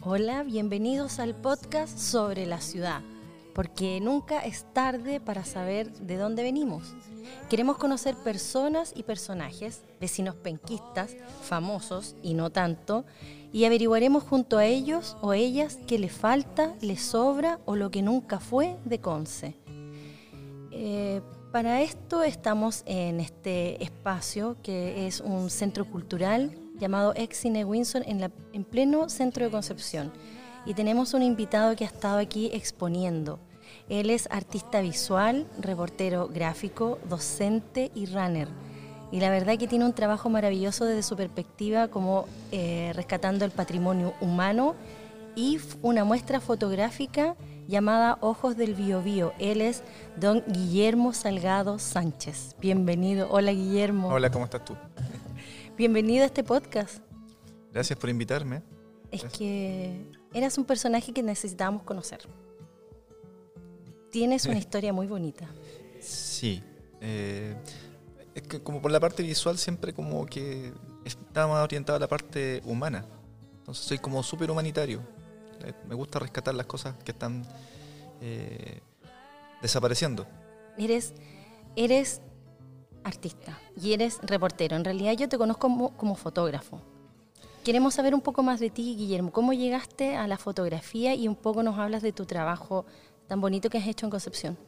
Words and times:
Hola, 0.00 0.44
bienvenidos 0.44 1.18
al 1.18 1.34
podcast 1.34 1.98
sobre 1.98 2.46
la 2.46 2.60
ciudad, 2.60 3.02
porque 3.52 3.98
nunca 4.00 4.38
es 4.38 4.64
tarde 4.72 5.18
para 5.18 5.44
saber 5.44 5.92
de 5.92 6.16
dónde 6.16 6.44
venimos. 6.44 6.94
Queremos 7.50 7.78
conocer 7.78 8.14
personas 8.14 8.92
y 8.94 9.02
personajes, 9.02 9.82
vecinos 10.00 10.36
penquistas, 10.36 11.16
famosos 11.42 12.14
y 12.22 12.34
no 12.34 12.50
tanto, 12.50 13.06
y 13.52 13.64
averiguaremos 13.64 14.22
junto 14.22 14.58
a 14.58 14.66
ellos 14.66 15.16
o 15.20 15.32
ellas 15.32 15.80
qué 15.88 15.98
les 15.98 16.12
falta, 16.12 16.76
les 16.80 17.02
sobra 17.02 17.58
o 17.64 17.74
lo 17.74 17.90
que 17.90 18.02
nunca 18.02 18.38
fue 18.38 18.76
de 18.84 19.00
Conce. 19.00 19.56
Eh, 20.70 21.22
para 21.50 21.82
esto 21.82 22.22
estamos 22.22 22.84
en 22.86 23.18
este 23.18 23.82
espacio 23.82 24.58
que 24.62 25.08
es 25.08 25.20
un 25.20 25.50
centro 25.50 25.90
cultural 25.90 26.56
llamado 26.78 27.12
Ex 27.16 27.38
Cine 27.38 27.64
Windsor 27.64 28.02
en, 28.06 28.32
en 28.52 28.64
pleno 28.64 29.08
centro 29.08 29.44
de 29.44 29.50
Concepción. 29.50 30.12
Y 30.66 30.74
tenemos 30.74 31.14
un 31.14 31.22
invitado 31.22 31.74
que 31.76 31.84
ha 31.84 31.88
estado 31.88 32.18
aquí 32.18 32.50
exponiendo. 32.52 33.38
Él 33.88 34.10
es 34.10 34.28
artista 34.30 34.80
visual, 34.80 35.46
reportero 35.58 36.28
gráfico, 36.28 36.98
docente 37.08 37.90
y 37.94 38.06
runner. 38.06 38.48
Y 39.10 39.20
la 39.20 39.30
verdad 39.30 39.56
que 39.56 39.66
tiene 39.66 39.86
un 39.86 39.94
trabajo 39.94 40.28
maravilloso 40.28 40.84
desde 40.84 41.02
su 41.02 41.16
perspectiva 41.16 41.88
como 41.88 42.26
eh, 42.52 42.92
rescatando 42.94 43.44
el 43.44 43.50
patrimonio 43.50 44.12
humano 44.20 44.74
y 45.34 45.58
una 45.82 46.04
muestra 46.04 46.40
fotográfica 46.40 47.34
llamada 47.66 48.18
Ojos 48.20 48.56
del 48.56 48.74
Biobío. 48.74 49.32
Él 49.38 49.62
es 49.62 49.82
don 50.16 50.42
Guillermo 50.46 51.14
Salgado 51.14 51.78
Sánchez. 51.78 52.56
Bienvenido. 52.60 53.28
Hola 53.30 53.52
Guillermo. 53.52 54.08
Hola, 54.08 54.30
¿cómo 54.30 54.44
estás 54.44 54.64
tú? 54.64 54.74
Bienvenido 55.78 56.24
a 56.24 56.26
este 56.26 56.42
podcast. 56.42 56.98
Gracias 57.72 57.96
por 57.96 58.10
invitarme. 58.10 58.62
Es 59.12 59.22
que 59.26 60.10
eras 60.34 60.58
un 60.58 60.64
personaje 60.64 61.12
que 61.12 61.22
necesitábamos 61.22 61.84
conocer. 61.84 62.18
Tienes 64.10 64.44
una 64.46 64.58
historia 64.58 64.92
muy 64.92 65.06
bonita. 65.06 65.46
Sí. 66.00 66.60
Eh, 67.00 67.54
es 68.34 68.42
que 68.42 68.60
como 68.60 68.82
por 68.82 68.90
la 68.90 68.98
parte 68.98 69.22
visual 69.22 69.56
siempre 69.56 69.94
como 69.94 70.26
que 70.26 70.72
estaba 71.04 71.54
más 71.54 71.62
orientado 71.62 71.96
a 71.96 72.00
la 72.00 72.08
parte 72.08 72.60
humana. 72.64 73.06
Entonces 73.58 73.84
soy 73.84 73.98
como 73.98 74.20
súper 74.24 74.50
humanitario. 74.50 75.00
Eh, 75.64 75.72
me 75.88 75.94
gusta 75.94 76.18
rescatar 76.18 76.56
las 76.56 76.66
cosas 76.66 76.96
que 77.04 77.12
están 77.12 77.46
eh, 78.20 78.80
desapareciendo. 79.62 80.26
Eres, 80.76 81.14
eres 81.76 82.20
artista 83.04 83.58
y 83.80 83.92
eres 83.92 84.18
reportero. 84.22 84.76
En 84.76 84.84
realidad 84.84 85.12
yo 85.12 85.28
te 85.28 85.38
conozco 85.38 85.92
como, 85.96 86.14
fotógrafo. 86.14 86.80
Queremos 87.64 87.94
saber 87.94 88.14
un 88.14 88.20
poco 88.20 88.42
más 88.42 88.60
de 88.60 88.70
ti, 88.70 88.96
Guillermo. 88.96 89.32
¿Cómo 89.32 89.52
llegaste 89.52 90.16
a 90.16 90.26
la 90.26 90.38
fotografía 90.38 91.14
y 91.14 91.28
un 91.28 91.36
poco 91.36 91.62
nos 91.62 91.78
hablas 91.78 92.02
de 92.02 92.12
tu 92.12 92.24
trabajo 92.24 92.86
tan 93.26 93.40
bonito 93.40 93.68
que 93.68 93.78
has 93.78 93.86
hecho 93.86 94.06
en 94.06 94.10
Concepción? 94.10 94.58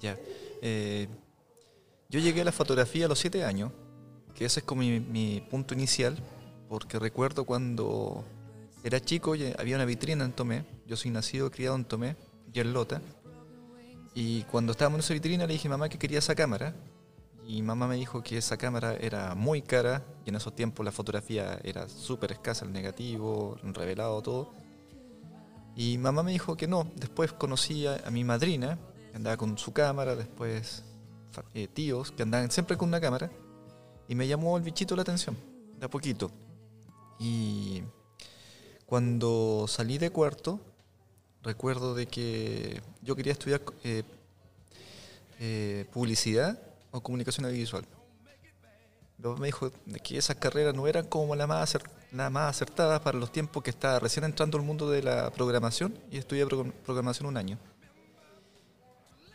Ya. 0.00 0.16
Eh, 0.60 1.08
yo 2.08 2.20
llegué 2.20 2.40
a 2.40 2.44
la 2.44 2.52
fotografía 2.52 3.06
a 3.06 3.08
los 3.08 3.18
siete 3.18 3.44
años, 3.44 3.72
que 4.34 4.44
ese 4.44 4.60
es 4.60 4.66
como 4.66 4.82
mi, 4.82 5.40
punto 5.50 5.74
inicial, 5.74 6.16
porque 6.68 6.98
recuerdo 6.98 7.44
cuando 7.44 8.24
era 8.82 9.00
chico 9.00 9.34
había 9.58 9.76
una 9.76 9.84
vitrina 9.84 10.24
en 10.24 10.32
Tomé. 10.32 10.64
Yo 10.86 10.96
soy 10.96 11.10
nacido 11.10 11.50
criado 11.50 11.76
en 11.76 11.84
Tomé 11.84 12.16
y 12.52 12.60
en 12.60 12.72
Lota. 12.72 13.00
Y 14.14 14.42
cuando 14.44 14.72
estábamos 14.72 14.96
en 14.96 15.00
esa 15.00 15.14
vitrina 15.14 15.46
le 15.46 15.52
dije 15.52 15.68
a 15.68 15.72
mamá 15.72 15.88
que 15.88 15.98
quería 15.98 16.18
esa 16.18 16.34
cámara 16.34 16.74
y 17.46 17.62
mamá 17.62 17.86
me 17.86 17.94
dijo 17.94 18.22
que 18.22 18.38
esa 18.38 18.56
cámara 18.56 18.96
era 18.96 19.36
muy 19.36 19.62
cara 19.62 20.02
y 20.24 20.30
en 20.30 20.36
esos 20.36 20.54
tiempos 20.56 20.84
la 20.84 20.90
fotografía 20.90 21.60
era 21.62 21.88
súper 21.88 22.32
escasa, 22.32 22.64
el 22.64 22.72
negativo, 22.72 23.56
revelado, 23.62 24.20
todo. 24.20 24.52
Y 25.76 25.96
mamá 25.98 26.24
me 26.24 26.32
dijo 26.32 26.56
que 26.56 26.66
no. 26.66 26.90
Después 26.96 27.32
conocí 27.32 27.86
a, 27.86 28.10
mi 28.10 28.24
madrina, 28.24 28.78
que 29.10 29.16
andaba 29.16 29.36
con 29.36 29.56
su 29.58 29.72
cámara, 29.72 30.16
después 30.16 30.82
eh, 31.54 31.68
tíos 31.68 32.10
que 32.10 32.24
andaban 32.24 32.50
siempre 32.50 32.76
con 32.76 32.88
una 32.88 33.00
cámara. 33.00 33.30
Y 34.08 34.16
me 34.16 34.26
llamó 34.26 34.56
el 34.56 34.64
bichito 34.64 34.96
la 34.96 35.02
atención, 35.02 35.36
de 35.78 35.86
a 35.86 35.90
poquito. 35.90 36.32
Y 37.20 37.82
cuando 38.86 39.66
salí 39.68 39.98
de 39.98 40.10
cuarto, 40.10 40.60
recuerdo 41.44 41.94
de 41.94 42.06
que 42.06 42.82
yo 43.02 43.14
quería 43.14 43.32
estudiar 43.34 43.62
eh, 43.84 44.02
eh, 45.38 45.86
publicidad 45.92 46.65
comunicación 47.02 47.46
audiovisual. 47.46 47.84
Luego 49.18 49.38
me 49.38 49.46
dijo 49.46 49.70
que 50.02 50.18
esas 50.18 50.36
carreras 50.36 50.74
no 50.74 50.86
eran 50.86 51.06
como 51.06 51.34
la 51.34 51.46
más, 51.46 51.78
la 52.12 52.28
más 52.28 52.50
acertada 52.50 53.00
para 53.02 53.18
los 53.18 53.32
tiempos 53.32 53.62
que 53.62 53.70
estaba 53.70 53.98
recién 53.98 54.24
entrando 54.24 54.58
al 54.58 54.64
mundo 54.64 54.90
de 54.90 55.02
la 55.02 55.30
programación 55.30 55.98
y 56.10 56.18
estudié 56.18 56.46
programación 56.46 57.26
un 57.28 57.36
año. 57.36 57.58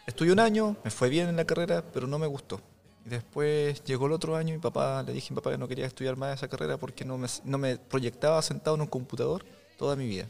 Estudié 0.06 0.34
un 0.34 0.40
año, 0.40 0.76
me 0.84 0.92
fue 0.92 1.10
bien 1.10 1.30
en 1.30 1.36
la 1.36 1.46
carrera, 1.46 1.84
pero 1.94 2.06
no 2.06 2.20
me 2.20 2.28
gustó. 2.28 2.62
Y 3.06 3.10
después 3.10 3.84
llegó 3.84 4.06
el 4.06 4.12
otro 4.12 4.36
año 4.36 4.54
y 4.54 4.60
papá 4.60 5.02
le 5.04 5.14
dije 5.14 5.28
a 5.30 5.32
mi 5.32 5.36
papá 5.36 5.52
que 5.52 5.58
no 5.58 5.68
quería 5.68 5.88
estudiar 5.88 6.16
más 6.16 6.36
esa 6.36 6.48
carrera 6.48 6.78
porque 6.78 7.04
no 7.04 7.18
me, 7.18 7.28
no 7.44 7.58
me 7.58 7.78
proyectaba 7.78 8.42
sentado 8.42 8.76
en 8.76 8.82
un 8.82 8.88
computador 8.88 9.44
toda 9.78 9.96
mi 9.96 10.08
vida. 10.08 10.28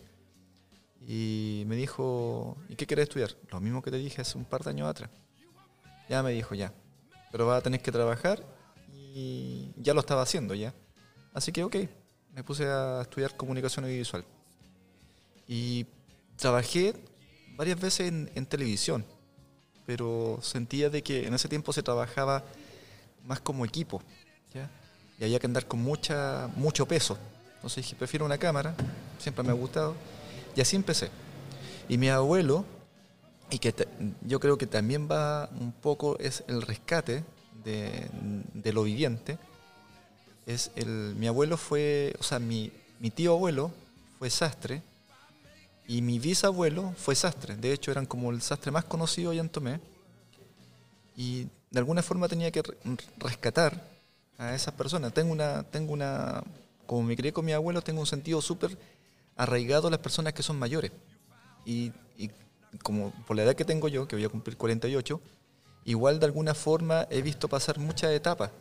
Y 1.07 1.63
me 1.67 1.75
dijo, 1.75 2.55
¿y 2.69 2.75
qué 2.75 2.85
querés 2.85 3.03
estudiar? 3.03 3.31
Lo 3.49 3.59
mismo 3.59 3.81
que 3.81 3.91
te 3.91 3.97
dije 3.97 4.21
hace 4.21 4.37
un 4.37 4.45
par 4.45 4.63
de 4.63 4.69
años 4.69 4.87
atrás. 4.87 5.09
Ya 6.07 6.21
me 6.23 6.31
dijo, 6.31 6.53
ya, 6.55 6.73
pero 7.31 7.45
va 7.47 7.57
a 7.57 7.61
tener 7.61 7.81
que 7.81 7.91
trabajar 7.91 8.43
y 8.91 9.71
ya 9.77 9.93
lo 9.93 10.01
estaba 10.01 10.21
haciendo 10.21 10.53
ya. 10.53 10.73
Así 11.33 11.51
que 11.51 11.63
ok, 11.63 11.75
me 12.33 12.43
puse 12.43 12.65
a 12.65 13.01
estudiar 13.01 13.35
comunicación 13.35 13.85
audiovisual. 13.85 14.23
Y 15.47 15.85
trabajé 16.35 16.93
varias 17.55 17.79
veces 17.79 18.07
en, 18.09 18.45
televisión, 18.45 19.05
pero 19.85 20.39
sentía 20.41 20.89
de 20.89 21.01
que 21.03 21.27
en 21.27 21.33
ese 21.33 21.49
tiempo 21.49 21.73
se 21.73 21.83
trabajaba 21.83 22.43
más 23.25 23.39
como 23.41 23.65
equipo, 23.65 24.01
¿ya? 24.53 24.69
y 25.19 25.23
había 25.23 25.39
que 25.39 25.47
andar 25.47 25.67
con 25.67 25.81
mucha, 25.81 26.49
mucho 26.55 26.85
peso. 26.87 27.17
Entonces 27.55 27.83
dije, 27.83 27.95
prefiero 27.95 28.25
una 28.25 28.37
cámara, 28.37 28.73
siempre 29.19 29.43
me 29.43 29.51
ha 29.51 29.53
gustado, 29.53 29.95
y 30.55 30.61
así 30.61 30.75
empecé. 30.75 31.09
Y 31.87 31.97
mi 31.97 32.09
abuelo 32.09 32.65
y 33.51 33.59
que 33.59 33.75
yo 34.21 34.39
creo 34.39 34.57
que 34.57 34.65
también 34.65 35.09
va 35.11 35.49
un 35.59 35.73
poco, 35.73 36.17
es 36.19 36.43
el 36.47 36.61
rescate 36.61 37.23
de, 37.63 38.71
lo 38.71 38.83
viviente. 38.83 39.37
Es 40.45 40.71
el, 40.75 41.15
mi 41.17 41.27
abuelo 41.27 41.57
fue, 41.57 42.15
o 42.17 42.23
sea, 42.23 42.39
mi, 42.39 42.71
mi 42.99 43.11
tío 43.11 43.33
abuelo 43.33 43.71
fue 44.17 44.29
sastre 44.29 44.81
y 45.85 46.01
mi 46.01 46.17
bisabuelo 46.17 46.93
fue 46.97 47.13
sastre. 47.13 47.57
De 47.57 47.73
hecho, 47.73 47.91
eran 47.91 48.05
como 48.05 48.31
el 48.31 48.41
sastre 48.41 48.71
más 48.71 48.85
conocido 48.85 49.31
allá 49.31 49.41
en 49.41 49.49
Tomé. 49.49 49.81
Y 51.17 51.47
de 51.69 51.79
alguna 51.79 52.01
forma 52.01 52.29
tenía 52.29 52.51
que 52.51 52.63
rescatar 53.17 53.85
a 54.37 54.55
esas 54.55 54.73
personas. 54.73 55.13
Tengo 55.13 55.33
una, 55.33 55.63
tengo 55.63 55.91
una, 55.91 56.41
como 56.85 57.03
me 57.03 57.17
crié 57.17 57.33
con 57.33 57.43
mi 57.43 57.51
abuelo, 57.51 57.81
tengo 57.81 57.99
un 57.99 58.07
sentido 58.07 58.41
súper 58.41 58.77
arraigado 59.35 59.89
a 59.89 59.91
las 59.91 59.99
personas 59.99 60.31
que 60.31 60.41
son 60.41 60.57
mayores. 60.57 60.93
Y 61.65 61.91
como 62.83 63.11
por 63.27 63.35
la 63.35 63.43
edad 63.43 63.55
que 63.55 63.65
tengo 63.65 63.87
yo, 63.87 64.07
que 64.07 64.15
voy 64.15 64.25
a 64.25 64.29
cumplir 64.29 64.57
48, 64.57 65.19
igual 65.85 66.19
de 66.19 66.25
alguna 66.25 66.53
forma 66.53 67.07
he 67.09 67.21
visto 67.21 67.47
pasar 67.47 67.79
muchas 67.79 68.11
etapas 68.11 68.51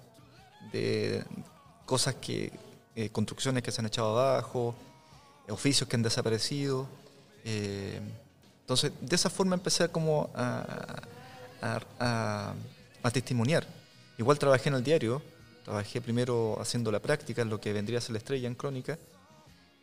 de 0.73 1.25
cosas 1.87 2.15
que, 2.17 2.53
eh, 2.95 3.09
construcciones 3.11 3.63
que 3.63 3.73
se 3.73 3.81
han 3.81 3.87
echado 3.87 4.19
abajo, 4.19 4.75
oficios 5.49 5.89
que 5.89 5.97
han 5.97 6.03
desaparecido. 6.03 6.87
Eh, 7.45 8.01
entonces, 8.61 8.93
de 9.01 9.17
esa 9.17 9.31
forma 9.31 9.55
empecé 9.55 9.89
como 9.89 10.31
a, 10.35 11.03
a, 12.01 13.11
testimoniar. 13.13 13.67
Igual 14.19 14.39
trabajé 14.39 14.69
en 14.69 14.77
el 14.77 14.85
diario, 14.85 15.23
trabajé 15.65 16.01
primero 16.01 16.57
haciendo 16.61 16.93
la 16.93 17.01
práctica, 17.01 17.45
lo 17.45 17.61
que 17.61 17.73
vendría 17.73 17.99
a 17.99 18.01
ser 18.01 18.13
la 18.13 18.19
estrella 18.19 18.47
en 18.47 18.55
crónica. 18.55 18.99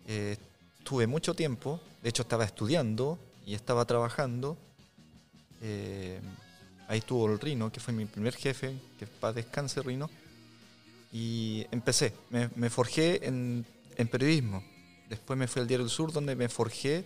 Eh, 0.07 0.38
tuve 0.84 1.07
mucho 1.07 1.34
tiempo, 1.34 1.81
de 2.02 2.10
hecho 2.10 2.22
estaba 2.22 2.46
estudiando, 2.46 3.19
y 3.48 3.56
estaba 3.56 3.86
trabajando. 3.86 4.58
Eh, 5.62 6.20
ahí 6.90 7.00
estuvo 7.00 7.32
el 7.32 7.40
Rino, 7.40 7.72
que 7.72 7.80
fue 7.80 7.94
mi 7.94 8.04
primer 8.06 8.36
jefe, 8.36 8.78
que 9.00 9.08
para 9.08 9.32
descanse 9.32 9.82
Rino. 9.82 10.10
Y 11.14 11.66
empecé, 11.72 12.14
me, 12.30 12.70
forjé 12.70 13.26
en, 13.26 13.66
periodismo. 14.12 14.62
Después 15.08 15.40
me 15.40 15.48
fui 15.48 15.62
al 15.62 15.68
Diario 15.68 15.86
del 15.86 15.90
Sur, 15.90 16.12
donde 16.12 16.36
me 16.36 16.50
forjé 16.50 17.06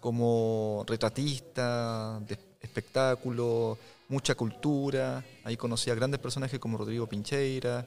como 0.00 0.86
retratista, 0.88 2.18
de 2.26 2.38
espectáculo, 2.62 3.76
mucha 4.08 4.34
cultura. 4.34 5.22
Ahí 5.44 5.58
conocí 5.58 5.90
a 5.90 5.94
grandes 5.94 6.18
personajes 6.18 6.58
como 6.58 6.78
Rodrigo 6.78 7.06
Pincheira, 7.06 7.86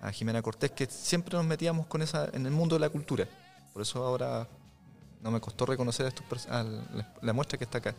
a 0.00 0.12
Jimena 0.12 0.40
Cortés, 0.40 0.70
que 0.70 0.86
siempre 0.86 1.36
nos 1.36 1.44
metíamos 1.44 1.88
con 1.88 2.00
esa, 2.00 2.30
en 2.32 2.46
el 2.46 2.52
mundo 2.52 2.76
de 2.76 2.80
la 2.80 2.90
cultura. 2.90 3.28
Por 3.72 3.82
eso 3.82 4.04
ahora 4.04 4.46
no 5.22 5.30
me 5.30 5.40
costó 5.40 5.66
reconocer 5.66 6.06
a, 6.06 6.08
estos, 6.08 6.46
la, 7.22 7.32
muestra 7.32 7.58
que 7.58 7.64
está 7.64 7.78
acá. 7.78 7.94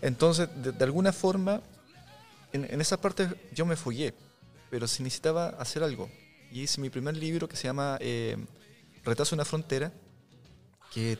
Entonces, 0.00 0.48
de, 0.56 0.84
alguna 0.84 1.12
forma, 1.12 1.60
en, 2.52 2.80
esa 2.80 3.00
parte 3.00 3.28
yo 3.52 3.66
me 3.66 3.76
follé, 3.76 4.14
pero 4.70 4.86
si 4.86 5.02
necesitaba 5.02 5.48
hacer 5.58 5.82
algo. 5.82 6.08
Y 6.50 6.62
hice 6.62 6.80
mi 6.80 6.90
primer 6.90 7.16
libro 7.16 7.48
que 7.48 7.56
se 7.56 7.64
llama 7.64 7.96
eh, 8.00 8.36
Retazo 9.04 9.34
una 9.34 9.44
frontera, 9.44 9.92
que, 10.92 11.18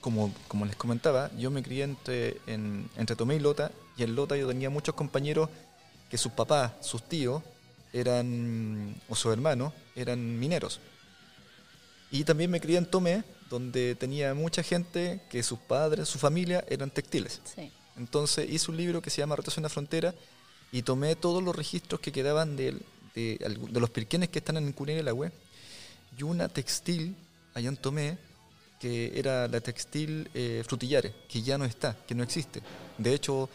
como, 0.00 0.32
como 0.48 0.64
les 0.64 0.76
comentaba, 0.76 1.30
yo 1.36 1.50
me 1.50 1.62
crié 1.62 1.84
entre, 1.84 2.40
en- 2.46 2.88
entre 2.96 3.16
Tomé 3.16 3.36
y 3.36 3.40
Lota, 3.40 3.70
y 3.96 4.02
en 4.02 4.14
Lota 4.14 4.36
yo 4.36 4.48
tenía 4.48 4.70
muchos 4.70 4.94
compañeros 4.94 5.48
que 6.10 6.18
sus 6.18 6.32
papás, 6.32 6.72
sus 6.80 7.02
tíos, 7.02 7.42
eran, 7.92 8.94
o 9.08 9.14
sus 9.14 9.32
hermanos, 9.32 9.72
eran 9.94 10.38
mineros. 10.38 10.80
Y 12.10 12.24
también 12.24 12.50
me 12.50 12.60
crié 12.60 12.78
en 12.78 12.86
Tomé, 12.86 13.24
donde 13.50 13.94
tenía 13.94 14.34
mucha 14.34 14.62
gente 14.62 15.20
que 15.30 15.42
sus 15.42 15.58
padres, 15.58 16.08
su 16.08 16.18
familia 16.18 16.64
eran 16.68 16.90
textiles. 16.90 17.40
Sí. 17.54 17.70
Entonces 17.96 18.48
hice 18.50 18.70
un 18.70 18.76
libro 18.76 19.00
que 19.00 19.10
se 19.10 19.18
llama 19.18 19.36
Rotación 19.36 19.60
en 19.60 19.64
la 19.64 19.68
Frontera 19.70 20.14
y 20.72 20.82
tomé 20.82 21.16
todos 21.16 21.42
los 21.42 21.54
registros 21.54 22.00
que 22.00 22.12
quedaban 22.12 22.56
de, 22.56 22.76
los 23.72 23.90
pirquenes 23.90 24.28
que 24.28 24.40
están 24.40 24.56
en 24.58 24.72
Cunera 24.72 25.00
el 25.00 25.08
Agüe 25.08 25.32
y 26.18 26.22
una 26.22 26.48
textil 26.48 27.16
allá 27.54 27.68
en 27.68 27.76
Tomé 27.76 28.18
que 28.78 29.18
era 29.18 29.48
la 29.48 29.60
textil 29.60 30.28
eh, 30.34 30.62
Frutillare, 30.66 31.14
que 31.28 31.40
ya 31.40 31.56
no 31.56 31.64
está, 31.64 31.96
que 32.06 32.14
no 32.14 32.22
existe. 32.22 32.60
De 32.98 33.14
hecho, 33.14 33.48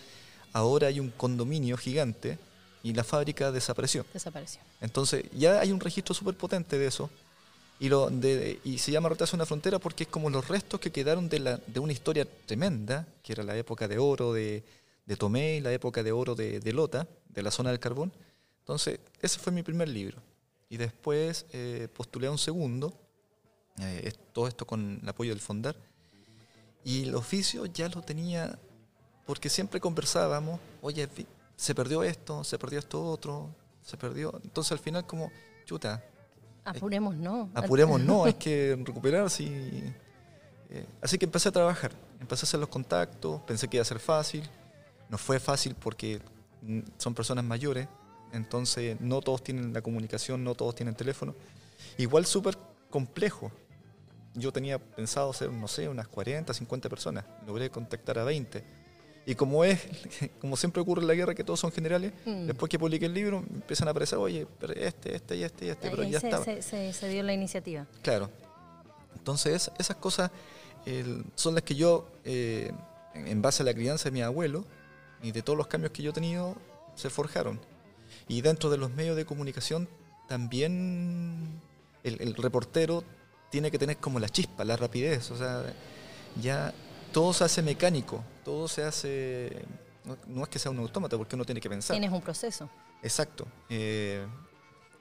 ahora 0.51 0.88
hay 0.88 0.99
un 0.99 1.11
condominio 1.11 1.77
gigante 1.77 2.39
y 2.81 2.93
la 2.93 3.03
fábrica 3.03 3.51
desapareció. 3.51 4.05
Desapareció. 4.13 4.61
Entonces 4.79 5.25
ya 5.31 5.59
hay 5.59 5.71
un 5.71 5.79
registro 5.79 6.15
súper 6.15 6.35
potente 6.35 6.77
de 6.79 6.88
eso. 6.88 7.09
Y, 7.81 7.89
lo 7.89 8.11
de, 8.11 8.59
y 8.63 8.77
se 8.77 8.91
llama 8.91 9.09
en 9.09 9.39
la 9.39 9.45
Frontera 9.47 9.79
porque 9.79 10.03
es 10.03 10.09
como 10.09 10.29
los 10.29 10.47
restos 10.47 10.79
que 10.79 10.91
quedaron 10.91 11.27
de, 11.29 11.39
la, 11.39 11.57
de 11.65 11.79
una 11.79 11.91
historia 11.91 12.27
tremenda, 12.45 13.07
que 13.23 13.33
era 13.33 13.43
la 13.43 13.57
época 13.57 13.87
de 13.87 13.97
oro 13.97 14.33
de, 14.33 14.63
de 15.07 15.15
Tomé 15.15 15.55
y 15.55 15.61
la 15.61 15.73
época 15.73 16.03
de 16.03 16.11
oro 16.11 16.35
de, 16.35 16.59
de 16.59 16.73
Lota, 16.73 17.07
de 17.29 17.41
la 17.41 17.49
zona 17.49 17.71
del 17.71 17.79
carbón. 17.79 18.13
Entonces, 18.59 18.99
ese 19.19 19.39
fue 19.39 19.51
mi 19.51 19.63
primer 19.63 19.89
libro. 19.89 20.21
Y 20.69 20.77
después 20.77 21.47
eh, 21.53 21.87
postulé 21.91 22.27
a 22.27 22.31
un 22.31 22.37
segundo, 22.37 22.93
eh, 23.79 24.13
todo 24.31 24.47
esto 24.47 24.67
con 24.67 24.99
el 25.01 25.09
apoyo 25.09 25.31
del 25.31 25.41
Fondar. 25.41 25.75
Y 26.85 27.05
el 27.07 27.15
oficio 27.15 27.65
ya 27.65 27.89
lo 27.89 28.03
tenía, 28.03 28.59
porque 29.25 29.49
siempre 29.49 29.79
conversábamos, 29.79 30.59
oye, 30.83 31.09
se 31.55 31.73
perdió 31.73 32.03
esto, 32.03 32.43
se 32.43 32.59
perdió 32.59 32.77
esto 32.77 33.03
otro, 33.03 33.55
se 33.81 33.97
perdió. 33.97 34.39
Entonces 34.43 34.71
al 34.71 34.79
final 34.79 35.07
como, 35.07 35.31
chuta, 35.65 36.05
Apuremos, 36.63 37.15
¿no? 37.15 37.49
apuremos, 37.53 37.99
no, 38.01 38.25
hay 38.25 38.33
que 38.33 38.77
recuperarse. 38.83 39.43
eh, 40.69 40.85
así 41.01 41.17
que 41.17 41.25
empecé 41.25 41.49
a 41.49 41.51
trabajar, 41.51 41.91
empecé 42.19 42.45
a 42.45 42.47
hacer 42.47 42.59
los 42.59 42.69
contactos, 42.69 43.41
pensé 43.41 43.67
que 43.67 43.77
iba 43.77 43.81
a 43.81 43.85
ser 43.85 43.99
fácil. 43.99 44.47
No 45.09 45.17
fue 45.17 45.39
fácil 45.39 45.75
porque 45.75 46.21
mm, 46.61 46.79
son 46.97 47.13
personas 47.13 47.43
mayores, 47.43 47.87
entonces 48.31 48.99
no 49.01 49.21
todos 49.21 49.43
tienen 49.43 49.73
la 49.73 49.81
comunicación, 49.81 50.43
no 50.43 50.55
todos 50.55 50.75
tienen 50.75 50.95
teléfono. 50.95 51.35
Igual 51.97 52.25
súper 52.25 52.57
complejo. 52.89 53.51
Yo 54.33 54.53
tenía 54.53 54.79
pensado 54.79 55.31
hacer, 55.31 55.51
no 55.51 55.67
sé, 55.67 55.89
unas 55.89 56.07
40, 56.07 56.53
50 56.53 56.89
personas. 56.89 57.25
Logré 57.45 57.69
contactar 57.69 58.19
a 58.19 58.23
20. 58.23 58.63
Y 59.25 59.35
como 59.35 59.63
es, 59.63 59.79
como 60.41 60.57
siempre 60.57 60.81
ocurre 60.81 61.01
en 61.01 61.07
la 61.07 61.13
guerra, 61.13 61.35
que 61.35 61.44
todos 61.44 61.59
son 61.59 61.71
generales, 61.71 62.12
Mm. 62.25 62.47
después 62.47 62.69
que 62.69 62.79
publiqué 62.79 63.06
el 63.06 63.13
libro, 63.13 63.44
empiezan 63.53 63.88
a 63.88 63.91
aparecer, 63.91 64.18
oye, 64.18 64.47
pero 64.59 64.73
este, 64.73 65.15
este 65.15 65.35
y 65.38 65.44
este 65.44 65.65
y 65.65 65.69
este, 65.69 65.89
pero 65.89 66.03
ya 66.03 66.19
se, 66.19 66.27
estaba. 66.27 66.44
se- 66.44 66.62
se- 66.62 66.94
se 66.94 67.07
dio 67.09 67.21
la 67.23 67.33
iniciativa. 67.33 67.85
Claro. 68.01 68.29
Entonces, 69.15 69.71
esas 69.77 69.97
cosas 69.97 70.31
son 71.35 71.53
las 71.53 71.63
que 71.63 71.75
yo, 71.75 72.07
eh, 72.25 72.71
en 73.13 73.27
en 73.27 73.41
base 73.41 73.62
a 73.62 73.65
la 73.65 73.73
crianza 73.73 74.06
de 74.06 74.12
mi 74.12 74.21
abuelo 74.21 74.65
y 75.21 75.31
de 75.31 75.41
todos 75.44 75.56
los 75.57 75.67
cambios 75.67 75.91
que 75.91 76.01
yo 76.01 76.09
he 76.12 76.13
tenido, 76.13 76.56
se 76.95 77.09
forjaron. 77.09 77.59
Y 78.27 78.41
dentro 78.41 78.69
de 78.69 78.77
los 78.77 78.89
medios 78.91 79.15
de 79.15 79.25
comunicación, 79.25 79.88
también 80.27 81.62
el, 82.03 82.19
el 82.21 82.33
reportero 82.35 83.03
tiene 83.51 83.69
que 83.69 83.77
tener 83.77 83.97
como 83.97 84.19
la 84.19 84.29
chispa, 84.29 84.63
la 84.65 84.75
rapidez. 84.77 85.29
O 85.31 85.38
sea, 85.38 85.63
ya 86.41 86.74
todo 87.11 87.33
se 87.33 87.43
hace 87.43 87.61
mecánico, 87.61 88.23
todo 88.43 88.67
se 88.67 88.83
hace. 88.83 89.65
No, 90.03 90.17
no 90.27 90.43
es 90.43 90.49
que 90.49 90.59
sea 90.59 90.71
un 90.71 90.79
autómata, 90.79 91.17
porque 91.17 91.35
uno 91.35 91.45
tiene 91.45 91.61
que 91.61 91.69
pensar. 91.69 91.93
Tienes 91.93 92.11
un 92.11 92.21
proceso. 92.21 92.69
Exacto. 93.03 93.47
Eh, 93.69 94.25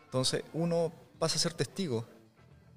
entonces 0.05 0.43
uno 0.53 0.93
pasa 1.19 1.37
a 1.37 1.39
ser 1.39 1.55
testigo, 1.55 2.05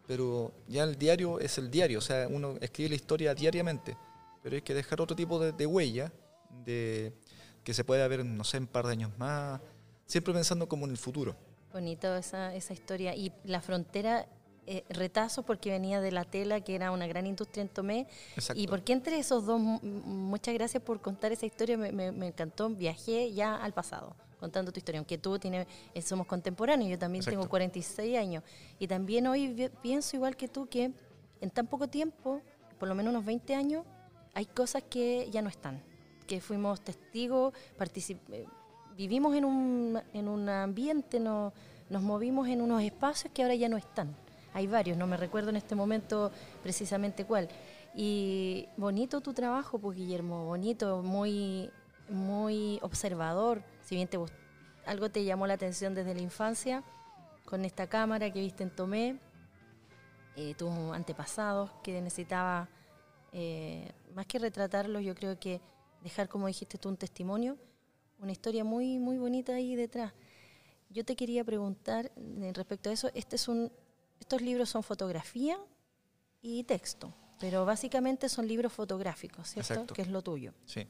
pero 0.08 0.52
ya 0.68 0.84
el 0.84 0.98
diario 0.98 1.40
es 1.40 1.58
el 1.58 1.72
diario, 1.72 2.00
o 2.00 2.02
sea, 2.02 2.28
uno 2.30 2.56
escribe 2.62 2.90
la 2.90 2.96
historia 2.96 3.34
diariamente, 3.34 3.98
pero 4.42 4.56
hay 4.56 4.62
que 4.62 4.74
dejar 4.74 5.02
otro 5.02 5.16
tipo 5.16 5.40
de, 5.40 5.52
de 5.52 5.66
huella, 5.66 6.12
de 6.66 7.14
que 7.64 7.74
se 7.74 7.84
pueda 7.84 8.08
ver, 8.08 8.26
no 8.26 8.44
sé, 8.44 8.58
en 8.58 8.64
un 8.64 8.68
par 8.68 8.86
de 8.86 8.92
años 8.92 9.12
más, 9.18 9.62
siempre 10.06 10.34
pensando 10.34 10.68
como 10.68 10.86
en 10.86 10.92
el 10.92 10.98
futuro. 10.98 11.36
Bonito 11.72 12.16
esa, 12.16 12.54
esa 12.54 12.74
historia. 12.74 13.16
Y 13.16 13.34
la 13.46 13.62
frontera, 13.62 14.28
eh, 14.68 14.84
retazos 14.90 15.44
porque 15.46 15.70
venía 15.72 16.00
de 16.02 16.12
la 16.12 16.24
tela, 16.26 16.62
que 16.62 16.76
era 16.76 16.92
una 16.92 17.08
gran 17.08 17.26
industria 17.28 17.62
en 17.64 17.70
Tomé. 17.70 18.08
Exacto. 18.36 18.62
Y 18.62 18.68
porque 18.68 18.94
entre 18.94 19.18
esos 19.20 19.46
dos, 19.46 19.60
muchas 19.60 20.54
gracias 20.54 20.82
por 20.84 21.02
contar 21.02 21.32
esa 21.32 21.46
historia, 21.46 21.78
me, 21.78 21.92
me- 21.92 22.12
me 22.12 22.28
encantó. 22.28 22.70
Viajé 22.70 23.32
ya 23.34 23.56
al 23.56 23.74
pasado 23.74 24.16
contando 24.40 24.74
tu 24.74 24.80
historia, 24.80 25.00
aunque 25.00 25.18
tú 25.18 25.40
tienes, 25.40 25.68
eh, 25.94 26.02
somos 26.02 26.28
contemporáneos, 26.28 26.92
yo 26.92 27.00
también 27.00 27.24
tengo 27.24 27.38
Exacto. 27.44 27.50
46 27.50 28.18
años. 28.18 28.44
Y 28.78 28.88
también 28.88 29.26
hoy 29.28 29.70
pienso 29.82 30.18
igual 30.18 30.36
que 30.36 30.50
tú 30.50 30.68
que 30.68 30.92
en 31.40 31.50
tan 31.50 31.66
poco 31.68 31.88
tiempo, 31.88 32.42
por 32.78 32.90
lo 32.90 32.96
menos 32.96 33.12
unos 33.12 33.24
20 33.26 33.56
años, 33.56 33.86
hay 34.34 34.46
cosas 34.46 34.84
que 34.90 35.30
ya 35.32 35.42
no 35.42 35.48
están, 35.50 35.82
que 36.28 36.42
fuimos 36.42 36.82
testigos, 36.82 37.54
eh, 38.32 38.46
vivimos 38.98 39.34
en 39.36 39.46
un, 39.46 40.02
en 40.14 40.28
un 40.28 40.50
ambiente, 40.50 41.20
no- 41.22 41.54
nos 41.90 42.02
movimos 42.02 42.48
en 42.50 42.62
unos 42.62 42.82
espacios 42.82 43.32
que 43.34 43.44
ahora 43.44 43.56
ya 43.56 43.70
no 43.70 43.78
están. 43.78 44.14
Hay 44.54 44.68
varios, 44.68 44.98
no 44.98 45.08
me 45.08 45.18
recuerdo 45.18 45.50
en 45.50 45.56
este 45.56 45.76
momento 45.76 46.32
precisamente 46.62 47.26
cuál. 47.26 47.50
Y 47.96 48.68
bonito 48.78 49.22
tu 49.22 49.34
trabajo, 49.34 49.80
pues 49.80 49.98
Guillermo, 49.98 50.46
bonito, 50.46 51.02
muy, 51.02 51.72
muy 52.10 52.80
observador. 52.82 53.64
Si 53.84 53.96
bien 53.96 54.08
te 54.08 54.18
algo 54.86 55.10
te 55.10 55.24
llamó 55.24 55.48
la 55.48 55.54
atención 55.54 55.96
desde 55.96 56.14
la 56.14 56.22
infancia, 56.22 56.84
con 57.46 57.66
esta 57.66 57.88
cámara 57.88 58.32
que 58.32 58.40
viste 58.40 58.64
en 58.64 58.70
Tomé, 58.70 59.20
eh, 60.36 60.56
tus 60.56 60.72
antepasados 60.94 61.72
que 61.84 62.02
necesitaba, 62.02 62.70
eh, 63.32 63.92
más 64.14 64.26
que 64.26 64.40
retratarlos, 64.40 65.04
yo 65.04 65.16
creo 65.16 65.40
que 65.40 65.62
dejar, 66.02 66.28
como 66.28 66.48
dijiste 66.48 66.78
tú, 66.78 66.90
un 66.90 66.98
testimonio, 66.98 67.58
una 68.20 68.32
historia 68.32 68.64
muy, 68.64 69.00
muy 69.00 69.18
bonita 69.18 69.54
ahí 69.54 69.76
detrás. 69.76 70.14
Yo 70.90 71.04
te 71.04 71.16
quería 71.16 71.44
preguntar 71.44 72.12
respecto 72.54 72.90
a 72.90 72.94
eso, 72.94 73.10
este 73.14 73.36
es 73.36 73.48
un, 73.48 73.72
estos 74.24 74.42
libros 74.42 74.70
son 74.70 74.84
fotografía 74.84 75.58
y 76.42 76.64
texto, 76.64 77.14
pero 77.40 77.66
básicamente 77.66 78.28
son 78.30 78.48
libros 78.48 78.72
fotográficos, 78.74 79.50
¿cierto? 79.50 79.74
Exacto. 79.74 79.94
Que 79.94 80.02
es 80.02 80.08
lo 80.10 80.22
tuyo. 80.22 80.54
Sí. 80.66 80.88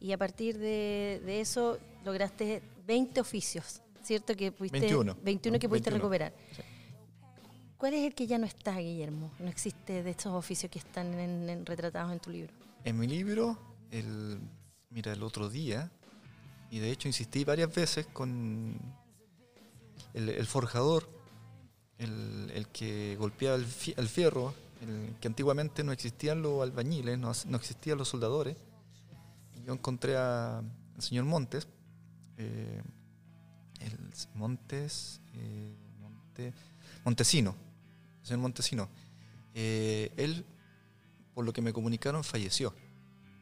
Y 0.00 0.12
a 0.12 0.18
partir 0.18 0.56
de, 0.58 1.20
de 1.24 1.40
eso 1.40 1.78
lograste 2.04 2.62
20 2.86 3.20
oficios, 3.20 3.82
¿cierto? 4.02 4.34
Que 4.34 4.50
pudiste, 4.52 4.78
21. 4.80 5.16
21 5.22 5.58
que 5.58 5.68
pudiste 5.68 5.90
21. 5.90 5.96
recuperar. 6.02 6.32
Sí. 6.56 6.62
¿Cuál 7.76 7.94
es 7.94 8.06
el 8.06 8.14
que 8.14 8.26
ya 8.26 8.36
no 8.38 8.46
está, 8.46 8.76
Guillermo? 8.78 9.30
No 9.38 9.48
existe 9.48 10.02
de 10.02 10.10
estos 10.10 10.32
oficios 10.34 10.70
que 10.70 10.78
están 10.78 11.18
en- 11.18 11.48
en- 11.48 11.66
retratados 11.66 12.12
en 12.12 12.20
tu 12.20 12.30
libro. 12.30 12.52
En 12.84 12.98
mi 12.98 13.06
libro, 13.06 13.58
el, 13.90 14.38
mira, 14.90 15.12
el 15.12 15.22
otro 15.22 15.48
día, 15.48 15.90
y 16.70 16.78
de 16.78 16.90
hecho 16.90 17.08
insistí 17.08 17.44
varias 17.44 17.74
veces 17.74 18.06
con 18.06 18.76
el, 20.14 20.28
el 20.28 20.46
forjador, 20.46 21.08
el, 22.00 22.50
el 22.54 22.66
que 22.68 23.16
golpeaba 23.18 23.56
el, 23.56 23.64
fi- 23.66 23.94
el 23.96 24.08
fierro, 24.08 24.54
el 24.82 25.14
que 25.20 25.28
antiguamente 25.28 25.84
no 25.84 25.92
existían 25.92 26.42
los 26.42 26.62
albañiles, 26.62 27.18
no, 27.18 27.32
no 27.46 27.56
existían 27.56 27.98
los 27.98 28.08
soldadores. 28.08 28.56
Y 29.56 29.64
yo 29.66 29.72
encontré 29.74 30.16
al 30.16 30.64
señor 30.98 31.24
Montes, 31.26 31.68
eh, 32.38 32.82
el 33.80 33.98
Montes, 34.34 35.20
eh, 35.34 35.74
Monte- 36.00 36.52
Montesino, 37.04 37.54
el 38.22 38.26
señor 38.26 38.40
Montesino. 38.40 38.88
Eh, 39.54 40.12
él, 40.16 40.44
por 41.34 41.44
lo 41.44 41.52
que 41.52 41.60
me 41.62 41.72
comunicaron, 41.72 42.24
falleció. 42.24 42.74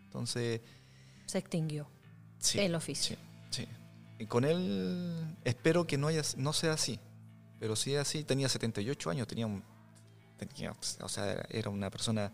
Entonces, 0.04 0.60
Se 1.26 1.38
extinguió 1.38 1.86
sí, 2.38 2.58
el 2.60 2.74
oficio. 2.74 3.16
sí, 3.50 3.62
sí. 3.62 3.68
Y 4.18 4.26
con 4.26 4.44
él 4.44 5.36
espero 5.44 5.86
que 5.86 5.96
no, 5.98 6.08
haya, 6.08 6.22
no 6.36 6.52
sea 6.52 6.72
así. 6.72 6.98
Pero 7.60 7.74
es 7.74 7.86
así, 7.96 8.24
tenía 8.24 8.48
78 8.48 9.10
años, 9.10 9.26
tenía 9.26 9.46
un, 9.46 9.62
tenía, 10.36 10.74
o 11.02 11.08
sea, 11.08 11.44
era- 11.50 11.70
una 11.70 11.90
persona 11.90 12.32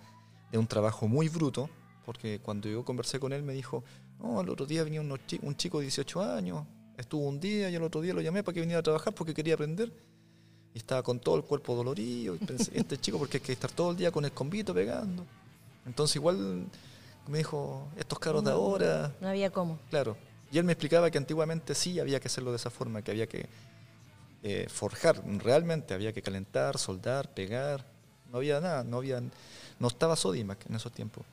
de 0.50 0.58
un 0.58 0.66
trabajo 0.66 1.08
muy 1.08 1.28
bruto, 1.28 1.68
porque 2.04 2.38
cuando 2.40 2.68
yo 2.68 2.84
conversé 2.84 3.18
con 3.18 3.32
él 3.32 3.42
me 3.42 3.54
dijo, 3.54 3.82
no, 4.20 4.40
el 4.42 4.48
otro 4.50 4.66
día 4.66 4.84
venía 4.84 5.02
chi- 5.26 5.40
un 5.42 5.56
chico 5.56 5.78
de 5.78 5.84
18 5.86 6.22
años, 6.22 6.64
estuvo 6.98 7.26
un 7.26 7.40
día 7.40 7.70
y 7.70 7.74
el 7.74 7.82
otro 7.82 8.00
día 8.00 8.12
lo 8.14 8.20
llamé 8.20 8.42
para 8.42 8.54
que 8.54 8.60
viniera 8.60 8.80
a 8.80 8.82
trabajar 8.82 9.14
porque 9.14 9.32
quería 9.34 9.54
aprender. 9.54 9.90
Y 10.74 10.78
estaba 10.78 11.02
con 11.04 11.20
todo 11.20 11.36
el 11.36 11.44
cuerpo 11.44 11.74
dolorido. 11.76 12.34
Y 12.34 12.38
pensé, 12.38 12.70
este 12.78 12.98
chico, 12.98 13.16
porque 13.18 13.36
hay 13.38 13.42
que 13.42 13.52
estar 13.52 13.70
todo 13.70 13.92
el 13.92 13.96
día 13.96 14.10
con 14.10 14.24
el 14.24 14.32
convito 14.32 14.74
pegando. 14.74 15.24
Entonces 15.86 16.16
igual 16.16 16.66
me 17.28 17.38
dijo, 17.38 17.88
estos 17.96 18.18
caros 18.18 18.44
de 18.44 18.50
ahora, 18.50 19.14
No 19.20 19.28
había 19.28 19.50
cómo. 19.50 19.78
Claro. 19.88 20.16
Y 20.52 20.58
él 20.58 20.64
me 20.64 20.72
explicaba 20.72 21.10
que 21.10 21.18
antiguamente 21.18 21.74
sí 21.74 21.98
había 22.00 22.18
que 22.20 22.26
hacerlo 22.28 22.50
de 22.50 22.56
esa 22.56 22.70
forma, 22.70 23.02
que 23.02 23.10
había 23.12 23.26
que 23.26 23.46
eh, 24.44 24.66
forjar 24.68 25.20
realmente, 25.42 25.94
había 25.94 26.12
que 26.12 26.22
calentar, 26.22 26.78
soldar, 26.78 27.32
pegar. 27.34 27.84
No 28.30 28.36
había 28.38 28.60
nada, 28.60 28.84
no 28.84 28.98
había, 28.98 29.20
No 29.80 29.88
estaba 29.88 30.14
Sodimac 30.16 30.64
en 30.68 30.76
esos 30.76 30.92
tiempos. 30.92 31.24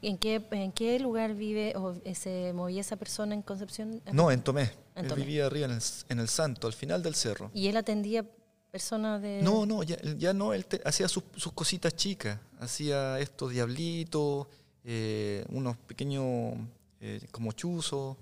¿Y 0.00 0.08
en 0.08 0.16
qué, 0.16 0.40
en 0.52 0.72
qué 0.72 0.98
lugar 0.98 1.34
vive 1.34 1.74
o 1.76 1.94
eh, 2.04 2.14
se 2.14 2.52
movía 2.54 2.80
esa 2.80 2.96
persona 2.96 3.34
en 3.34 3.42
Concepción? 3.42 4.00
No, 4.12 4.30
en 4.30 4.40
Tomé. 4.42 4.70
En 4.94 5.04
él 5.04 5.08
Tomé. 5.08 5.22
vivía 5.22 5.46
arriba 5.46 5.66
en 5.66 5.72
el, 5.72 5.82
en 6.08 6.20
el 6.20 6.28
Santo, 6.28 6.66
al 6.66 6.72
final 6.72 7.02
del 7.02 7.14
cerro. 7.14 7.50
¿Y 7.52 7.66
él 7.68 7.76
atendía 7.76 8.24
personas 8.70 9.20
de...? 9.20 9.42
No, 9.42 9.66
no, 9.66 9.82
ya, 9.82 9.96
ya 10.16 10.32
no, 10.32 10.54
él 10.54 10.64
te- 10.64 10.80
hacía 10.84 11.08
sus, 11.08 11.24
sus 11.36 11.52
cositas 11.52 11.94
chicas, 11.96 12.38
hacía 12.60 13.18
estos 13.18 13.50
diablitos, 13.50 14.46
eh, 14.84 15.44
unos 15.50 15.76
pequeños 15.76 16.54
eh, 17.00 17.20
como 17.32 17.52
chuzos, 17.52 18.16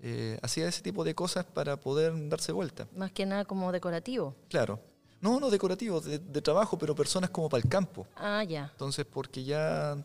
eh, 0.00 0.38
hacía 0.42 0.68
ese 0.68 0.82
tipo 0.82 1.04
de 1.04 1.14
cosas 1.14 1.44
para 1.44 1.76
poder 1.78 2.12
darse 2.28 2.52
vuelta. 2.52 2.86
Más 2.96 3.12
que 3.12 3.24
nada 3.26 3.44
como 3.44 3.72
decorativo. 3.72 4.34
Claro. 4.48 4.80
No, 5.20 5.40
no 5.40 5.48
decorativos, 5.50 6.04
de, 6.04 6.18
de 6.18 6.42
trabajo, 6.42 6.76
pero 6.76 6.94
personas 6.94 7.30
como 7.30 7.48
para 7.48 7.62
el 7.62 7.68
campo. 7.68 8.06
Ah, 8.16 8.44
ya. 8.44 8.68
Entonces, 8.72 9.06
porque 9.06 9.42
ya 9.42 9.96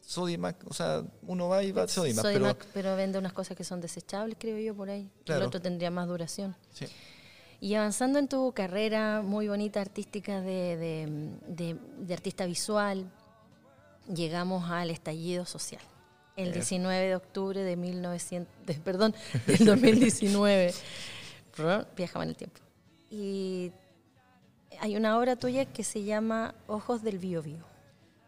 Sodimac, 0.00 0.56
o 0.66 0.72
sea, 0.72 1.02
uno 1.26 1.48
va 1.48 1.62
y 1.62 1.70
va 1.72 1.82
a 1.82 1.88
Sodimac, 1.88 2.22
pero 2.24 2.38
Sodimac, 2.46 2.66
pero 2.72 2.96
vende 2.96 3.18
unas 3.18 3.34
cosas 3.34 3.54
que 3.56 3.64
son 3.64 3.80
desechables, 3.82 4.38
creo 4.40 4.56
yo, 4.58 4.74
por 4.74 4.88
ahí. 4.88 5.10
Claro. 5.26 5.42
El 5.42 5.46
otro 5.48 5.60
tendría 5.60 5.90
más 5.90 6.08
duración. 6.08 6.56
sí, 6.72 6.86
Y 7.60 7.74
avanzando 7.74 8.18
en 8.18 8.26
tu 8.28 8.52
carrera 8.52 9.20
muy 9.22 9.48
bonita 9.48 9.82
artística 9.82 10.40
de, 10.40 10.76
de- 10.78 11.36
de- 11.48 11.76
de 11.98 12.14
artista 12.14 12.46
visual, 12.46 13.10
llegamos 14.10 14.70
al 14.70 14.90
estallido 14.90 15.44
social. 15.44 15.82
El 16.38 16.48
Eso. 16.50 16.54
19 16.54 17.06
de 17.08 17.16
octubre 17.16 17.62
de 17.62 17.76
1900, 17.76 18.66
de- 18.66 18.74
perdón, 18.74 19.14
del 19.46 19.64
2019. 19.66 20.72
Perdón, 21.56 21.86
Viajaba 21.96 22.22
en 22.24 22.30
el 22.30 22.36
tiempo. 22.36 22.60
Y 23.10 23.72
hay 24.80 24.96
una 24.96 25.18
obra 25.18 25.34
tuya 25.36 25.64
que 25.66 25.82
se 25.82 26.04
llama 26.04 26.54
Ojos 26.66 27.02
del 27.02 27.18
Bio 27.18 27.42
Bio. 27.42 27.64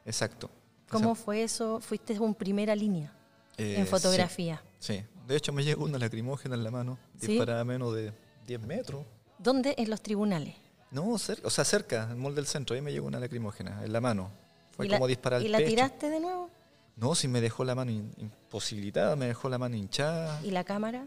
exacto. 0.04 0.50
¿Cómo 0.90 1.14
fue 1.14 1.44
eso? 1.44 1.78
Fuiste 1.80 2.14
en 2.14 2.34
primera 2.34 2.74
línea 2.74 3.12
eh, 3.56 3.76
en 3.78 3.86
fotografía. 3.86 4.60
Sí, 4.80 4.94
sí. 4.98 5.04
de 5.28 5.36
hecho 5.36 5.52
me 5.52 5.62
llegó 5.62 5.84
una 5.84 5.98
lacrimógena 5.98 6.56
en 6.56 6.64
la 6.64 6.72
mano, 6.72 6.98
¿Sí? 7.20 7.28
disparada 7.28 7.60
a 7.60 7.64
menos 7.64 7.94
de 7.94 8.12
10 8.48 8.60
metros. 8.62 9.04
¿Dónde? 9.38 9.76
En 9.78 9.88
los 9.88 10.00
tribunales. 10.02 10.56
No, 10.90 11.16
cerca, 11.18 11.46
o 11.46 11.50
sea, 11.50 11.64
cerca, 11.64 12.02
en 12.06 12.10
el 12.10 12.16
mall 12.16 12.34
del 12.34 12.46
centro, 12.48 12.74
ahí 12.74 12.82
me 12.82 12.90
llegó 12.90 13.06
una 13.06 13.20
lacrimógena, 13.20 13.84
en 13.84 13.92
la 13.92 14.00
mano. 14.00 14.32
Fue 14.72 14.86
¿Y 14.86 14.88
la- 14.88 14.96
como 14.96 15.06
disparar 15.06 15.40
¿Y 15.42 15.46
la 15.46 15.58
pecho. 15.58 15.70
tiraste 15.70 16.10
de 16.10 16.18
nuevo? 16.18 16.50
No, 16.96 17.14
sí 17.14 17.28
me 17.28 17.40
dejó 17.40 17.64
la 17.64 17.74
mano 17.74 17.90
imposibilitada, 17.90 19.16
me 19.16 19.26
dejó 19.26 19.48
la 19.48 19.58
mano 19.58 19.76
hinchada. 19.76 20.40
¿Y 20.42 20.50
la 20.50 20.64
cámara? 20.64 21.06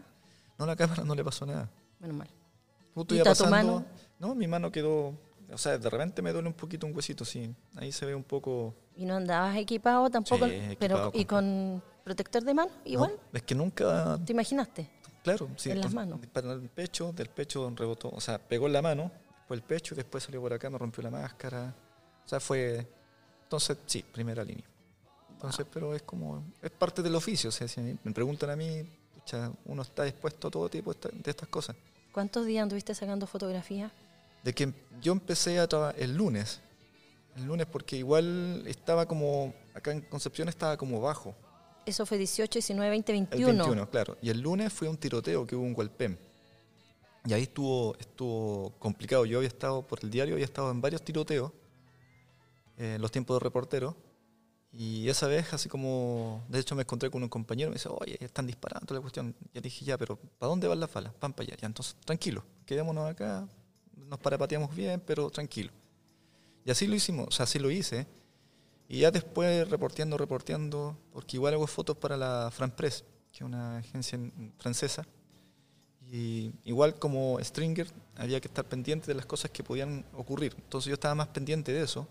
No, 0.58 0.66
la 0.66 0.76
cámara 0.76 1.04
no 1.04 1.14
le 1.14 1.24
pasó 1.24 1.46
nada. 1.46 1.70
Menos 2.00 2.16
mal. 2.16 2.28
Justo 2.94 3.14
¿Y 3.14 3.18
está 3.18 3.34
tu 3.34 3.44
pasando. 3.44 3.72
mano? 3.72 3.86
No, 4.18 4.34
mi 4.34 4.46
mano 4.46 4.70
quedó. 4.70 5.14
O 5.52 5.58
sea, 5.58 5.78
de 5.78 5.90
repente 5.90 6.22
me 6.22 6.32
duele 6.32 6.48
un 6.48 6.54
poquito 6.54 6.86
un 6.86 6.94
huesito, 6.96 7.24
sí. 7.24 7.54
Ahí 7.76 7.92
se 7.92 8.06
ve 8.06 8.14
un 8.14 8.24
poco. 8.24 8.74
¿Y 8.96 9.04
no 9.04 9.16
andabas 9.16 9.56
equipado 9.56 10.08
tampoco? 10.10 10.46
Sí, 10.46 10.76
pero 10.78 10.94
equipado 10.96 11.12
¿Y 11.14 11.24
con 11.24 11.82
protector 12.04 12.42
de 12.44 12.54
mano? 12.54 12.70
Igual. 12.84 13.12
No, 13.32 13.36
es 13.36 13.42
que 13.42 13.54
nunca. 13.54 14.18
¿Te 14.24 14.32
imaginaste? 14.32 14.90
Claro, 15.22 15.48
sí. 15.56 15.70
En 15.70 15.80
las 15.80 15.92
manos. 15.92 16.20
en 16.34 16.50
el 16.50 16.68
pecho, 16.68 17.12
del 17.12 17.28
pecho 17.28 17.72
rebotó. 17.74 18.10
O 18.10 18.20
sea, 18.20 18.38
pegó 18.38 18.66
en 18.66 18.74
la 18.74 18.82
mano, 18.82 19.10
después 19.38 19.60
el 19.60 19.66
pecho, 19.66 19.94
después 19.94 20.24
salió 20.24 20.40
por 20.40 20.52
acá, 20.52 20.70
me 20.70 20.78
rompió 20.78 21.02
la 21.02 21.10
máscara. 21.10 21.74
O 22.24 22.28
sea, 22.28 22.40
fue. 22.40 22.86
Entonces, 23.42 23.78
sí, 23.86 24.02
primera 24.02 24.44
línea. 24.44 24.64
Entonces, 25.46 25.66
pero 25.72 25.94
es 25.94 26.02
como. 26.02 26.42
Es 26.62 26.70
parte 26.70 27.02
del 27.02 27.14
oficio. 27.14 27.48
O 27.48 27.52
sea, 27.52 27.68
si 27.68 27.80
me 27.80 28.12
preguntan 28.12 28.50
a 28.50 28.56
mí, 28.56 28.82
pucha, 29.14 29.50
uno 29.66 29.82
está 29.82 30.04
dispuesto 30.04 30.48
a 30.48 30.50
todo 30.50 30.68
tipo 30.68 30.92
de 30.92 30.98
esta- 30.98 31.10
de 31.10 31.30
estas 31.30 31.48
cosas. 31.48 31.76
¿Cuántos 32.12 32.46
días 32.46 32.62
anduviste 32.62 32.94
sacando 32.94 33.26
fotografías? 33.26 33.90
de 34.44 34.52
que 34.52 34.74
yo 35.00 35.12
empecé 35.12 35.58
a 35.58 35.66
trabajar 35.66 35.94
el 35.98 36.14
lunes. 36.14 36.60
El 37.34 37.44
lunes 37.46 37.66
porque 37.66 37.96
igual 37.96 38.62
estaba 38.66 39.06
como, 39.06 39.54
acá 39.74 39.90
en 39.90 40.02
Concepción 40.02 40.50
estaba 40.50 40.76
como 40.76 41.00
bajo. 41.00 41.34
Eso 41.86 42.04
fue 42.04 42.18
18, 42.18 42.58
19, 42.58 42.90
20, 42.90 43.12
El 43.12 43.18
21. 43.30 43.64
21, 43.64 43.90
claro. 43.90 44.18
Y 44.20 44.28
el 44.28 44.40
lunes 44.40 44.70
fue 44.70 44.86
un 44.86 44.98
tiroteo 44.98 45.46
que 45.46 45.56
hubo 45.56 45.64
en 45.64 45.74
Hualpén. 45.74 46.18
Y 47.24 47.32
ahí 47.32 47.44
estuvo, 47.44 47.96
estuvo 47.98 48.74
complicado. 48.78 49.24
Yo 49.24 49.38
había 49.38 49.48
estado 49.48 49.80
por 49.86 49.98
el 50.04 50.10
diario, 50.10 50.34
había 50.34 50.44
estado 50.44 50.70
en 50.70 50.82
varios 50.82 51.02
tiroteos 51.02 51.50
eh, 52.76 52.96
en 52.96 53.00
los 53.00 53.10
tiempos 53.10 53.36
de 53.36 53.40
reportero. 53.44 53.96
Y 54.76 55.08
esa 55.08 55.28
vez, 55.28 55.52
así 55.52 55.68
como, 55.68 56.44
de 56.48 56.58
hecho 56.58 56.74
me 56.74 56.82
encontré 56.82 57.08
con 57.08 57.22
un 57.22 57.28
compañero, 57.28 57.70
me 57.70 57.74
dice, 57.74 57.88
oye, 57.90 58.16
están 58.20 58.46
disparando 58.46 58.92
la 58.92 59.00
cuestión. 59.00 59.34
Y 59.52 59.56
le 59.56 59.60
dije, 59.60 59.84
ya, 59.84 59.96
pero 59.96 60.16
¿para 60.16 60.50
dónde 60.50 60.66
van 60.66 60.80
las 60.80 60.92
balas? 60.92 61.12
Van 61.20 61.32
para 61.32 61.46
allá. 61.46 61.56
Ya, 61.60 61.66
entonces, 61.66 61.94
tranquilo, 62.04 62.44
quedémonos 62.66 63.08
acá, 63.08 63.46
nos 64.08 64.18
parapateamos 64.18 64.74
bien, 64.74 65.00
pero 65.06 65.30
tranquilo. 65.30 65.70
Y 66.64 66.70
así 66.72 66.86
lo 66.88 66.94
hicimos, 66.96 67.28
o 67.28 67.30
sea, 67.30 67.44
así 67.44 67.58
lo 67.60 67.70
hice. 67.70 68.06
Y 68.88 69.00
ya 69.00 69.10
después 69.12 69.68
reporteando, 69.70 70.18
reporteando, 70.18 70.96
porque 71.12 71.36
igual 71.36 71.54
hago 71.54 71.66
fotos 71.68 71.96
para 71.96 72.16
la 72.16 72.50
Fran 72.52 72.70
Press, 72.72 73.04
que 73.30 73.38
es 73.38 73.42
una 73.42 73.78
agencia 73.78 74.16
en- 74.16 74.52
francesa. 74.58 75.06
Y 76.10 76.52
igual 76.64 76.98
como 76.98 77.38
Stringer, 77.40 77.88
había 78.16 78.40
que 78.40 78.48
estar 78.48 78.64
pendiente 78.64 79.06
de 79.06 79.14
las 79.14 79.26
cosas 79.26 79.50
que 79.50 79.62
podían 79.64 80.04
ocurrir. 80.14 80.54
Entonces 80.58 80.88
yo 80.88 80.94
estaba 80.94 81.14
más 81.14 81.28
pendiente 81.28 81.72
de 81.72 81.82
eso. 81.82 82.06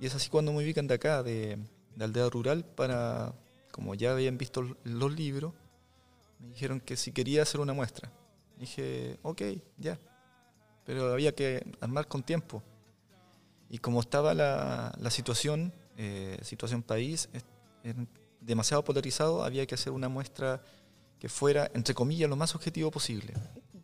Y 0.00 0.06
es 0.06 0.14
así 0.14 0.28
cuando 0.28 0.52
me 0.52 0.58
ubican 0.64 0.86
de 0.86 0.94
acá, 0.94 1.22
de, 1.22 1.58
de 1.96 2.04
Aldea 2.04 2.28
Rural, 2.28 2.64
para, 2.64 3.34
como 3.70 3.94
ya 3.94 4.12
habían 4.12 4.38
visto 4.38 4.76
los 4.84 5.12
libros, 5.14 5.52
me 6.38 6.48
dijeron 6.48 6.80
que 6.80 6.96
si 6.96 7.12
quería 7.12 7.42
hacer 7.42 7.60
una 7.60 7.72
muestra. 7.72 8.10
Dije, 8.58 9.18
ok, 9.22 9.42
ya. 9.78 9.98
Pero 10.84 11.12
había 11.12 11.34
que 11.34 11.64
armar 11.80 12.06
con 12.06 12.22
tiempo. 12.22 12.62
Y 13.70 13.78
como 13.78 14.00
estaba 14.00 14.34
la, 14.34 15.10
situación, 15.10 15.72
eh, 15.96 16.38
situación 16.42 16.82
país, 16.82 17.28
demasiado 18.40 18.84
polarizado, 18.84 19.42
había 19.42 19.66
que 19.66 19.74
hacer 19.74 19.92
una 19.92 20.08
muestra 20.08 20.62
que 21.18 21.28
fuera, 21.28 21.70
entre 21.74 21.94
comillas, 21.94 22.28
lo 22.28 22.36
más 22.36 22.54
objetivo 22.54 22.90
posible. 22.90 23.32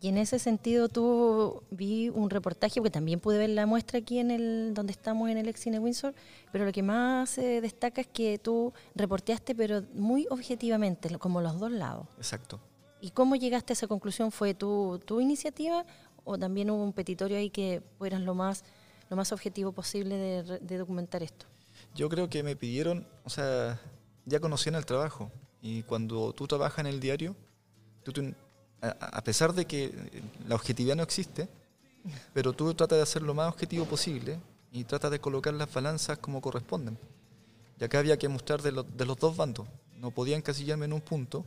Y 0.03 0.07
en 0.07 0.17
ese 0.17 0.39
sentido 0.39 0.89
tú 0.89 1.61
vi 1.69 2.09
un 2.09 2.31
reportaje, 2.31 2.81
porque 2.81 2.89
también 2.89 3.19
pude 3.19 3.37
ver 3.37 3.51
la 3.51 3.67
muestra 3.67 3.99
aquí 3.99 4.17
en 4.17 4.31
el 4.31 4.73
donde 4.73 4.91
estamos 4.93 5.29
en 5.29 5.37
el 5.37 5.47
ex 5.47 5.59
cine 5.59 5.77
Windsor, 5.77 6.15
pero 6.51 6.65
lo 6.65 6.71
que 6.71 6.81
más 6.81 7.29
se 7.29 7.61
destaca 7.61 8.01
es 8.01 8.07
que 8.07 8.39
tú 8.39 8.73
reporteaste, 8.95 9.53
pero 9.53 9.83
muy 9.93 10.25
objetivamente, 10.31 11.15
como 11.19 11.39
los 11.39 11.59
dos 11.59 11.71
lados. 11.71 12.07
Exacto. 12.17 12.59
¿Y 12.99 13.11
cómo 13.11 13.35
llegaste 13.35 13.73
a 13.73 13.75
esa 13.75 13.87
conclusión? 13.87 14.31
¿Fue 14.31 14.55
tu, 14.55 14.99
tu 15.05 15.21
iniciativa 15.21 15.85
o 16.23 16.35
también 16.35 16.71
hubo 16.71 16.83
un 16.83 16.93
petitorio 16.93 17.37
ahí 17.37 17.51
que 17.51 17.83
fueras 17.99 18.21
lo 18.21 18.33
más, 18.33 18.63
lo 19.07 19.15
más 19.15 19.31
objetivo 19.31 19.71
posible 19.71 20.15
de, 20.17 20.77
documentar 20.79 21.21
esto? 21.21 21.45
Yo 21.93 22.09
creo 22.09 22.27
que 22.27 22.41
me 22.41 22.55
pidieron, 22.55 23.07
o 23.23 23.29
sea, 23.29 23.79
ya 24.25 24.39
conocían 24.39 24.73
el 24.73 24.85
trabajo. 24.87 25.31
Y 25.61 25.83
cuando 25.83 26.33
tú 26.33 26.47
trabajas 26.47 26.79
en 26.79 26.87
el 26.87 26.99
diario, 26.99 27.35
tú 28.03 28.11
ten- 28.11 28.35
a, 28.81 29.23
pesar 29.23 29.53
de 29.53 29.65
que 29.65 29.91
la 30.47 30.55
objetividad 30.55 30.95
no 30.95 31.03
existe, 31.03 31.47
pero 32.33 32.53
tú 32.53 32.73
tratas 32.73 32.97
de 32.97 33.03
hacer 33.03 33.21
lo 33.21 33.33
más 33.33 33.49
objetivo 33.53 33.85
posible 33.85 34.39
y 34.71 34.83
tratas 34.85 35.11
de 35.11 35.19
colocar 35.19 35.53
las 35.53 35.71
balanzas 35.71 36.17
como 36.17 36.41
corresponden. 36.41 36.97
Y 37.79 37.83
acá 37.83 37.99
había 37.99 38.17
que 38.17 38.27
mostrar 38.27 38.61
de, 38.61 38.71
lo- 38.71 38.83
de 38.83 39.05
los 39.05 39.17
dos 39.17 39.35
bandos. 39.37 39.67
No 39.97 40.11
podía 40.11 40.35
encasillarme 40.35 40.85
en 40.85 40.93
un 40.93 41.01
punto 41.01 41.45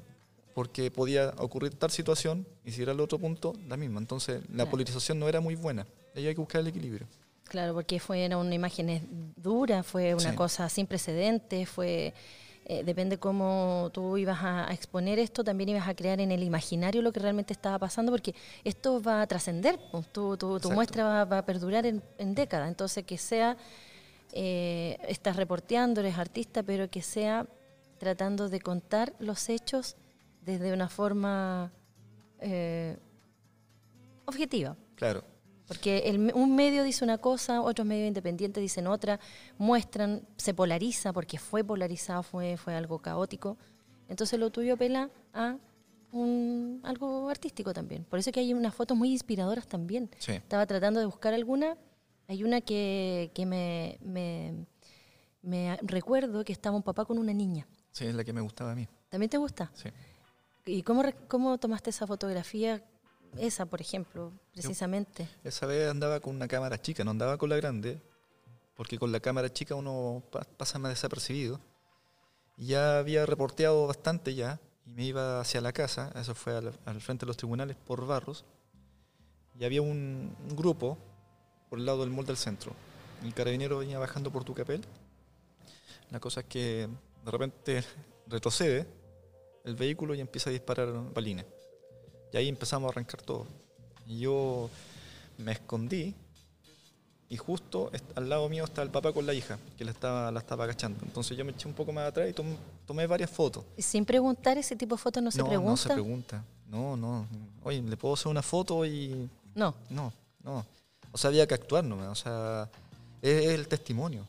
porque 0.55 0.91
podía 0.91 1.35
ocurrir 1.39 1.75
tal 1.75 1.91
situación 1.91 2.47
y 2.65 2.71
si 2.71 2.83
era 2.83 2.93
el 2.93 3.01
otro 3.01 3.19
punto, 3.19 3.55
la 3.69 3.77
misma. 3.77 3.99
Entonces 3.99 4.41
la 4.51 4.55
Claro. 4.65 4.71
polarización 4.71 5.19
no 5.19 5.29
era 5.29 5.41
muy 5.41 5.57
buena. 5.57 5.87
Ahí 6.15 6.27
hay 6.29 6.35
que 6.35 6.41
buscar 6.41 6.61
el 6.61 6.69
equilibrio. 6.69 7.07
Claro, 7.45 7.75
porque 7.75 7.99
fue 7.99 8.25
era 8.25 8.39
una 8.39 8.55
imagen 8.55 9.33
dura, 9.37 9.83
fue 9.83 10.15
una 10.15 10.31
Sí. 10.31 10.37
cosa 10.37 10.69
sin 10.69 10.87
precedentes, 10.87 11.69
fue 11.69 12.15
eh, 12.67 12.83
depende 12.85 13.19
cómo 13.19 13.91
tú 13.93 14.17
ibas 14.17 14.43
a, 14.43 14.69
a 14.69 14.73
exponer 14.73 15.19
esto, 15.19 15.45
también 15.45 15.69
ibas 15.71 15.87
a 15.89 15.95
crear 15.95 16.21
en 16.21 16.31
el 16.33 16.43
imaginario 16.43 17.03
lo 17.03 17.13
que 17.13 17.21
realmente 17.21 17.53
estaba 17.53 17.79
pasando, 17.79 18.11
porque 18.13 18.35
esto 18.65 19.03
va 19.03 19.21
a 19.23 19.27
trascender, 19.27 19.79
pues, 19.93 20.07
tu, 20.13 20.37
tu- 20.37 20.59
muestra 20.75 21.05
va, 21.05 21.25
va 21.25 21.39
a 21.39 21.45
perdurar 21.45 21.85
en, 21.87 22.03
en 22.19 22.35
décadas, 22.35 22.69
entonces 22.69 23.05
que 23.05 23.19
sea, 23.19 23.57
eh, 24.33 24.97
estás 25.09 25.37
reporteando, 25.37 26.01
eres 26.01 26.19
artista, 26.19 26.63
pero 26.63 26.89
que 26.91 27.03
sea 27.03 27.47
tratando 27.99 28.49
de 28.49 28.61
contar 28.61 29.13
los 29.19 29.49
hechos 29.49 29.97
desde 30.43 30.73
una 30.73 30.89
forma 30.89 31.71
eh, 32.41 32.97
objetiva. 34.27 34.77
Claro. 34.97 35.23
Porque 35.67 35.99
el 36.07 36.33
un 36.35 36.55
medio 36.55 36.83
dice 36.85 37.05
una 37.05 37.19
cosa, 37.19 37.63
otros 37.63 37.87
medios 37.87 38.09
independientes 38.09 38.61
dicen 38.61 38.87
otra, 38.87 39.19
muestran, 39.57 40.23
se 40.37 40.53
polariza, 40.53 41.13
porque 41.13 41.39
fue 41.39 41.65
polarizado, 41.65 42.23
fue, 42.23 42.57
fue 42.57 42.75
algo 42.75 42.99
caótico. 42.99 43.57
Entonces 44.09 44.39
lo 44.39 44.51
tuyo 44.51 44.75
apela 44.75 45.11
a 45.33 45.57
un, 46.13 46.81
algo 46.85 47.29
artístico 47.31 47.73
también. 47.73 48.05
Por 48.05 48.19
eso 48.19 48.31
que 48.31 48.41
hay 48.41 48.53
unas 48.53 48.75
fotos 48.75 48.97
muy 48.97 49.11
inspiradoras 49.11 49.67
también. 49.67 50.11
Sí. 50.19 50.33
Estaba 50.33 50.67
tratando 50.67 51.01
de 51.01 51.07
buscar 51.07 51.33
alguna. 51.33 51.77
Hay 52.29 52.45
una 52.45 52.61
que, 52.61 53.31
que 53.35 53.47
me, 53.47 53.99
me, 54.03 54.67
me 55.43 55.77
recuerdo 55.83 56.45
que 56.45 56.53
estaba 56.53 56.77
un 56.77 56.83
papá 56.83 57.07
con 57.07 57.19
una 57.19 57.33
niña. 57.33 57.67
Sí, 57.91 58.05
es 58.05 58.15
la 58.15 58.25
que 58.25 58.33
me 58.33 58.41
gustaba 58.43 58.73
a 58.73 58.75
mí. 58.75 58.87
¿También 59.09 59.31
te 59.31 59.39
gusta? 59.39 59.71
Sí. 59.75 59.89
¿Y 60.67 60.83
cómo, 60.83 61.03
cómo 61.29 61.59
tomaste 61.59 61.91
esa 61.91 62.07
fotografía? 62.07 62.83
Esa, 63.39 63.67
por 63.67 63.81
ejemplo, 63.81 64.33
precisamente. 64.53 65.29
Esa 65.43 65.67
vez 65.67 65.91
andaba 65.91 66.21
con 66.21 66.35
una 66.37 66.49
cámara 66.49 66.81
chica, 66.81 67.05
no 67.05 67.11
andaba 67.13 67.37
con 67.39 67.49
la 67.51 67.57
grande. 67.57 68.01
porque 68.77 68.99
con 68.99 69.13
la 69.13 69.21
cámara 69.21 69.53
chica 69.53 69.77
uno 69.77 70.21
pa- 70.33 70.43
pasa 70.57 70.81
más 70.81 70.91
desapercibido. 70.91 71.61
Ya 72.57 72.99
había 72.99 73.25
reporteado 73.25 73.87
bastante 73.87 74.35
ya, 74.35 74.59
y 74.85 74.91
me 74.91 75.05
iba 75.05 75.41
hacia 75.41 75.61
la 75.61 75.73
casa, 75.73 76.11
eso 76.17 76.35
fue 76.35 76.57
al, 76.57 77.01
frente 77.01 77.25
de 77.25 77.29
los 77.29 77.37
tribunales 77.37 77.77
por 77.77 78.05
Barros, 78.05 78.45
y 79.59 79.65
había 79.65 79.81
un, 79.81 80.35
un 80.51 80.57
grupo 80.57 80.99
por 81.71 81.79
el 81.79 81.87
lado 81.87 82.01
del 82.01 82.11
mall 82.11 82.27
del 82.27 82.37
centro. 82.37 82.73
El 83.23 83.33
carabinero 83.33 83.79
venía 83.79 83.99
bajando 84.01 84.33
por 84.33 84.43
Tucapel. 84.43 84.83
La 86.11 86.19
cosa 86.19 86.41
es 86.41 86.47
que 86.47 86.89
de 87.25 87.31
repente 87.31 87.85
retrocede 88.27 88.87
el 89.65 89.77
vehículo 89.77 90.15
y 90.17 90.21
empieza 90.21 90.51
a 90.51 90.53
disparar 90.53 90.89
balines. 91.13 91.47
Y 92.35 92.37
ahí 92.37 92.49
empezamos 92.49 92.89
a 92.89 92.91
arrancar 92.91 93.23
todo. 93.23 93.47
Y 94.09 94.19
yo 94.19 94.69
me 95.39 95.53
escondí 95.53 96.13
y 97.29 97.37
justo 97.37 97.93
al 98.17 98.29
lado 98.29 98.49
mío 98.49 98.65
está 98.65 98.83
el 98.83 98.91
papá 98.91 99.13
con 99.13 99.25
la 99.25 99.33
hija, 99.33 99.57
que 99.79 99.85
la 99.85 99.93
estaba, 99.93 100.33
la 100.33 100.41
estaba 100.41 100.65
agachando. 100.65 100.99
Entonces 101.05 101.37
yo 101.39 101.45
me 101.45 101.53
eché 101.53 101.69
un 101.69 101.75
poco 101.75 101.93
más 101.93 102.09
atrás 102.09 102.29
y 102.29 102.33
tom- 102.33 102.57
tomé 102.87 103.07
varias 103.07 103.31
fotos. 103.31 103.65
Y 103.77 103.83
Sin 103.83 104.05
preguntar, 104.05 104.59
ese 104.59 104.75
tipo 104.75 104.97
de 104.97 105.03
fotos 105.03 105.23
no 105.23 105.31
se 105.31 105.39
no, 105.39 105.47
pregunta. 105.49 105.71
no 105.71 105.77
se 105.77 105.89
pregunta. 105.91 106.45
No, 106.69 106.97
no. 106.97 107.27
Oye, 107.63 107.81
¿le 107.83 107.97
puedo 107.97 108.15
hacer 108.15 108.27
una 108.27 108.43
foto 108.43 108.85
y 108.85 109.31
No. 109.55 109.73
no, 109.91 110.13
no. 110.43 110.67
O 111.13 111.17
sea, 111.19 111.29
había 111.29 111.47
que 111.47 111.55
actuar 111.55 111.85
nomás. 111.85 112.09
O 112.09 112.15
sea, 112.17 112.69
es, 113.23 113.45
es 113.45 113.51
el 113.53 113.69
testimonio. 113.69 114.27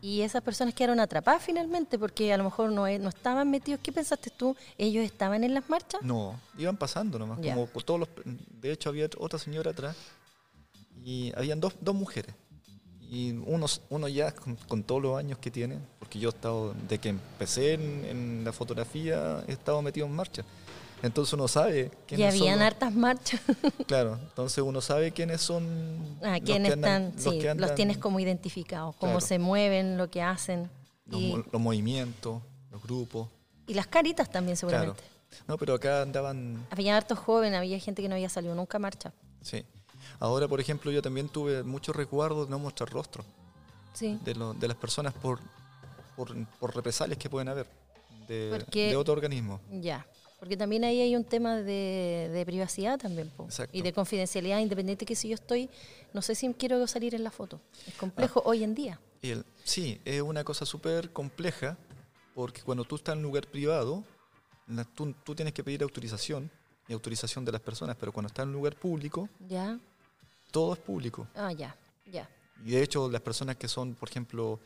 Y, 0.00 0.08
y 0.08 0.20
esas 0.22 0.42
personas 0.42 0.74
quedaron 0.74 1.00
atrapadas 1.00 1.42
finalmente 1.42 1.98
porque 1.98 2.32
a 2.32 2.36
lo 2.36 2.44
mejor 2.44 2.70
no, 2.70 2.86
no 2.98 3.08
estaban 3.08 3.50
metidos. 3.50 3.80
¿Qué 3.82 3.92
pensaste 3.92 4.30
tú? 4.30 4.56
¿Ellos 4.78 5.04
estaban 5.04 5.44
en 5.44 5.54
las 5.54 5.68
marchas? 5.68 6.02
no, 6.02 6.38
iban 6.58 6.76
pasando 6.76 7.18
nomás. 7.18 7.40
Ya. 7.40 7.54
Como 7.54 7.66
todos 7.84 8.00
los, 8.00 8.08
de 8.60 8.72
hecho, 8.72 8.88
había 8.88 9.08
otra 9.18 9.38
señora 9.38 9.70
atrás 9.70 9.96
y 11.04 11.32
habían 11.36 11.60
dos, 11.60 11.74
dos 11.80 11.94
mujeres. 11.94 12.34
Y 13.10 13.32
uno, 13.32 13.66
uno 13.90 14.08
ya 14.08 14.32
con, 14.32 14.56
con 14.56 14.82
todos 14.82 15.02
los 15.02 15.18
años 15.18 15.38
que 15.38 15.50
tiene, 15.50 15.78
porque 15.98 16.18
yo 16.18 16.30
he 16.30 16.32
estado, 16.32 16.74
de 16.88 16.98
que 16.98 17.10
empecé 17.10 17.74
en, 17.74 18.04
en 18.04 18.44
la 18.44 18.52
fotografía, 18.52 19.44
he 19.46 19.52
estado 19.52 19.82
metido 19.82 20.06
en 20.06 20.14
marcha. 20.14 20.44
Entonces 21.04 21.32
uno 21.34 21.48
sabe 21.48 21.90
Y 21.92 22.06
quiénes 22.08 22.32
son 22.34 22.40
habían 22.42 22.58
los- 22.58 22.66
hartas 22.66 22.94
marchas. 22.94 23.40
Claro, 23.86 24.18
entonces 24.22 24.64
uno 24.64 24.80
sabe 24.80 25.12
quiénes 25.12 25.40
son 25.42 26.18
Ah, 26.22 26.32
los 26.38 26.40
quienes 26.40 26.70
que 26.70 26.74
andan- 26.80 27.02
están, 27.14 27.32
sí, 27.32 27.38
que 27.40 27.54
los 27.54 27.74
tienes 27.74 27.98
como 27.98 28.18
identificados, 28.20 28.96
cómo 28.96 29.12
Claro. 29.12 29.26
se 29.26 29.38
mueven, 29.38 29.96
lo 29.98 30.08
que 30.10 30.22
hacen. 30.22 30.70
los, 31.06 31.20
Y, 31.20 31.32
mo- 31.36 31.44
los 31.52 31.60
movimientos, 31.60 32.42
los 32.70 32.82
grupos. 32.82 33.28
y 33.66 33.74
las 33.74 33.86
caritas 33.86 34.30
también 34.30 34.56
Claro. 34.56 34.70
seguramente. 34.72 35.04
No, 35.46 35.58
pero 35.58 35.74
acá 35.74 36.00
andaban 36.02 36.66
Había 36.70 36.96
hartos 36.96 37.18
jóvenes, 37.18 37.58
había 37.58 37.78
gente 37.78 38.00
que 38.00 38.08
no 38.08 38.14
había 38.14 38.28
salido 38.30 38.54
nunca 38.54 38.78
a 38.78 38.80
marcha. 38.80 39.12
Sí. 39.42 39.64
Ahora, 40.20 40.48
por 40.48 40.60
ejemplo, 40.60 40.90
yo 40.90 41.02
también 41.02 41.28
tuve 41.28 41.62
muchos 41.62 41.94
recuerdos 41.94 42.46
de 42.46 42.50
no 42.52 42.58
mostrar 42.58 42.88
rostro 42.90 43.22
Sí. 43.92 44.18
de, 44.24 44.34
lo- 44.34 44.54
de 44.54 44.66
las 44.68 44.76
personas 44.78 45.12
por, 45.12 45.40
por, 46.16 46.34
por 46.58 46.74
represalias 46.74 47.18
que 47.18 47.28
pueden 47.28 47.48
haber 47.48 47.66
de, 48.26 48.48
Porque- 48.58 48.88
de 48.88 48.96
otro 48.96 49.12
organismo. 49.12 49.60
Ya, 49.70 50.06
porque 50.44 50.58
también 50.58 50.84
ahí 50.84 51.00
hay 51.00 51.16
un 51.16 51.24
tema 51.24 51.56
de, 51.56 52.28
de 52.30 52.44
privacidad 52.44 52.98
también, 52.98 53.30
po, 53.34 53.48
y 53.72 53.80
de 53.80 53.94
confidencialidad, 53.94 54.58
independiente 54.58 55.06
que 55.06 55.16
si 55.16 55.30
yo 55.30 55.34
estoy, 55.36 55.70
no 56.12 56.20
sé 56.20 56.34
si 56.34 56.52
quiero 56.52 56.86
salir 56.86 57.14
en 57.14 57.24
la 57.24 57.30
foto. 57.30 57.62
Es 57.86 57.94
complejo 57.94 58.40
Ah. 58.44 58.48
hoy 58.50 58.62
en 58.62 58.74
día. 58.74 59.00
Y 59.22 59.30
el- 59.30 59.46
sí, 59.64 59.98
es 60.04 60.20
una 60.20 60.44
cosa 60.44 60.66
súper 60.66 61.10
compleja 61.14 61.78
porque 62.34 62.60
cuando 62.60 62.84
tú 62.84 62.96
estás 62.96 63.14
en 63.14 63.20
un 63.20 63.22
lugar 63.24 63.46
privado, 63.46 64.04
la- 64.66 64.84
tú, 64.84 65.14
tú 65.24 65.34
tienes 65.34 65.54
que 65.54 65.64
pedir 65.64 65.82
autorización 65.82 66.50
y 66.88 66.92
autorización 66.92 67.42
de 67.46 67.52
las 67.52 67.62
personas, 67.62 67.96
pero 67.98 68.12
cuando 68.12 68.26
estás 68.26 68.42
en 68.42 68.50
un 68.50 68.56
lugar 68.56 68.76
público, 68.76 69.30
Ya, 69.48 69.78
todo 70.50 70.74
es 70.74 70.78
público. 70.78 71.26
ah, 71.36 71.52
ya, 71.52 71.74
ya. 72.12 72.28
Y 72.66 72.72
de 72.72 72.82
hecho, 72.82 73.10
las 73.10 73.22
personas 73.22 73.56
que 73.56 73.66
son, 73.66 73.94
por 73.94 74.10
ejemplo, 74.10 74.60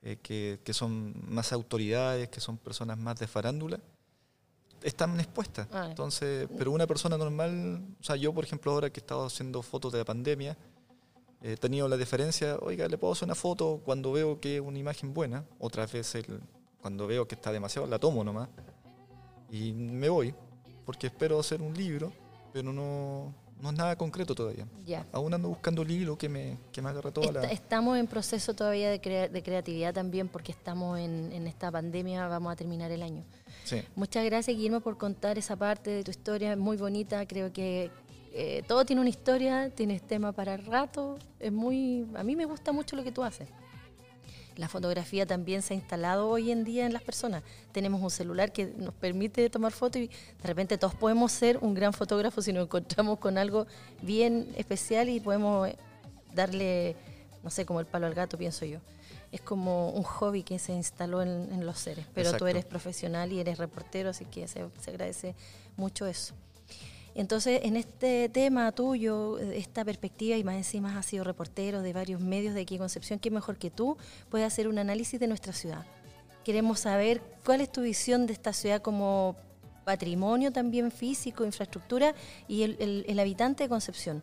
eh, 0.00 0.16
que, 0.22 0.60
que 0.62 0.72
son 0.72 1.12
más 1.28 1.52
autoridades, 1.52 2.28
que 2.28 2.38
son 2.38 2.56
personas 2.56 2.96
más 2.98 3.18
de 3.18 3.26
farándula, 3.26 3.80
están 4.84 5.18
expuestas. 5.18 5.66
Ah. 5.72 5.86
Entonces, 5.88 6.48
pero 6.56 6.70
una 6.70 6.86
persona 6.86 7.18
normal, 7.18 7.82
o 8.00 8.04
sea, 8.04 8.16
yo, 8.16 8.32
por 8.32 8.44
ejemplo, 8.44 8.70
ahora 8.72 8.90
que 8.90 9.00
he 9.00 9.02
estado 9.02 9.26
haciendo 9.26 9.62
fotos 9.62 9.92
de 9.92 9.98
la 9.98 10.04
pandemia, 10.04 10.56
he 11.42 11.56
tenido 11.56 11.88
la 11.88 11.96
diferencia, 11.96 12.56
oiga, 12.60 12.86
le 12.86 12.96
puedo 12.96 13.12
hacer 13.12 13.26
una 13.26 13.34
foto 13.34 13.80
cuando 13.84 14.12
veo 14.12 14.40
que 14.40 14.56
es 14.56 14.62
una 14.62 14.78
imagen 14.78 15.12
buena, 15.12 15.44
otras 15.58 15.92
veces 15.92 16.24
cuando 16.80 17.06
veo 17.06 17.26
que 17.26 17.34
está 17.34 17.50
demasiado, 17.50 17.86
la 17.88 17.98
tomo 17.98 18.22
nomás 18.22 18.48
y 19.50 19.72
me 19.72 20.08
voy, 20.08 20.34
porque 20.84 21.06
espero 21.06 21.38
hacer 21.38 21.62
un 21.62 21.74
libro, 21.74 22.12
pero 22.52 22.72
no, 22.72 23.32
no 23.64 23.70
es 23.70 23.76
nada 23.76 23.96
concreto 23.96 24.34
todavía. 24.34 24.66
ya. 24.84 25.06
Aún 25.10 25.32
ando 25.32 25.48
buscando 25.48 25.80
el 25.82 25.90
hilo 25.90 26.18
que 26.18 26.28
me, 26.28 26.58
que 26.70 26.82
me 26.82 26.90
agarre 26.90 27.10
toda 27.10 27.26
Est- 27.26 27.34
la... 27.34 27.42
Estamos 27.50 27.96
en 27.98 28.06
proceso 28.06 28.54
todavía 28.54 28.90
de, 28.90 29.00
crea- 29.00 29.28
de 29.28 29.42
creatividad 29.42 29.94
también 29.94 30.28
porque 30.28 30.52
estamos 30.52 30.98
en, 30.98 31.32
en 31.32 31.46
esta 31.46 31.72
pandemia, 31.72 32.28
vamos 32.28 32.52
a 32.52 32.56
terminar 32.56 32.90
el 32.92 33.02
año. 33.02 33.24
Sí. 33.64 33.82
Muchas 33.96 34.24
gracias, 34.26 34.54
Guillermo, 34.54 34.80
por 34.80 34.98
contar 34.98 35.38
esa 35.38 35.56
parte 35.56 35.90
de 35.90 36.04
tu 36.04 36.10
historia, 36.10 36.52
es 36.52 36.58
muy 36.58 36.76
bonita. 36.76 37.26
Creo 37.26 37.52
que 37.54 37.90
eh, 38.34 38.62
todo 38.68 38.84
tiene 38.84 39.00
una 39.00 39.10
historia, 39.10 39.70
tienes 39.70 40.02
tema 40.02 40.32
para 40.32 40.56
rato. 40.58 41.18
Es 41.40 41.50
muy, 41.50 42.06
a 42.14 42.22
mí 42.22 42.36
me 42.36 42.44
gusta 42.44 42.70
mucho 42.72 42.96
lo 42.96 43.02
que 43.02 43.12
tú 43.12 43.24
haces. 43.24 43.48
La 44.56 44.68
fotografía 44.68 45.26
también 45.26 45.62
se 45.62 45.74
ha 45.74 45.76
instalado 45.76 46.28
hoy 46.28 46.52
en 46.52 46.64
día 46.64 46.86
en 46.86 46.92
las 46.92 47.02
personas. 47.02 47.42
Tenemos 47.72 48.00
un 48.00 48.10
celular 48.10 48.52
que 48.52 48.66
nos 48.66 48.94
permite 48.94 49.50
tomar 49.50 49.72
fotos 49.72 50.02
y 50.02 50.06
de 50.08 50.44
repente 50.44 50.78
todos 50.78 50.94
podemos 50.94 51.32
ser 51.32 51.58
un 51.58 51.74
gran 51.74 51.92
fotógrafo 51.92 52.40
si 52.40 52.52
nos 52.52 52.64
encontramos 52.64 53.18
con 53.18 53.36
algo 53.36 53.66
bien 54.02 54.48
especial 54.56 55.08
y 55.08 55.18
podemos 55.18 55.68
eh, 55.68 55.76
darle, 56.34 56.94
no 57.42 57.50
sé, 57.50 57.66
como 57.66 57.80
el 57.80 57.86
palo 57.86 58.06
al 58.06 58.14
gato, 58.14 58.38
pienso 58.38 58.64
yo. 58.64 58.78
Es 59.32 59.40
como 59.40 59.90
un 59.90 60.04
hobby 60.04 60.44
que 60.44 60.60
se 60.60 60.72
instaló 60.72 61.20
en, 61.20 61.52
en 61.52 61.66
los 61.66 61.78
seres, 61.78 62.06
pero 62.14 62.36
tú 62.36 62.46
eres 62.46 62.64
profesional 62.64 63.32
y 63.32 63.40
eres 63.40 63.58
reportero, 63.58 64.10
así 64.10 64.24
que 64.24 64.46
se, 64.46 64.64
se 64.80 64.90
agradece 64.90 65.34
mucho 65.76 66.06
eso. 66.06 66.34
Entonces, 67.14 67.60
en 67.62 67.76
este 67.76 68.28
tema 68.28 68.72
tuyo, 68.72 69.38
esta 69.38 69.84
perspectiva, 69.84 70.36
y 70.36 70.42
más 70.44 70.56
encima 70.56 70.98
has 70.98 71.06
sido 71.06 71.22
reportero 71.24 71.80
de 71.80 71.92
varios 71.92 72.20
medios 72.20 72.54
de 72.54 72.62
aquí 72.62 72.76
Concepción, 72.76 73.18
que 73.20 73.30
mejor 73.30 73.56
que 73.56 73.70
tú 73.70 73.96
puedes 74.30 74.46
hacer 74.46 74.66
un 74.66 74.78
análisis 74.78 75.20
de 75.20 75.28
nuestra 75.28 75.52
ciudad. 75.52 75.84
Queremos 76.44 76.80
saber 76.80 77.22
cuál 77.44 77.60
es 77.60 77.70
tu 77.70 77.82
visión 77.82 78.26
de 78.26 78.32
esta 78.32 78.52
ciudad 78.52 78.82
como 78.82 79.36
patrimonio 79.84 80.50
también 80.50 80.90
físico, 80.90 81.44
infraestructura 81.44 82.14
y 82.48 82.62
el, 82.62 82.76
el- 82.80 83.04
el 83.06 83.18
habitante 83.20 83.62
de 83.64 83.68
Concepción. 83.68 84.22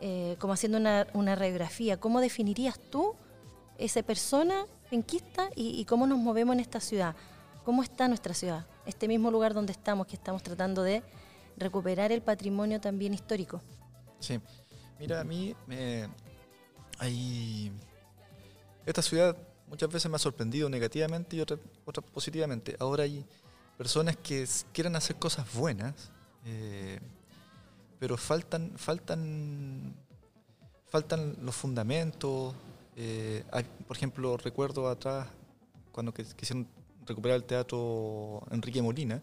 Eh, 0.00 0.36
como 0.38 0.52
haciendo 0.52 0.78
una, 0.78 1.06
una 1.14 1.34
radiografía, 1.34 1.96
¿cómo 1.98 2.20
definirías 2.20 2.78
tú 2.90 3.14
esa 3.78 4.02
persona 4.02 4.66
penquista 4.90 5.48
y, 5.56 5.80
y 5.80 5.84
cómo 5.86 6.06
nos 6.06 6.18
movemos 6.18 6.54
en 6.54 6.60
esta 6.60 6.80
ciudad? 6.80 7.14
¿Cómo 7.64 7.82
está 7.82 8.06
nuestra 8.08 8.34
ciudad? 8.34 8.66
Este 8.86 9.06
mismo 9.08 9.30
lugar 9.30 9.54
donde 9.54 9.72
estamos, 9.72 10.06
que 10.06 10.16
estamos 10.16 10.42
tratando 10.42 10.82
de 10.82 11.02
recuperar 11.56 12.12
el 12.12 12.22
patrimonio 12.22 12.80
también 12.80 13.14
histórico. 13.14 13.60
Sí. 14.20 14.40
Mira, 14.98 15.20
a 15.20 15.24
mí 15.24 15.54
me. 15.66 16.08
Hay. 16.98 17.72
Esta 18.86 19.02
ciudad 19.02 19.36
muchas 19.68 19.90
veces 19.90 20.10
me 20.10 20.16
ha 20.16 20.18
sorprendido 20.18 20.68
negativamente 20.68 21.36
y 21.36 21.40
otras, 21.40 21.60
otras 21.84 22.04
positivamente. 22.10 22.76
Ahora 22.78 23.04
hay 23.04 23.24
personas 23.78 24.16
que 24.16 24.46
quieren 24.72 24.94
hacer 24.96 25.16
cosas 25.16 25.52
buenas, 25.54 26.10
eh, 26.44 27.00
pero 27.98 28.16
faltan, 28.16 28.72
faltan, 28.76 29.94
faltan 30.88 31.36
los 31.42 31.54
fundamentos. 31.54 32.54
eh, 32.94 33.42
hay- 33.50 33.64
por 33.88 33.96
ejemplo, 33.96 34.36
recuerdo 34.36 34.86
atrás 34.88 35.26
cuando 35.92 36.12
quisieron 36.12 36.68
recuperar 37.06 37.36
el 37.36 37.44
teatro 37.44 38.42
Enrique 38.50 38.82
Molina, 38.82 39.22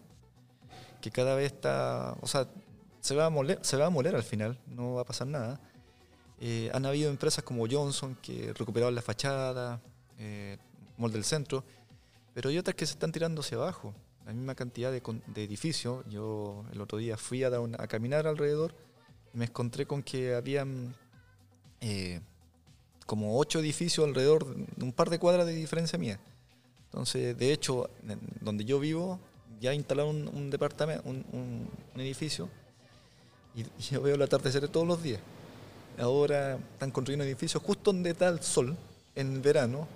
que 1.02 1.12
cada 1.12 1.36
vez 1.36 1.54
está, 1.54 2.16
o 2.22 2.28
sea, 2.28 2.48
se 3.02 3.16
va 3.16 3.26
a 3.26 3.30
moler, 3.30 3.60
se 3.62 3.78
va 3.78 3.88
a 3.88 3.90
moler 3.90 4.16
al 4.16 4.24
final, 4.24 4.60
no 4.68 4.96
va 4.96 5.02
a 5.02 5.06
pasar 5.06 5.28
nada. 5.28 5.60
Eh, 6.40 6.70
han 6.74 6.86
habido 6.86 7.10
empresas 7.10 7.44
como 7.44 7.66
Johnson 7.70 8.18
que 8.22 8.54
recuperaron 8.54 8.96
la 8.96 9.02
fachada, 9.02 9.82
eh, 10.18 10.58
Mall 10.98 11.12
del 11.12 11.24
Centro, 11.24 11.64
pero 12.34 12.50
hay 12.50 12.58
otras 12.58 12.76
que 12.76 12.86
se 12.86 12.94
están 12.94 13.12
tirando 13.12 13.42
hacia 13.42 13.58
abajo. 13.58 13.94
La 14.26 14.34
misma 14.34 14.54
cantidad 14.54 14.92
de, 14.92 15.02
de 15.28 15.44
edificios. 15.44 16.06
Yo 16.08 16.64
el 16.72 16.82
otro 16.82 16.98
día 17.00 17.18
fui 17.18 17.44
a, 17.44 17.52
caminar 17.88 18.28
alrededor 18.28 18.76
y 19.34 19.38
me 19.38 19.46
encontré 19.46 19.88
con 19.88 20.04
que 20.04 20.36
habían 20.36 20.96
eh, 21.82 22.22
como 23.06 23.40
ocho 23.40 23.60
edificios 23.60 24.08
alrededor, 24.08 24.56
de 24.56 24.84
un 24.84 24.94
par 24.94 25.10
de 25.10 25.18
cuadras 25.18 25.48
de 25.48 25.54
diferencia 25.54 25.98
mía. 25.98 26.20
Entonces, 26.86 27.38
de 27.38 27.52
hecho, 27.52 27.90
donde 28.40 28.66
yo 28.66 28.80
vivo, 28.80 29.20
ya 29.60 29.74
instalaron 29.74 30.28
un, 30.28 30.50
departamento, 30.50 31.08
un, 31.08 31.68
edificio, 31.96 32.50
y, 33.56 33.66
yo 33.92 34.02
veo 34.02 34.16
el 34.16 34.22
atardecer 34.22 34.68
todos 34.68 34.88
los 34.88 35.02
días. 35.02 35.22
Ahora 35.98 36.58
están 36.74 36.92
construyendo 36.92 37.26
edificios 37.26 37.62
justo 37.62 37.92
donde 37.92 38.12
está 38.12 38.30
el 38.30 38.42
sol 38.42 38.78
en 39.16 39.42
verano, 39.42 39.88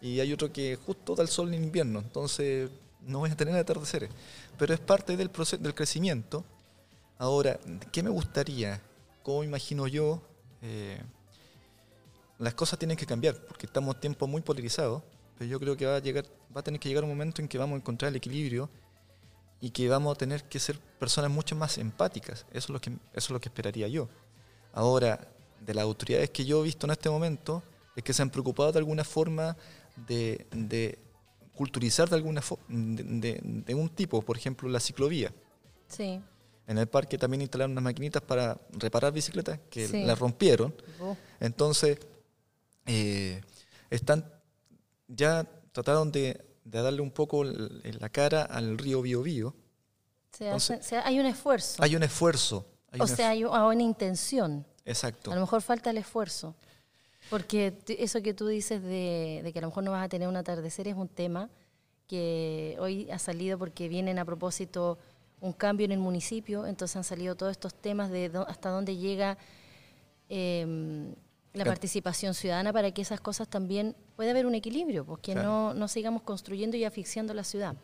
y 0.00 0.18
hay 0.18 0.32
otro 0.32 0.52
que 0.52 0.76
justo 0.76 1.14
da 1.14 1.22
el 1.22 1.28
sol 1.28 1.54
en 1.54 1.62
invierno, 1.62 2.00
entonces 2.00 2.70
no 3.06 3.20
voy 3.20 3.30
a 3.30 3.36
tener 3.36 3.54
atardeceres. 3.54 4.10
Pero 4.58 4.74
es 4.74 4.80
parte 4.80 5.16
del 5.16 5.30
proceso 5.30 5.62
del 5.62 5.74
crecimiento. 5.74 6.44
Ahora, 7.18 7.58
¿qué 7.92 8.02
me 8.02 8.10
gustaría? 8.10 8.80
¿Cómo 9.22 9.44
imagino 9.44 9.86
yo? 9.86 10.20
Eh, 10.60 11.00
las 12.38 12.54
cosas 12.54 12.78
tienen 12.78 12.96
que 12.96 13.06
cambiar, 13.06 13.36
porque 13.36 13.66
estamos 13.66 13.94
en 13.94 14.00
tiempos 14.00 14.28
muy 14.28 14.42
polarizados, 14.42 15.02
pero 15.38 15.48
yo 15.48 15.60
creo 15.60 15.76
que 15.76 15.86
va 15.86 15.96
a, 15.96 15.98
llegar, 16.00 16.24
va 16.54 16.60
a 16.60 16.64
tener 16.64 16.80
que 16.80 16.88
llegar 16.88 17.04
un 17.04 17.10
momento 17.10 17.40
en 17.40 17.46
que 17.46 17.56
vamos 17.56 17.74
a 17.74 17.78
encontrar 17.78 18.08
el 18.08 18.16
equilibrio 18.16 18.68
y 19.62 19.70
que 19.70 19.88
vamos 19.88 20.16
a 20.16 20.18
tener 20.18 20.42
que 20.42 20.58
ser 20.58 20.76
personas 20.98 21.30
mucho 21.30 21.54
más 21.54 21.78
empáticas. 21.78 22.44
Eso 22.50 22.66
es 22.66 22.68
lo 22.70 22.80
que, 22.80 22.90
eso 22.90 22.98
es 23.14 23.30
lo 23.30 23.40
que 23.40 23.48
esperaría 23.48 23.86
yo. 23.86 24.08
Ahora, 24.72 25.28
de 25.60 25.72
las 25.72 25.84
autoridades 25.84 26.30
que 26.30 26.44
yo 26.44 26.60
he 26.60 26.64
visto 26.64 26.84
en 26.86 26.90
este 26.90 27.08
momento, 27.08 27.62
es 27.94 28.02
que 28.02 28.12
se 28.12 28.22
han 28.22 28.30
preocupado 28.30 28.72
de 28.72 28.80
alguna 28.80 29.04
forma 29.04 29.56
de, 30.08 30.48
de 30.50 30.98
culturizar 31.54 32.10
de 32.10 32.16
alguna 32.16 32.42
forma, 32.42 32.64
de, 32.68 33.40
de, 33.40 33.74
un 33.76 33.88
tipo, 33.88 34.20
por 34.20 34.36
ejemplo, 34.36 34.68
la 34.68 34.80
ciclovía. 34.80 35.32
Sí. 35.86 36.20
En 36.66 36.78
el 36.78 36.88
parque 36.88 37.16
también 37.16 37.42
instalaron 37.42 37.70
unas 37.70 37.84
maquinitas 37.84 38.20
para 38.20 38.60
reparar 38.72 39.12
bicicletas 39.12 39.60
que 39.70 39.86
las 40.04 40.18
rompieron. 40.18 40.74
Oh. 41.00 41.16
Entonces, 41.38 42.00
eh, 42.86 43.40
están 43.90 44.24
ya 45.06 45.46
trataron 45.70 46.10
de 46.10 46.51
de 46.64 46.82
darle 46.82 47.00
un 47.00 47.10
poco 47.10 47.44
la 47.44 48.08
cara 48.08 48.42
al 48.42 48.78
río 48.78 49.02
Biobío. 49.02 49.54
hay 51.04 51.18
un 51.18 51.26
esfuerzo. 51.26 51.82
Hay 51.82 51.96
un 51.96 52.02
esfuerzo. 52.02 52.66
o 52.98 53.06
sea, 53.06 53.30
hay 53.30 53.44
una 53.44 53.82
intención. 53.82 54.66
Exacto. 54.84 55.30
A 55.30 55.34
lo 55.34 55.40
mejor 55.40 55.62
falta 55.62 55.90
el 55.90 55.98
esfuerzo. 55.98 56.54
Porque 57.30 57.78
eso 57.86 58.22
que 58.22 58.34
tú 58.34 58.46
dices 58.46 58.82
de, 58.82 59.48
que 59.52 59.58
a 59.58 59.62
lo 59.62 59.68
mejor 59.68 59.84
no 59.84 59.92
vas 59.92 60.04
a 60.04 60.08
tener 60.08 60.28
un 60.28 60.36
atardecer 60.36 60.88
es 60.88 60.96
un 60.96 61.08
tema 61.08 61.48
que 62.06 62.76
hoy 62.80 63.10
ha 63.10 63.18
salido 63.18 63.58
porque 63.58 63.88
vienen 63.88 64.18
a 64.18 64.24
propósito 64.24 64.98
un 65.40 65.52
cambio 65.52 65.84
en 65.84 65.92
el 65.92 65.98
municipio, 65.98 66.66
entonces 66.66 66.96
han 66.96 67.04
salido 67.04 67.34
todos 67.34 67.52
estos 67.52 67.74
temas 67.74 68.10
de 68.10 68.30
hasta 68.46 68.68
dónde 68.68 68.96
llega 68.96 69.38
em, 70.28 71.14
la 71.52 71.64
participación 71.64 72.34
ciudadana 72.34 72.72
para 72.72 72.92
que 72.92 73.02
esas 73.02 73.20
cosas 73.20 73.48
también 73.48 73.94
pueda 74.16 74.30
haber 74.30 74.46
un 74.46 74.54
equilibrio, 74.54 75.04
pues 75.04 75.20
que 75.20 75.34
no, 75.34 75.74
no 75.74 75.88
sigamos 75.88 76.22
construyendo 76.22 76.76
y 76.76 76.84
asfixiando 76.84 77.34
la 77.34 77.44
ciudad. 77.44 77.76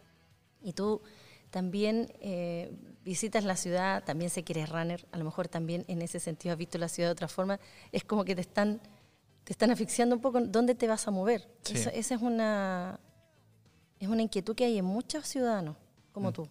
Y 0.63 0.73
tú 0.73 1.03
también 1.51 2.13
eh, 2.21 2.73
visitas 3.05 3.45
la 3.45 3.57
ciudad, 3.57 4.05
también 4.05 4.31
sé 4.31 4.43
que 4.43 4.53
eres 4.55 4.71
runner, 4.71 5.07
a 5.13 5.19
lo 5.19 5.25
mejor 5.25 5.49
también 5.49 5.85
en 5.89 6.03
ese 6.03 6.21
sentido 6.21 6.53
has 6.53 6.59
visto 6.59 6.79
la 6.79 6.89
ciudad 6.89 7.09
de 7.09 7.13
otra 7.13 7.29
forma, 7.29 7.61
es 7.93 8.05
como 8.05 8.25
que 8.25 8.35
te 8.35 8.41
están, 8.41 8.81
te 9.45 9.53
están 9.53 9.71
asfixiando 9.71 10.15
un 10.17 10.23
poco 10.23 10.41
dónde 10.41 10.75
te 10.75 10.89
vas 10.89 11.07
a 11.07 11.11
mover. 11.11 11.49
esa 11.65 11.91
es 11.93 12.23
una, 12.23 12.99
es 13.99 14.09
una 14.09 14.23
inquietud 14.23 14.55
que 14.55 14.65
hay 14.65 14.79
en 14.79 14.85
muchos 14.85 15.27
ciudadanos 15.27 15.77
como 16.13 16.31
mm. 16.31 16.33
tú. 16.33 16.49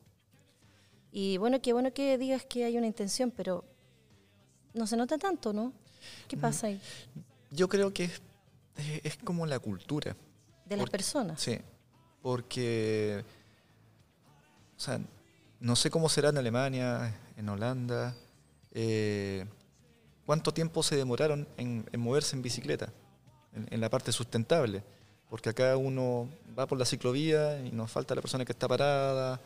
Y 1.11 1.37
bueno, 1.37 1.61
qué 1.61 1.73
bueno 1.73 1.91
que 1.93 2.17
digas 2.17 2.45
que 2.45 2.65
hay 2.65 2.77
una 2.77 2.85
intención, 2.85 3.31
pero 3.31 3.63
no 4.73 4.85
se 4.85 4.97
nota 4.97 5.17
tanto, 5.17 5.53
¿no? 5.53 5.73
¿Qué 6.27 6.37
pasa 6.37 6.67
ahí? 6.67 6.81
Yo 7.51 7.67
creo 7.67 7.93
que 7.93 8.09
es, 9.03 9.17
como 9.23 9.45
la 9.45 9.59
cultura. 9.59 10.15
De 10.65 10.77
las 10.77 10.89
personas. 10.89 11.41
Sí, 11.41 11.57
porque, 12.21 13.23
o 14.75 14.79
sea, 14.79 14.99
no 15.59 15.75
sé 15.75 15.89
cómo 15.89 16.09
será 16.09 16.29
en 16.29 16.37
Alemania, 16.37 17.15
en 17.37 17.49
Holanda, 17.49 18.15
eh, 18.73 19.45
cuánto 20.25 20.53
tiempo 20.53 20.83
se 20.83 20.95
demoraron 20.95 21.47
en, 21.57 21.85
moverse 21.97 22.35
en 22.35 22.41
bicicleta, 22.41 22.91
en, 23.53 23.79
la 23.79 23.89
parte 23.89 24.11
sustentable, 24.11 24.83
porque 25.29 25.49
acá 25.49 25.77
uno 25.77 26.29
va 26.57 26.67
por 26.67 26.77
la 26.77 26.85
ciclovía 26.85 27.59
y 27.65 27.71
nos 27.71 27.91
falta 27.91 28.13
la 28.13 28.21
persona 28.21 28.45
que 28.45 28.51
está 28.51 28.67
parada, 28.67 29.39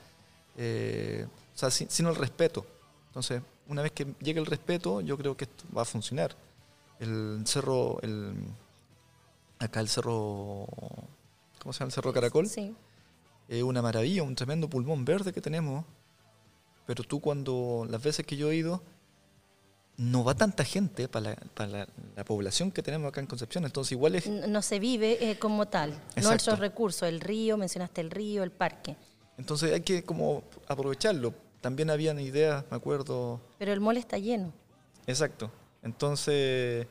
eh, 0.57 1.27
o 1.53 1.57
sea, 1.57 1.69
sin, 1.69 2.07
el 2.07 2.15
respeto. 2.15 2.65
Entonces, 3.07 3.41
una 3.67 3.81
vez 3.81 3.91
que 3.91 4.05
llegue 4.19 4.39
el 4.39 4.45
respeto, 4.45 5.01
yo 5.01 5.17
creo 5.17 5.35
que 5.37 5.45
esto 5.45 5.65
va 5.75 5.83
a 5.83 5.85
funcionar 5.85 6.35
el 7.01 7.41
cerro, 7.45 7.99
el, 8.01 8.35
acá 9.59 9.79
el 9.79 9.89
cerro, 9.89 10.67
¿cómo 11.59 11.73
se 11.73 11.79
llama? 11.79 11.87
El 11.87 11.91
cerro 11.91 12.13
Caracol. 12.13 12.47
Sí. 12.47 12.75
Es 13.47 13.63
una 13.63 13.81
maravilla, 13.81 14.23
un 14.23 14.35
tremendo 14.35 14.69
pulmón 14.69 15.03
verde 15.03 15.33
que 15.33 15.41
tenemos. 15.41 15.83
Pero 16.85 17.03
tú 17.03 17.19
cuando, 17.19 17.87
las 17.89 18.01
veces 18.01 18.25
que 18.25 18.37
yo 18.37 18.51
he 18.51 18.55
ido, 18.55 18.83
no 19.97 20.23
va 20.23 20.35
tanta 20.35 20.63
gente 20.63 21.07
para 21.07 21.35
la, 21.67 22.23
población 22.23 22.71
que 22.71 22.83
tenemos 22.83 23.09
acá 23.09 23.19
en 23.19 23.27
Concepción, 23.27 23.65
entonces 23.65 23.91
igual 23.93 24.15
es... 24.15 24.27
No 24.27 24.61
se 24.61 24.79
vive 24.79 25.29
eh, 25.29 25.39
como 25.39 25.67
tal, 25.67 25.99
no 26.21 26.31
esos 26.31 26.59
recursos, 26.59 27.09
el 27.09 27.19
río, 27.19 27.57
mencionaste 27.57 28.01
el 28.01 28.11
río, 28.11 28.43
el 28.43 28.51
parque. 28.51 28.95
Entonces 29.37 29.73
hay 29.73 29.81
que 29.81 30.03
como 30.03 30.43
aprovecharlo. 30.67 31.33
También 31.61 31.91
habían 31.91 32.19
ideas, 32.19 32.65
me 32.71 32.77
acuerdo... 32.77 33.39
Pero 33.59 33.71
el 33.71 33.79
mall 33.79 33.97
está 33.97 34.17
lleno. 34.17 34.51
Exacto. 35.05 35.51
Entonces, 35.83 36.87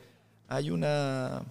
hay 0.47 0.71
una... 0.71 1.43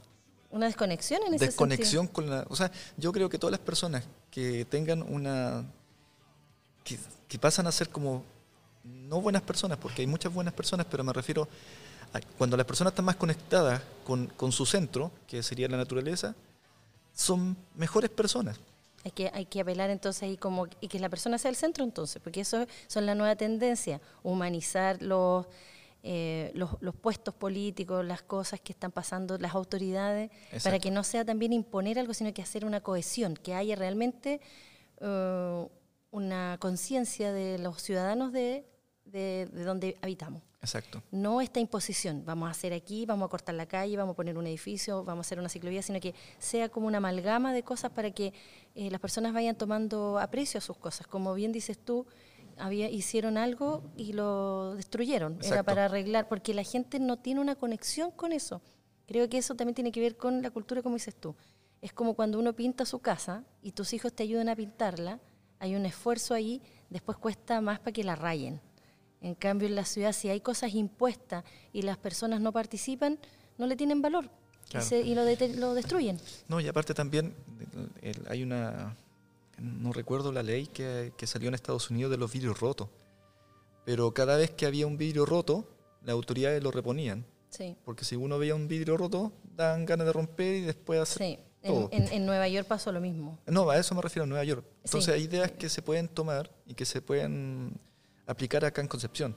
Una 0.51 0.67
desconexión 0.67 1.23
en 1.27 1.35
ese 1.35 1.47
Desconexión 1.47 2.09
con 2.09 2.29
la... 2.29 2.47
O 2.49 2.57
sea, 2.57 2.73
yo 2.97 3.13
creo 3.13 3.29
que 3.29 3.39
todas 3.39 3.53
las 3.53 3.61
personas 3.61 4.05
que 4.31 4.65
tengan 4.65 5.03
una... 5.03 5.65
Que, 7.29 7.39
pasan 7.39 7.67
a 7.67 7.73
ser 7.73 7.91
como... 7.91 8.25
No 8.83 9.21
buenas 9.21 9.43
personas, 9.43 9.77
porque 9.77 10.01
hay 10.01 10.07
muchas 10.07 10.33
buenas 10.33 10.55
personas, 10.55 10.87
pero 10.91 11.05
me 11.05 11.13
refiero 11.13 11.47
a 12.15 12.21
cuando 12.39 12.57
las 12.57 12.67
personas 12.67 12.93
están 12.93 13.05
más 13.05 13.17
conectadas 13.17 13.83
con, 14.05 14.27
con 14.29 14.51
su 14.51 14.65
centro, 14.65 15.13
que 15.27 15.43
sería 15.43 15.69
la 15.69 15.77
naturaleza, 15.77 16.35
son 17.13 17.57
mejores 17.77 18.09
personas. 18.11 18.59
Hay 19.05 19.13
que, 19.13 19.31
hay 19.33 19.47
que 19.47 19.61
apelar 19.61 19.89
entonces 19.91 20.23
ahí 20.25 20.37
como 20.37 20.67
y 20.81 20.89
que 20.89 20.99
la 20.99 21.09
persona 21.09 21.39
sea 21.39 21.49
el 21.49 21.57
centro 21.57 21.85
entonces, 21.85 22.21
porque 22.23 22.43
eso 22.43 22.67
son 22.87 23.07
la 23.07 23.15
nueva 23.15 23.35
tendencia, 23.35 24.01
humanizar 24.23 25.01
los 25.01 25.47
eh, 26.03 26.51
los, 26.55 26.95
puestos 26.97 27.35
políticos, 27.35 28.03
las 28.05 28.23
cosas 28.23 28.59
que 28.59 28.73
están 28.73 28.91
pasando, 28.91 29.37
las 29.37 29.55
autoridades, 29.55 30.31
para 30.65 30.79
que 30.79 30.91
no 30.91 31.05
sea 31.05 31.27
también 31.27 31.53
imponer 31.53 31.99
algo, 31.99 32.15
sino 32.15 32.33
que 32.33 32.41
hacer 32.41 32.65
una 32.65 32.81
cohesión, 32.81 33.35
que 33.35 33.55
haya 33.55 33.77
realmente 33.77 34.41
eh, 35.01 35.69
una 36.11 36.57
conciencia 36.59 37.33
de 37.33 37.59
los 37.59 37.83
ciudadanos 37.83 38.33
de, 38.33 38.65
de, 39.05 39.47
donde 39.47 39.99
habitamos. 40.01 40.43
Exacto. 40.63 41.03
No 41.11 41.41
esta 41.41 41.59
imposición, 41.59 42.23
vamos 42.27 42.49
a 42.49 42.51
hacer 42.51 42.75
aquí, 42.75 43.07
vamos 43.07 43.27
a 43.27 43.31
cortar 43.31 43.55
la 43.55 43.67
calle, 43.67 43.97
vamos 43.97 44.13
a 44.13 44.17
poner 44.17 44.37
un 44.37 44.47
edificio, 44.47 45.05
vamos 45.05 45.25
a 45.25 45.27
hacer 45.27 45.39
una 45.39 45.49
ciclovía, 45.49 45.83
sino 45.83 46.01
que 46.01 46.15
sea 46.39 46.69
como 46.69 46.87
una 46.87 46.99
amalgama 46.99 47.55
de 47.55 47.63
cosas 47.63 47.91
para 47.93 48.11
que 48.11 48.35
eh, 48.75 48.91
las 48.91 49.01
personas 49.01 49.33
vayan 49.33 49.57
tomando 49.57 50.19
aprecio 50.19 50.59
a 50.59 50.61
sus 50.61 50.77
cosas. 50.77 51.07
Como 51.07 51.33
bien 51.33 51.51
dices 51.53 51.79
tú, 51.79 52.07
había, 52.59 52.91
hicieron 52.91 53.39
algo 53.39 53.83
y 53.97 54.13
lo 54.13 54.75
destruyeron. 54.75 55.39
Era 55.43 55.63
para 55.63 55.87
arreglar, 55.87 56.29
porque 56.29 56.53
la 56.53 56.63
gente 56.63 57.01
no 57.01 57.19
tiene 57.19 57.41
una 57.41 57.57
conexión 57.57 58.11
con 58.11 58.33
eso. 58.33 58.61
Creo 59.07 59.29
que 59.31 59.39
eso 59.39 59.55
también 59.55 59.75
tiene 59.75 59.93
que 59.93 60.01
ver 60.01 60.17
con 60.17 60.43
la 60.43 60.51
cultura, 60.51 60.83
como 60.83 60.97
dices 60.97 61.17
tú. 61.17 61.35
Es 61.81 61.95
como 61.95 62.15
cuando 62.15 62.39
uno 62.39 62.55
pinta 62.55 62.85
su 62.85 62.99
casa 62.99 63.45
y 63.63 63.73
tus 63.73 63.95
hijos 63.95 64.13
te 64.13 64.23
ayudan 64.23 64.51
a 64.51 64.57
pintarla, 64.57 65.21
hay 65.59 65.75
un 65.75 65.87
esfuerzo 65.87 66.35
ahí, 66.35 66.63
después 66.91 67.17
cuesta 67.17 67.61
más 67.63 67.79
para 67.79 67.93
que 67.93 68.05
la 68.05 68.15
rayen. 68.15 68.61
En 69.23 69.35
cambio, 69.35 69.69
en 69.69 69.75
la 69.75 69.85
ciudad, 69.85 70.13
si 70.13 70.29
hay 70.29 70.41
cosas 70.41 70.75
impuestas 70.75 71.45
y 71.73 71.83
las 71.83 71.99
personas 71.99 72.41
no 72.41 72.53
participan, 72.53 73.19
no 73.59 73.67
le 73.67 73.77
tienen 73.77 74.01
valor 74.01 74.31
y, 74.91 75.15
lo, 75.15 75.25
lo, 75.57 75.75
destruyen. 75.75 76.21
No, 76.49 76.61
y 76.61 76.69
aparte 76.69 76.95
también 76.95 77.35
hay 78.29 78.43
una, 78.43 78.97
no 79.59 79.93
recuerdo 79.93 80.33
la 80.33 80.43
ley 80.43 80.67
que, 80.67 81.13
salió 81.25 81.49
en 81.49 81.55
Estados 81.55 81.91
Unidos 81.91 82.11
de 82.11 82.19
los 82.19 82.33
vidrios 82.33 82.61
rotos, 82.61 82.89
pero 83.85 84.13
cada 84.15 84.37
vez 84.37 84.51
que 84.51 84.67
había 84.67 84.87
un 84.87 84.97
vidrio 84.97 85.27
roto, 85.27 85.67
las 86.03 86.13
autoridades 86.13 86.63
lo 86.63 86.71
reponían. 86.71 87.25
Sí. 87.49 87.77
Porque 87.85 88.05
si 88.05 88.15
uno 88.15 88.39
veía 88.39 88.55
un 88.55 88.69
vidrio 88.69 88.97
roto, 88.97 89.33
dan 89.57 89.85
ganas 89.85 90.07
de 90.07 90.13
romper 90.13 90.55
y 90.57 90.61
después 90.61 91.01
hacer. 91.01 91.27
Sí. 91.27 91.39
En, 91.63 92.25
Nueva 92.25 92.49
York 92.49 92.67
pasó 92.67 92.91
lo 92.91 93.01
mismo. 93.01 93.39
No, 93.47 93.69
a 93.69 93.77
eso 93.77 93.95
me 93.95 94.01
refiero, 94.01 94.25
en 94.25 94.31
Nueva 94.31 94.45
York. 94.45 94.65
Entonces 94.85 95.13
hay 95.13 95.25
ideas 95.25 95.51
que 95.51 95.69
se 95.69 95.83
pueden 95.83 96.09
tomar 96.09 96.51
y 96.67 96.75
que 96.75 96.87
se 96.87 97.03
pueden 97.03 97.79
aplicar 98.31 98.65
acá 98.65 98.81
en 98.81 98.89
Concepción. 98.89 99.37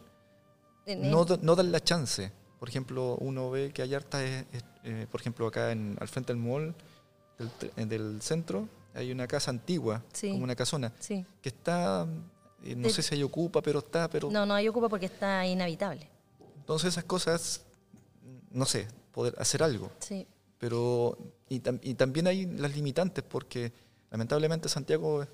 no, 0.86 1.26
no 1.42 1.56
dan 1.56 1.72
la 1.72 1.80
chance. 1.80 2.32
Por 2.60 2.70
ejemplo, 2.70 3.18
uno 3.20 3.52
ve 3.52 3.72
que 3.74 3.82
hay 3.82 3.94
harta, 3.94 4.24
eh, 4.24 5.08
por 5.12 5.20
ejemplo, 5.20 5.48
acá 5.48 5.72
en, 5.72 5.98
al 6.00 6.08
frente 6.08 6.32
del 6.32 6.42
mall 6.42 6.74
del, 7.38 7.90
del 7.90 8.22
centro, 8.22 8.70
hay 8.94 9.12
una 9.12 9.28
casa 9.28 9.52
antigua, 9.52 10.04
como 10.22 10.44
una 10.44 10.56
casona, 10.56 10.94
que 11.08 11.50
está, 11.50 12.08
eh, 12.64 12.76
no 12.76 12.90
sé 12.90 13.02
si 13.02 13.16
hay 13.16 13.24
ocupa, 13.24 13.62
pero 13.62 13.80
está, 13.80 14.10
pero... 14.10 14.30
No, 14.32 14.46
no 14.46 14.54
hay 14.54 14.68
ocupa 14.68 14.88
porque 14.88 15.08
está 15.08 15.46
inhabitable. 15.46 16.10
Entonces 16.58 16.90
esas 16.90 17.04
cosas, 17.04 17.64
no 18.52 18.66
sé, 18.66 18.88
poder 19.12 19.36
hacer 19.38 19.64
algo. 19.64 19.92
Sí. 20.00 20.28
Pero, 20.60 21.18
y, 21.50 21.60
también 21.60 22.28
hay 22.28 22.46
las 22.46 22.74
limitantes 22.76 23.24
porque 23.24 23.74
lamentablemente 24.12 24.70
Santiago 24.70 25.26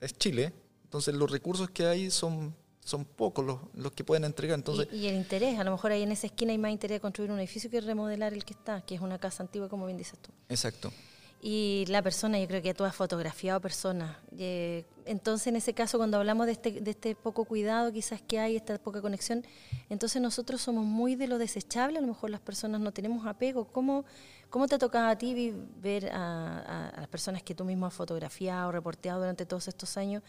es, 0.00 0.18
Chile, 0.18 0.52
entonces 0.82 1.14
los 1.14 1.30
recursos 1.30 1.70
que 1.70 1.86
hay 1.86 2.10
son 2.10 2.54
son 2.84 3.04
pocos 3.06 3.44
los, 3.44 3.58
los 3.74 3.92
que 3.92 4.04
pueden 4.04 4.24
entregar. 4.24 4.56
Entonces, 4.56 4.86
y, 4.92 5.06
el 5.06 5.16
interés, 5.16 5.58
a 5.58 5.64
lo 5.64 5.72
mejor 5.72 5.90
ahí 5.90 6.02
en 6.02 6.12
esa 6.12 6.26
esquina 6.26 6.52
hay 6.52 6.58
más 6.58 6.70
interés 6.70 6.96
de 6.96 7.00
construir 7.00 7.30
un 7.30 7.38
edificio 7.38 7.70
que 7.70 7.80
remodelar 7.80 8.34
el 8.34 8.44
que 8.44 8.52
está, 8.52 8.82
que 8.82 8.94
es 8.94 9.00
una 9.00 9.18
casa 9.18 9.42
antigua, 9.42 9.68
como 9.68 9.86
bien 9.86 9.98
dices 9.98 10.18
tú. 10.20 10.30
Exacto. 10.48 10.92
Y 11.46 11.84
la 11.88 12.00
persona, 12.00 12.38
yo 12.38 12.46
creo 12.46 12.62
que 12.62 12.72
tú 12.72 12.84
has 12.84 12.96
fotografiado 12.96 13.60
personas. 13.60 14.16
Eh, 14.38 14.84
entonces, 15.04 15.48
en 15.48 15.56
ese 15.56 15.74
caso, 15.74 15.98
cuando 15.98 16.16
hablamos 16.16 16.46
de 16.46 16.52
este, 16.52 16.80
de 16.80 16.90
este 16.90 17.14
poco 17.14 17.44
cuidado, 17.44 17.92
quizás 17.92 18.22
que 18.22 18.38
hay, 18.38 18.56
esta 18.56 18.78
poca 18.78 19.02
conexión, 19.02 19.44
entonces 19.90 20.22
nosotros 20.22 20.62
somos 20.62 20.86
muy 20.86 21.16
de 21.16 21.26
lo 21.26 21.36
desechable, 21.36 21.98
a 21.98 22.00
lo 22.00 22.06
mejor 22.06 22.30
las 22.30 22.40
personas 22.40 22.80
no 22.80 22.92
tenemos 22.92 23.26
apego. 23.26 23.66
¿Cómo, 23.66 24.06
cómo 24.48 24.68
te 24.68 24.76
ha 24.76 24.78
tocado 24.78 25.08
a 25.08 25.18
ti 25.18 25.52
ver 25.82 26.10
a, 26.14 26.94
las 26.96 27.08
personas 27.08 27.42
que 27.42 27.54
tú 27.54 27.66
mismo 27.66 27.84
has 27.84 27.92
fotografiado, 27.94 28.72
reporteado 28.72 29.20
durante 29.20 29.44
todos 29.44 29.68
estos 29.68 29.98
años, 29.98 30.22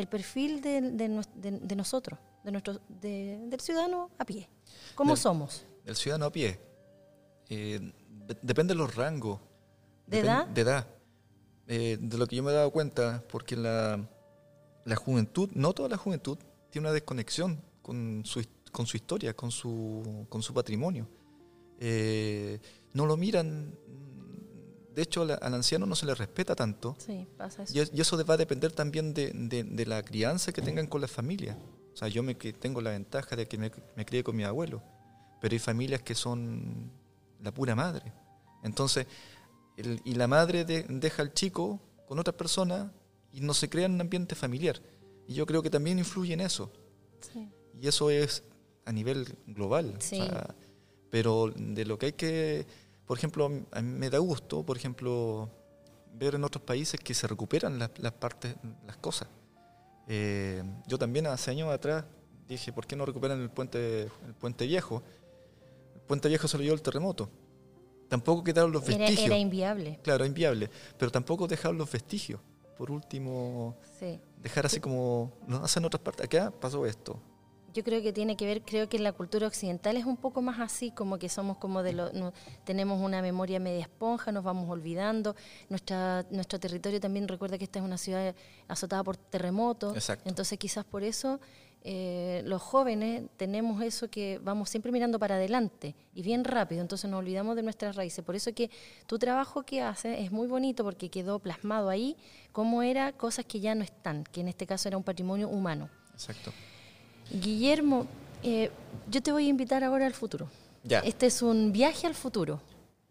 el 0.00 0.08
perfil 0.08 0.60
de, 0.60 0.80
de, 0.80 1.76
nosotros, 1.76 2.18
de 2.44 2.52
nuestro, 2.52 2.80
del 2.88 3.60
ciudadano 3.60 4.10
a 4.18 4.24
pie? 4.24 4.48
¿Cómo 4.94 5.16
somos? 5.16 5.64
El 5.84 5.96
ciudadano 5.96 6.26
a 6.26 6.32
pie. 6.32 6.60
Eh, 7.48 7.92
depende 8.42 8.74
de 8.74 8.78
los 8.78 8.94
rangos 8.94 9.40
¿De 10.06 10.20
edad? 10.20 10.46
De 10.46 10.60
edad. 10.60 10.86
Eh, 11.66 11.98
de 12.00 12.18
lo 12.18 12.26
que 12.26 12.36
yo 12.36 12.42
me 12.42 12.52
he 12.52 12.54
dado 12.54 12.70
cuenta, 12.70 13.24
porque 13.28 13.56
la, 13.56 14.08
la 14.84 14.96
juventud, 14.96 15.50
no 15.54 15.72
toda 15.72 15.88
la 15.88 15.96
juventud, 15.96 16.38
tiene 16.70 16.86
una 16.86 16.92
desconexión 16.92 17.60
con 17.82 18.22
su, 18.24 18.44
con 18.70 18.86
su 18.86 18.96
historia, 18.96 19.34
con 19.34 19.50
su, 19.50 20.26
con 20.28 20.42
su 20.42 20.54
patrimonio. 20.54 21.08
Eh, 21.80 22.60
no 22.92 23.06
lo 23.06 23.16
miran, 23.16 23.76
de 24.96 25.02
hecho 25.02 25.22
al, 25.22 25.54
anciano 25.54 25.84
no 25.84 25.94
se 25.94 26.06
le 26.06 26.14
respeta 26.14 26.56
tanto. 26.56 26.96
Sí, 26.98 27.28
pasa 27.36 27.64
eso. 27.64 27.74
Y, 27.92 28.00
eso 28.00 28.24
va 28.24 28.34
a 28.34 28.38
depender 28.38 28.72
también 28.72 29.12
de, 29.12 29.30
de, 29.30 29.86
la 29.86 30.02
crianza 30.02 30.52
que 30.52 30.62
tengan 30.62 30.86
con 30.86 31.02
la 31.02 31.06
familia. 31.06 31.54
O 31.92 31.96
sea, 31.96 32.08
yo 32.08 32.22
me, 32.22 32.34
tengo 32.34 32.80
la 32.80 32.92
ventaja 32.92 33.36
de 33.36 33.46
que 33.46 33.58
me, 33.58 33.70
me 33.94 34.06
crié 34.06 34.24
con 34.24 34.34
mi 34.34 34.42
abuelo, 34.42 34.82
pero 35.38 35.52
hay 35.52 35.58
familias 35.58 36.00
que 36.00 36.14
son 36.14 36.90
la 37.42 37.52
pura 37.52 37.74
madre. 37.74 38.10
Entonces, 38.62 39.06
y 39.76 40.14
la 40.14 40.26
madre 40.28 40.64
deja 40.64 41.22
al 41.22 41.34
chico 41.34 41.78
con 42.08 42.18
otra 42.18 42.34
persona 42.34 42.90
y 43.34 43.42
no 43.42 43.52
se 43.52 43.68
crea 43.68 43.88
un 43.88 44.00
ambiente 44.00 44.34
familiar. 44.34 44.80
Y 45.28 45.34
yo 45.34 45.44
creo 45.44 45.62
que 45.62 45.68
también 45.68 45.98
influye 45.98 46.32
en 46.32 46.40
eso. 46.40 46.72
Y 47.78 47.86
eso 47.86 48.08
es 48.08 48.44
a 48.86 48.92
nivel 48.92 49.26
global. 49.46 49.98
pero 51.10 51.52
de 51.54 51.84
lo 51.84 51.98
que 51.98 52.06
hay 52.06 52.12
que, 52.14 52.66
por 53.06 53.18
ejemplo, 53.18 53.46
a 53.72 53.82
mí 53.82 53.98
me 53.98 54.10
da 54.10 54.18
gusto, 54.18 54.64
por 54.64 54.76
ejemplo, 54.76 55.48
ver 56.14 56.34
en 56.34 56.44
otros 56.44 56.62
países 56.62 56.98
que 57.00 57.14
se 57.14 57.26
recuperan 57.26 57.78
las, 57.78 58.12
partes, 58.12 58.56
las 58.86 58.96
cosas. 58.96 59.28
Eh, 60.08 60.62
yo 60.86 60.98
también 60.98 61.26
hace 61.26 61.50
años 61.50 61.72
atrás 61.72 62.04
dije, 62.48 62.72
¿por 62.72 62.86
qué 62.86 62.96
no 62.96 63.06
recuperan 63.06 63.40
el 63.40 63.50
puente, 63.50 64.02
el 64.02 64.34
puente 64.38 64.66
viejo? 64.66 65.02
El 65.94 66.00
puente 66.02 66.28
viejo 66.28 66.48
se 66.48 66.56
lo 66.56 66.62
dio 66.62 66.74
el 66.74 66.82
terremoto 66.82 67.30
Tampoco 68.08 68.44
quedaron 68.44 68.72
los 68.72 68.84
vestigios. 68.84 69.26
Era, 69.26 69.36
inviable. 69.36 69.98
Claro, 70.02 70.24
inviable. 70.24 70.70
Pero 70.98 71.10
tampoco 71.10 71.46
dejaron 71.46 71.78
los 71.78 71.90
vestigios. 71.90 72.40
Por 72.78 72.90
último, 72.90 73.76
dejar 74.40 74.66
así 74.66 74.80
como 74.80 75.32
no 75.46 75.64
hacen 75.64 75.84
otras 75.84 76.02
partes. 76.02 76.24
Acá 76.24 76.52
pasó 76.52 76.86
esto. 76.86 77.20
Yo 77.76 77.84
creo 77.84 78.00
que 78.00 78.10
tiene 78.10 78.38
que 78.38 78.46
ver, 78.46 78.62
creo 78.62 78.88
que 78.88 78.96
en 78.96 79.04
la 79.04 79.12
cultura 79.12 79.46
occidental 79.46 79.98
es 79.98 80.06
un 80.06 80.16
poco 80.16 80.40
más 80.40 80.60
así, 80.60 80.90
como 80.92 81.18
que 81.18 81.28
somos 81.28 81.58
como 81.58 81.82
de 81.82 81.92
lo, 81.92 82.10
tenemos 82.64 82.98
una 83.02 83.20
memoria 83.20 83.60
media 83.60 83.82
esponja, 83.82 84.32
nos 84.32 84.44
vamos 84.44 84.70
olvidando. 84.70 85.36
Nuestra, 85.68 86.24
nuestro 86.30 86.58
territorio 86.58 87.00
también 87.00 87.28
recuerda 87.28 87.58
que 87.58 87.64
esta 87.64 87.78
es 87.78 87.84
una 87.84 87.98
ciudad 87.98 88.34
azotada 88.66 89.04
por 89.04 89.18
terremotos. 89.18 89.94
Exacto. 89.94 90.26
Entonces 90.26 90.58
quizás 90.58 90.86
por 90.86 91.04
eso 91.04 91.38
eh, 91.82 92.40
los 92.46 92.62
jóvenes 92.62 93.24
tenemos 93.36 93.82
eso 93.82 94.08
que 94.08 94.40
vamos 94.42 94.70
siempre 94.70 94.90
mirando 94.90 95.18
para 95.18 95.34
adelante 95.34 95.94
y 96.14 96.22
bien 96.22 96.44
rápido, 96.44 96.80
entonces 96.80 97.10
nos 97.10 97.18
olvidamos 97.18 97.56
de 97.56 97.62
nuestras 97.62 97.94
raíces. 97.94 98.24
Por 98.24 98.36
eso 98.36 98.54
que 98.54 98.70
tu 99.06 99.18
trabajo 99.18 99.64
que 99.64 99.82
haces 99.82 100.18
es 100.20 100.32
muy 100.32 100.46
bonito 100.46 100.82
porque 100.82 101.10
quedó 101.10 101.40
plasmado 101.40 101.90
ahí 101.90 102.16
cómo 102.52 102.82
era 102.82 103.12
cosas 103.12 103.44
que 103.44 103.60
ya 103.60 103.74
no 103.74 103.84
están, 103.84 104.24
que 104.24 104.40
en 104.40 104.48
este 104.48 104.66
caso 104.66 104.88
era 104.88 104.96
un 104.96 105.04
patrimonio 105.04 105.50
humano. 105.50 105.90
Exacto. 106.14 106.54
Guillermo, 107.30 108.06
eh, 108.42 108.70
yo 109.10 109.22
te 109.22 109.32
voy 109.32 109.46
a 109.46 109.48
invitar 109.48 109.84
ahora 109.84 110.06
al 110.06 110.14
futuro. 110.14 110.48
Ya. 110.84 111.00
Este 111.00 111.26
es 111.26 111.42
un 111.42 111.72
viaje 111.72 112.06
al 112.06 112.14
futuro 112.14 112.60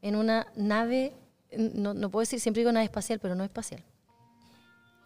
en 0.01 0.15
una 0.15 0.47
nave, 0.55 1.13
no, 1.57 1.93
no 1.93 2.09
puedo 2.09 2.21
decir, 2.21 2.39
siempre 2.39 2.61
digo 2.61 2.71
nave 2.71 2.85
espacial, 2.85 3.19
pero 3.19 3.35
no 3.35 3.43
espacial. 3.43 3.83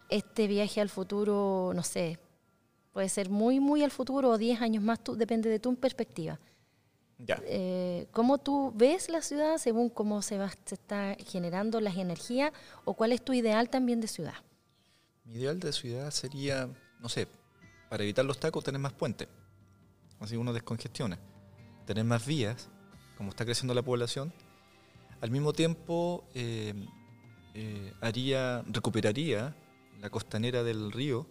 Este 0.08 0.46
viaje 0.46 0.80
al 0.80 0.88
futuro, 0.88 1.72
no 1.74 1.82
sé, 1.82 2.18
Puede 2.92 3.08
ser 3.08 3.30
muy, 3.30 3.60
muy 3.60 3.84
al 3.84 3.90
futuro 3.90 4.30
o 4.30 4.38
10 4.38 4.60
años 4.62 4.82
más, 4.82 5.02
tú, 5.02 5.14
depende 5.14 5.48
de 5.48 5.60
tu 5.60 5.74
perspectiva. 5.76 6.40
Ya. 7.18 7.40
Eh, 7.44 8.06
¿Cómo 8.12 8.38
tú 8.38 8.72
ves 8.74 9.08
la 9.08 9.22
ciudad 9.22 9.58
según 9.58 9.90
cómo 9.90 10.22
se, 10.22 10.38
va, 10.38 10.50
se 10.64 10.74
está 10.74 11.16
generando 11.26 11.80
las 11.80 11.96
energías 11.96 12.52
o 12.84 12.94
cuál 12.94 13.12
es 13.12 13.22
tu 13.22 13.32
ideal 13.32 13.68
también 13.68 14.00
de 14.00 14.08
ciudad? 14.08 14.34
Mi 15.24 15.34
ideal 15.34 15.60
de 15.60 15.72
ciudad 15.72 16.10
sería, 16.10 16.68
no 16.98 17.08
sé, 17.08 17.28
para 17.90 18.04
evitar 18.04 18.24
los 18.24 18.40
tacos 18.40 18.64
tener 18.64 18.80
más 18.80 18.94
puentes, 18.94 19.28
así 20.20 20.36
uno 20.36 20.54
descongestiona, 20.54 21.18
tener 21.84 22.04
más 22.04 22.24
vías, 22.24 22.70
como 23.18 23.28
está 23.30 23.44
creciendo 23.44 23.74
la 23.74 23.82
población. 23.82 24.32
Al 25.20 25.30
mismo 25.30 25.52
tiempo, 25.52 26.24
eh, 26.32 26.72
eh, 27.52 27.92
haría, 28.00 28.62
recuperaría 28.66 29.54
la 30.00 30.08
costanera 30.08 30.62
del 30.62 30.90
río 30.92 31.26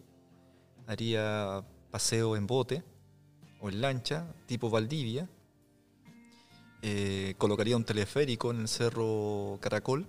haría 0.90 1.64
paseo 1.92 2.36
en 2.36 2.48
bote 2.48 2.84
o 3.62 3.70
en 3.70 3.80
lancha, 3.80 4.34
tipo 4.48 4.70
Valdivia. 4.70 5.30
Eh, 6.82 7.36
colocaría 7.38 7.78
un 7.78 7.84
teleférico 7.84 8.52
en 8.52 8.62
el 8.62 8.68
cerro 8.68 9.60
Caracol. 9.62 10.08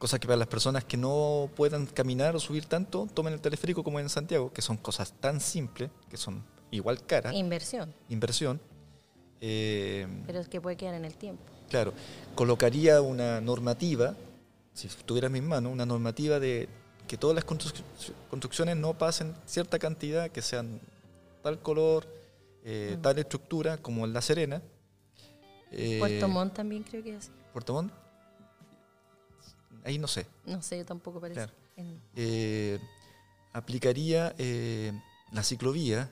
Cosa 0.00 0.18
que 0.18 0.26
para 0.26 0.38
las 0.38 0.48
personas 0.48 0.82
que 0.82 0.96
no 0.96 1.50
puedan 1.54 1.84
caminar 1.84 2.34
o 2.34 2.40
subir 2.40 2.64
tanto, 2.64 3.06
tomen 3.12 3.34
el 3.34 3.40
teleférico 3.42 3.84
como 3.84 4.00
en 4.00 4.08
Santiago, 4.08 4.50
que 4.50 4.62
son 4.62 4.78
cosas 4.78 5.12
tan 5.20 5.42
simples, 5.42 5.90
que 6.08 6.16
son 6.16 6.42
igual 6.70 7.04
caras. 7.04 7.34
Inversión. 7.34 7.92
Inversión. 8.08 8.58
Eh, 9.42 10.06
Pero 10.26 10.40
es 10.40 10.48
que 10.48 10.58
puede 10.58 10.76
quedar 10.76 10.94
en 10.94 11.04
el 11.04 11.14
tiempo. 11.16 11.42
Claro. 11.68 11.92
Colocaría 12.34 13.02
una 13.02 13.42
normativa, 13.42 14.16
si 14.72 14.86
estuviera 14.86 15.26
en 15.26 15.34
mis 15.34 15.42
manos, 15.42 15.70
una 15.70 15.84
normativa 15.84 16.40
de 16.40 16.66
que 17.06 17.18
todas 17.18 17.34
las 17.34 17.44
construcciones 17.44 18.78
no 18.78 18.94
pasen 18.96 19.34
cierta 19.44 19.78
cantidad, 19.78 20.30
que 20.30 20.40
sean 20.40 20.80
tal 21.42 21.58
color, 21.58 22.06
eh, 22.64 22.94
mm. 22.96 23.02
tal 23.02 23.18
estructura 23.18 23.76
como 23.76 24.06
en 24.06 24.14
La 24.14 24.22
Serena. 24.22 24.62
Eh, 25.72 25.98
Puerto 25.98 26.26
Montt 26.26 26.54
también 26.54 26.84
creo 26.84 27.04
que 27.04 27.16
es 27.16 27.30
Puerto 27.52 27.74
Montt, 27.74 27.92
ahí 29.84 29.98
no 29.98 30.06
sé. 30.06 30.26
No 30.44 30.62
sé, 30.62 30.78
yo 30.78 30.84
tampoco 30.84 31.20
parece. 31.20 31.48
Eh, 32.14 32.78
aplicaría 33.52 34.34
la 35.32 35.42
ciclovía, 35.42 36.10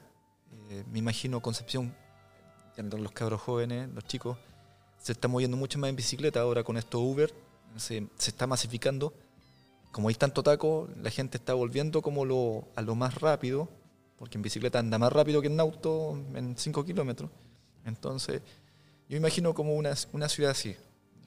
me 0.90 0.98
imagino 0.98 1.40
Concepción, 1.40 1.94
los 2.76 3.12
cabros 3.12 3.40
jóvenes, 3.40 3.88
los 3.90 4.04
chicos, 4.04 4.38
se 4.98 5.12
están 5.12 5.30
moviendo 5.30 5.56
mucho 5.56 5.78
más 5.78 5.90
en 5.90 5.96
bicicleta 5.96 6.40
ahora 6.40 6.62
con 6.62 6.76
esto 6.76 7.00
Uber, 7.00 7.32
se, 7.76 8.06
se 8.16 8.30
está 8.30 8.46
masificando 8.46 9.12
como 9.92 10.08
hay 10.08 10.14
tanto 10.14 10.42
taco, 10.42 10.88
la 11.02 11.10
gente 11.10 11.38
está 11.38 11.54
volviendo 11.54 12.02
como 12.02 12.24
lo, 12.24 12.68
a 12.76 12.82
lo 12.82 12.94
más 12.94 13.14
rápido, 13.20 13.68
porque 14.16 14.38
en 14.38 14.42
bicicleta 14.42 14.78
anda 14.78 14.98
más 14.98 15.12
rápido 15.12 15.40
que 15.40 15.48
en 15.48 15.58
auto 15.58 16.18
en 16.34 16.56
5 16.56 16.84
kilómetros. 16.84 17.30
Entonces, 17.84 18.42
yo 19.08 19.16
imagino 19.16 19.54
como 19.54 19.74
una, 19.74 19.94
una 20.12 20.28
ciudad 20.28 20.52
así. 20.52 20.76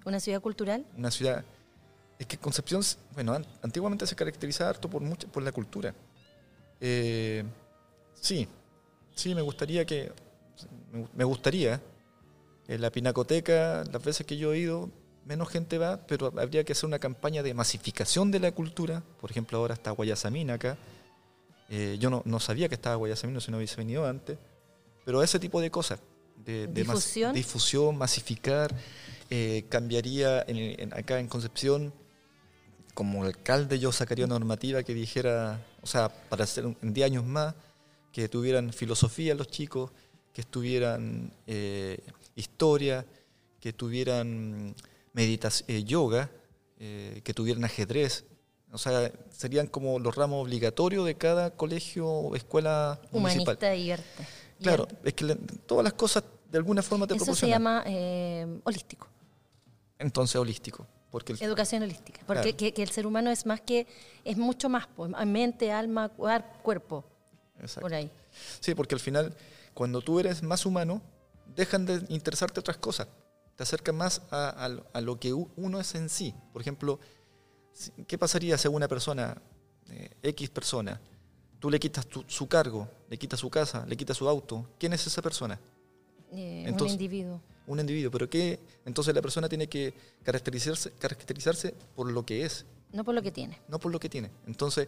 ¿Una 0.06 0.19
ciudad 0.19 0.41
cultural? 0.41 0.86
Una 0.97 1.12
ciudad... 1.12 1.43
Es 2.21 2.27
que 2.27 2.38
Concepción, 2.38 2.84
bueno, 3.15 3.36
antiguamente 3.63 4.05
se 4.05 4.15
caracterizaba 4.15 4.69
harto 4.69 4.88
por, 4.88 5.01
mucho, 5.01 5.27
por 5.27 5.41
la 5.41 5.51
cultura. 5.51 5.95
Eh, 6.79 7.43
sí, 8.13 8.47
sí, 9.15 9.34
me 9.34 9.41
gustaría 9.41 9.88
que... 9.88 10.12
Me 11.15 11.23
gustaría, 11.23 11.81
en 12.67 12.79
la 12.79 12.91
pinacoteca, 12.91 13.84
las 13.91 14.03
veces 14.03 14.27
que 14.27 14.38
yo 14.38 14.53
he 14.53 14.60
ido, 14.60 14.91
menos 15.25 15.49
gente 15.49 15.79
va, 15.79 16.05
pero 16.05 16.31
habría 16.38 16.63
que 16.63 16.73
hacer 16.73 16.86
una 16.86 16.99
campaña 16.99 17.41
de 17.41 17.55
masificación 17.55 18.29
de 18.29 18.39
la 18.39 18.51
cultura. 18.51 19.01
Por 19.19 19.31
ejemplo, 19.31 19.57
ahora 19.57 19.73
está 19.73 19.89
Guayasamina 19.89 20.53
acá. 20.53 20.77
Eh, 21.69 21.97
yo 21.99 22.12
no, 22.23 22.39
sabía 22.39 22.69
que 22.69 22.75
estaba 22.75 22.97
Guayasamina 22.97 23.39
si 23.39 23.49
no 23.49 23.57
hubiese 23.57 23.77
venido 23.77 24.05
antes. 24.05 24.38
Pero 25.05 25.23
ese 25.23 25.39
tipo 25.39 25.60
de 25.60 25.71
cosas, 25.71 25.99
de, 26.36 26.67
difusión, 26.67 27.34
difusión 27.34 27.97
masificar, 27.97 28.75
eh, 29.31 29.65
cambiaría 29.69 30.45
acá 30.91 31.19
en 31.19 31.27
Concepción, 31.27 31.91
como 32.93 33.23
alcalde 33.23 33.80
yo 33.80 33.91
sacaría 33.91 34.25
una 34.25 34.36
normativa 34.36 34.84
que 34.84 34.93
dijera, 34.93 35.60
o 35.82 35.88
sea, 35.88 36.10
para 36.10 36.43
hacer 36.43 36.65
en 36.82 36.93
10 36.93 37.06
años 37.06 37.25
más, 37.25 37.56
que 38.12 38.27
tuvieran 38.27 38.73
filosofía 38.73 39.36
los 39.36 39.47
chicos, 39.47 39.91
que 40.34 40.41
estuvieran 40.41 41.32
eh, 41.47 41.99
historia, 42.36 43.06
que 43.60 43.73
tuvieran 43.73 44.75
meditación, 45.13 45.69
eh, 45.69 45.84
yoga, 45.84 46.30
eh, 46.80 47.21
que 47.23 47.34
tuvieran 47.34 47.63
ajedrez. 47.63 48.25
O 48.71 48.77
sea, 48.77 49.12
serían 49.30 49.67
como 49.67 49.99
los 49.99 50.15
ramos 50.15 50.43
obligatorios 50.43 51.06
de 51.06 51.15
cada 51.15 51.51
colegio 51.51 52.08
o 52.08 52.36
escuela 52.36 52.99
Humanista 53.12 53.51
municipal. 53.51 53.77
y 53.77 53.91
arte. 53.91 54.27
Claro, 54.62 54.88
es 55.04 55.13
que 55.13 55.36
todas 55.65 55.84
las 55.84 55.93
cosas 55.93 56.23
de 56.51 56.58
alguna 56.58 56.82
forma 56.82 57.08
te 57.08 57.15
Eso 57.15 57.36
se 57.36 57.47
llama 57.47 57.84
eh, 57.86 58.45
holístico. 58.63 59.08
Entonces, 59.97 60.36
holístico. 60.36 60.88
Porque 61.12 61.34
el- 61.34 61.41
Educación 61.43 61.84
holística. 61.84 62.21
Porque 62.26 62.41
Claro. 62.43 62.58
que, 62.58 62.74
que 62.74 62.84
el 62.84 62.89
ser 62.89 63.06
humano 63.06 63.30
es 63.30 63.45
más 63.45 63.62
que, 63.62 63.86
es 64.24 64.38
mucho 64.38 64.69
más, 64.69 64.88
pues, 64.95 65.12
mente, 65.28 65.71
alma, 65.71 66.10
cuerpo, 66.10 67.04
Exacto. 67.60 67.82
por 67.82 67.93
ahí. 67.93 68.10
Sí, 68.62 68.74
porque 68.74 68.95
al 68.95 69.02
final, 69.02 69.36
cuando 69.74 70.02
tú 70.02 70.19
eres 70.19 70.41
más 70.41 70.65
humano, 70.65 71.02
dejan 71.56 71.86
de 71.86 72.02
interesarte 72.08 72.60
otras 72.62 72.78
cosas. 72.78 73.08
Te 73.58 73.63
acercan 73.63 73.95
más 73.95 74.21
a, 74.32 74.50
a 74.50 74.69
lo- 74.69 74.86
a 74.93 75.02
lo 75.02 75.19
que 75.19 75.34
uno 75.34 75.80
es 75.82 75.93
en 75.95 76.08
sí. 76.08 76.34
Por 76.54 76.62
ejemplo, 76.62 77.00
¿qué 78.08 78.17
pasaría 78.17 78.58
si 78.58 78.67
a 78.67 78.71
una 78.71 78.88
persona, 78.88 79.36
eh, 79.89 80.10
X 80.24 80.50
persona, 80.50 81.00
tú 81.60 81.69
le 81.69 81.78
quitas 81.80 82.08
tu- 82.08 82.24
su 82.28 82.47
cargo, 82.47 82.88
le 83.10 83.17
quitas 83.19 83.39
su 83.41 83.50
casa, 83.50 83.86
le 83.86 83.97
quitas 83.97 84.15
su 84.15 84.30
auto? 84.30 84.65
¿Quién 84.80 84.93
es 84.93 85.06
esa 85.06 85.21
persona? 85.21 85.60
Eh, 86.32 86.63
Entonces- 86.65 86.95
un 86.95 87.02
individuo. 87.04 87.41
Un 87.67 87.80
individuo. 87.80 88.12
¿Pero 88.12 88.30
qué? 88.30 88.60
Entonces 88.86 89.13
la 89.15 89.21
persona 89.21 89.47
tiene 89.47 89.67
que 89.67 89.93
caracterizarse, 90.24 90.91
caracterizarse 90.93 91.74
por 91.95 92.12
lo 92.12 92.26
que 92.26 92.43
es, 92.45 92.65
No 92.91 93.04
por 93.04 93.15
lo 93.15 93.21
que 93.21 93.32
tiene. 93.32 93.60
no 93.67 93.80
por 93.80 93.91
lo 93.91 94.00
que 94.00 94.10
tiene. 94.10 94.32
Entonces, 94.47 94.88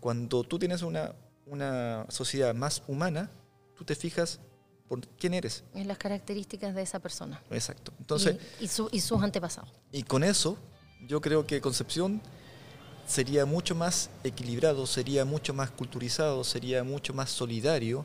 cuando 0.00 0.42
tú 0.44 0.58
tienes 0.58 0.82
una, 0.82 1.14
una 1.46 2.06
sociedad 2.08 2.54
más 2.54 2.82
humana, 2.88 3.30
tú 3.76 3.84
te 3.84 3.94
fijas 3.94 4.40
por 4.88 5.00
quién 5.18 5.34
eres. 5.34 5.64
En 5.74 5.88
las 5.88 5.98
características 5.98 6.74
de 6.74 6.82
esa 6.82 6.98
persona. 6.98 7.42
Exacto. 7.50 7.92
Entonces, 7.98 8.36
y, 8.60 8.64
y 8.64 8.68
su- 8.68 8.88
y 8.92 9.00
sus 9.00 9.22
antepasados. 9.22 9.70
y 9.92 10.02
con 10.02 10.24
eso, 10.24 10.58
yo 11.06 11.20
creo 11.20 11.46
que 11.46 11.60
Concepción 11.60 12.20
sería 13.06 13.44
mucho 13.46 13.74
más 13.74 14.10
equilibrado, 14.24 14.86
sería 14.86 15.24
mucho 15.24 15.52
más 15.54 15.70
culturizado, 15.70 16.42
sería 16.44 16.84
mucho 16.84 17.12
más 17.14 17.30
solidario, 17.30 18.04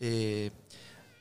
eh, 0.00 0.50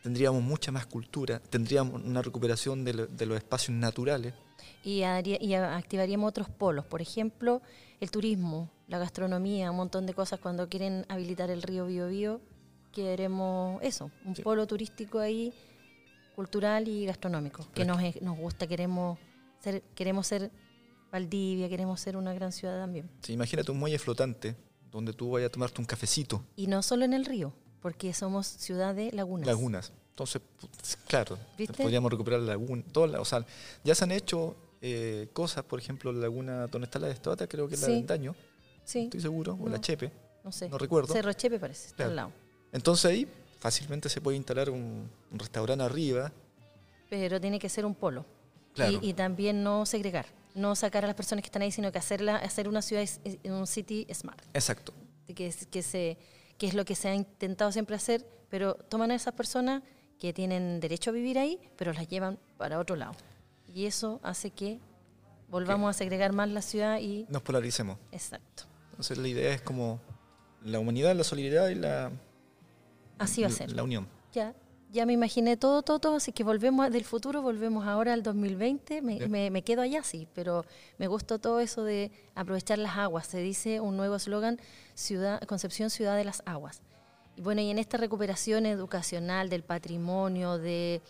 tendríamos 0.07 0.41
mucha 0.41 0.71
más 0.71 0.85
cultura, 0.85 1.39
tendríamos 1.49 2.01
una 2.01 2.21
recuperación 2.21 2.85
de, 2.85 2.93
lo- 2.93 3.07
de 3.07 3.25
los 3.25 3.37
espacios 3.37 3.75
naturales. 3.77 4.33
Y, 4.81 5.01
haría- 5.03 5.37
y 5.41 5.53
activaríamos 5.53 6.29
otros 6.29 6.47
polos. 6.49 6.85
Por 6.85 7.01
ejemplo, 7.01 7.61
el 7.99 8.09
turismo, 8.09 8.69
la 8.87 8.99
gastronomía, 8.99 9.69
un 9.69 9.75
montón 9.75 10.05
de 10.05 10.13
cosas. 10.13 10.39
Cuando 10.39 10.69
quieren 10.69 11.05
habilitar 11.09 11.49
el 11.49 11.61
río 11.61 11.87
Biobío, 11.87 12.39
queremos 12.93 13.81
eso, 13.83 14.09
un 14.23 14.33
Sí. 14.33 14.43
polo 14.43 14.65
turístico 14.65 15.19
ahí, 15.19 15.53
cultural 16.37 16.87
y 16.87 17.05
gastronómico, 17.05 17.67
que 17.73 17.83
nos, 17.83 17.99
nos 18.21 18.37
gusta, 18.37 18.65
queremos 18.65 19.19
ser, 19.59 19.83
queremos 19.93 20.25
ser 20.25 20.51
Valdivia, 21.11 21.67
queremos 21.67 21.99
ser 21.99 22.15
una 22.15 22.33
gran 22.33 22.53
ciudad 22.53 22.79
también. 22.79 23.09
Sí, 23.23 23.33
imagínate 23.33 23.71
un 23.71 23.79
muelle 23.79 23.99
flotante 23.99 24.55
donde 24.89 25.11
tú 25.11 25.31
vayas 25.31 25.49
a 25.49 25.51
tomarte 25.51 25.81
un 25.81 25.85
cafecito, 25.85 26.43
Y 26.55 26.67
no 26.67 26.81
solo 26.81 27.03
en 27.03 27.13
el 27.13 27.25
río, 27.25 27.53
porque 27.81 28.13
somos 28.13 28.47
ciudad 28.47 28.93
de 28.95 29.11
lagunas. 29.11 29.47
lagunas. 29.47 29.91
Entonces, 30.09 30.41
claro, 31.07 31.37
¿Viste? 31.57 31.81
podríamos 31.83 32.11
recuperar 32.11 32.39
la 32.39 32.47
laguna. 32.53 32.83
toda 32.91 33.19
o 33.21 33.25
sea, 33.25 33.45
ya 33.83 33.93
se 33.93 34.03
han 34.03 34.11
hecho 34.11 34.55
eh, 34.81 35.27
cosas, 35.33 35.63
por 35.63 35.79
ejemplo, 35.79 36.11
la 36.11 36.21
laguna 36.21 36.67
donde 36.67 36.85
está 36.85 36.97
la 36.99 37.09
estota, 37.09 37.47
creo 37.47 37.67
que 37.67 37.75
es 37.75 37.81
la 37.81 37.87
Sí. 37.87 37.93
del 37.93 38.05
daño, 38.07 38.35
Sí, 38.83 38.99
estoy 39.05 39.21
seguro, 39.21 39.57
o 39.61 39.67
la. 39.69 39.79
Chepe, 39.81 40.11
no 40.43 40.51
sé. 40.51 40.69
no 40.69 40.77
recuerdo. 40.77 41.13
Cerro 41.13 41.33
Chepe 41.33 41.59
parece, 41.59 41.87
está 41.87 41.95
Claro. 41.97 42.09
al 42.11 42.15
lado. 42.15 42.31
Entonces 42.71 43.05
ahí 43.05 43.27
fácilmente 43.59 44.07
se 44.09 44.21
puede 44.21 44.37
instalar 44.37 44.69
un, 44.69 45.09
un 45.31 45.39
restaurante 45.39 45.83
arriba. 45.83 46.31
Pero 47.09 47.39
tiene 47.41 47.59
que 47.59 47.69
ser 47.69 47.85
un 47.85 47.95
polo. 47.95 48.25
Claro. 48.75 48.99
Y, 49.01 49.09
y 49.09 49.13
también 49.13 49.63
no 49.63 49.85
segregar, 49.85 50.27
no 50.55 50.75
sacar 50.75 51.03
a 51.03 51.07
las 51.07 51.15
personas 51.15 51.41
que 51.41 51.47
están 51.47 51.61
ahí, 51.63 51.71
sino 51.71 51.91
que 51.91 51.97
hacerla, 51.97 52.35
hacer 52.37 52.67
una 52.67 52.81
ciudad, 52.81 53.03
un 53.45 53.65
city 53.67 54.05
smart, 54.13 54.39
Exacto. 54.53 54.93
de 55.27 55.33
que, 55.33 55.51
se, 55.81 56.17
que 56.57 56.67
es 56.67 56.73
lo 56.73 56.85
que 56.85 56.95
se 56.95 57.09
ha 57.09 57.15
intentado 57.15 57.71
siempre 57.71 57.95
hacer, 57.95 58.25
pero 58.49 58.75
toman 58.75 59.11
a 59.11 59.15
esas 59.15 59.33
personas 59.33 59.83
que 60.19 60.33
tienen 60.33 60.79
derecho 60.79 61.11
a 61.11 61.13
vivir 61.13 61.37
ahí, 61.37 61.59
pero 61.77 61.93
las 61.93 62.07
llevan 62.07 62.39
para 62.57 62.79
otro 62.79 62.95
lado. 62.95 63.13
Y 63.73 63.85
eso 63.85 64.19
hace 64.23 64.51
que 64.51 64.79
volvamos 65.49 65.89
a 65.89 65.93
segregar 65.93 66.33
más 66.33 66.49
la 66.49 66.61
ciudad 66.61 66.99
y... 66.99 67.25
Nos 67.29 67.41
polaricemos. 67.41 67.97
Exacto. 68.11 68.63
Entonces 68.91 69.17
la 69.17 69.27
idea 69.27 69.53
es 69.53 69.61
como 69.61 69.99
la 70.63 70.79
humanidad, 70.79 71.15
la 71.15 71.23
solidaridad 71.23 71.69
y 71.69 71.75
la, 71.75 72.11
Así 73.19 73.41
va 73.41 73.47
a 73.47 73.51
ser. 73.51 73.71
la 73.71 73.83
unión. 73.83 74.07
Ya, 74.33 74.53
ya 74.91 75.05
me 75.05 75.13
imaginé 75.13 75.57
todo, 75.57 75.81
todo, 75.81 75.99
todo, 75.99 76.15
así 76.15 76.31
que 76.31 76.43
volvemos 76.43 76.89
del 76.91 77.03
futuro, 77.03 77.41
volvemos 77.41 77.85
ahora 77.85 78.13
al 78.13 78.23
2020, 78.23 79.01
me, 79.01 79.27
me- 79.27 79.51
me 79.51 79.61
quedo 79.61 79.81
allá, 79.81 80.01
sí, 80.03 80.27
pero 80.33 80.65
me 80.97 81.07
gustó 81.07 81.39
todo 81.39 81.59
eso 81.59 81.83
de 81.83 82.11
aprovechar 82.35 82.77
las 82.77 82.97
aguas, 82.97 83.27
se 83.27 83.39
dice 83.39 83.79
un 83.81 83.97
nuevo 83.97 84.15
eslogan, 84.15 84.59
ciudad, 84.93 85.41
Concepción 85.41 85.89
Ciudad 85.89 86.15
de 86.15 86.23
las 86.23 86.41
Aguas. 86.45 86.81
Y 87.35 87.41
bueno, 87.41 87.61
y 87.61 87.69
en 87.69 87.77
esta 87.79 87.97
recuperación 87.97 88.65
educacional 88.65 89.49
del 89.49 89.63
patrimonio, 89.63 90.57
de, 90.57 91.01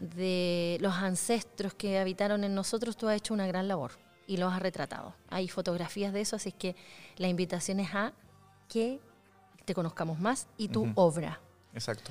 de 0.00 0.78
los 0.80 0.94
ancestros 0.94 1.74
que 1.74 1.98
habitaron 1.98 2.44
en 2.44 2.54
nosotros, 2.54 2.96
tú 2.96 3.08
has 3.08 3.16
hecho 3.16 3.34
una 3.34 3.46
gran 3.46 3.68
labor 3.68 3.92
y 4.26 4.36
los 4.36 4.52
has 4.52 4.60
retratado. 4.60 5.14
Hay 5.28 5.48
fotografías 5.48 6.12
de 6.12 6.20
eso, 6.22 6.36
así 6.36 6.52
que 6.52 6.76
la 7.16 7.28
invitación 7.28 7.80
es 7.80 7.94
a 7.94 8.12
que 8.68 9.00
te 9.64 9.74
conozcamos 9.74 10.18
más 10.20 10.46
y 10.56 10.68
tu 10.68 10.82
obra. 10.94 11.40
Exacto. 11.74 12.10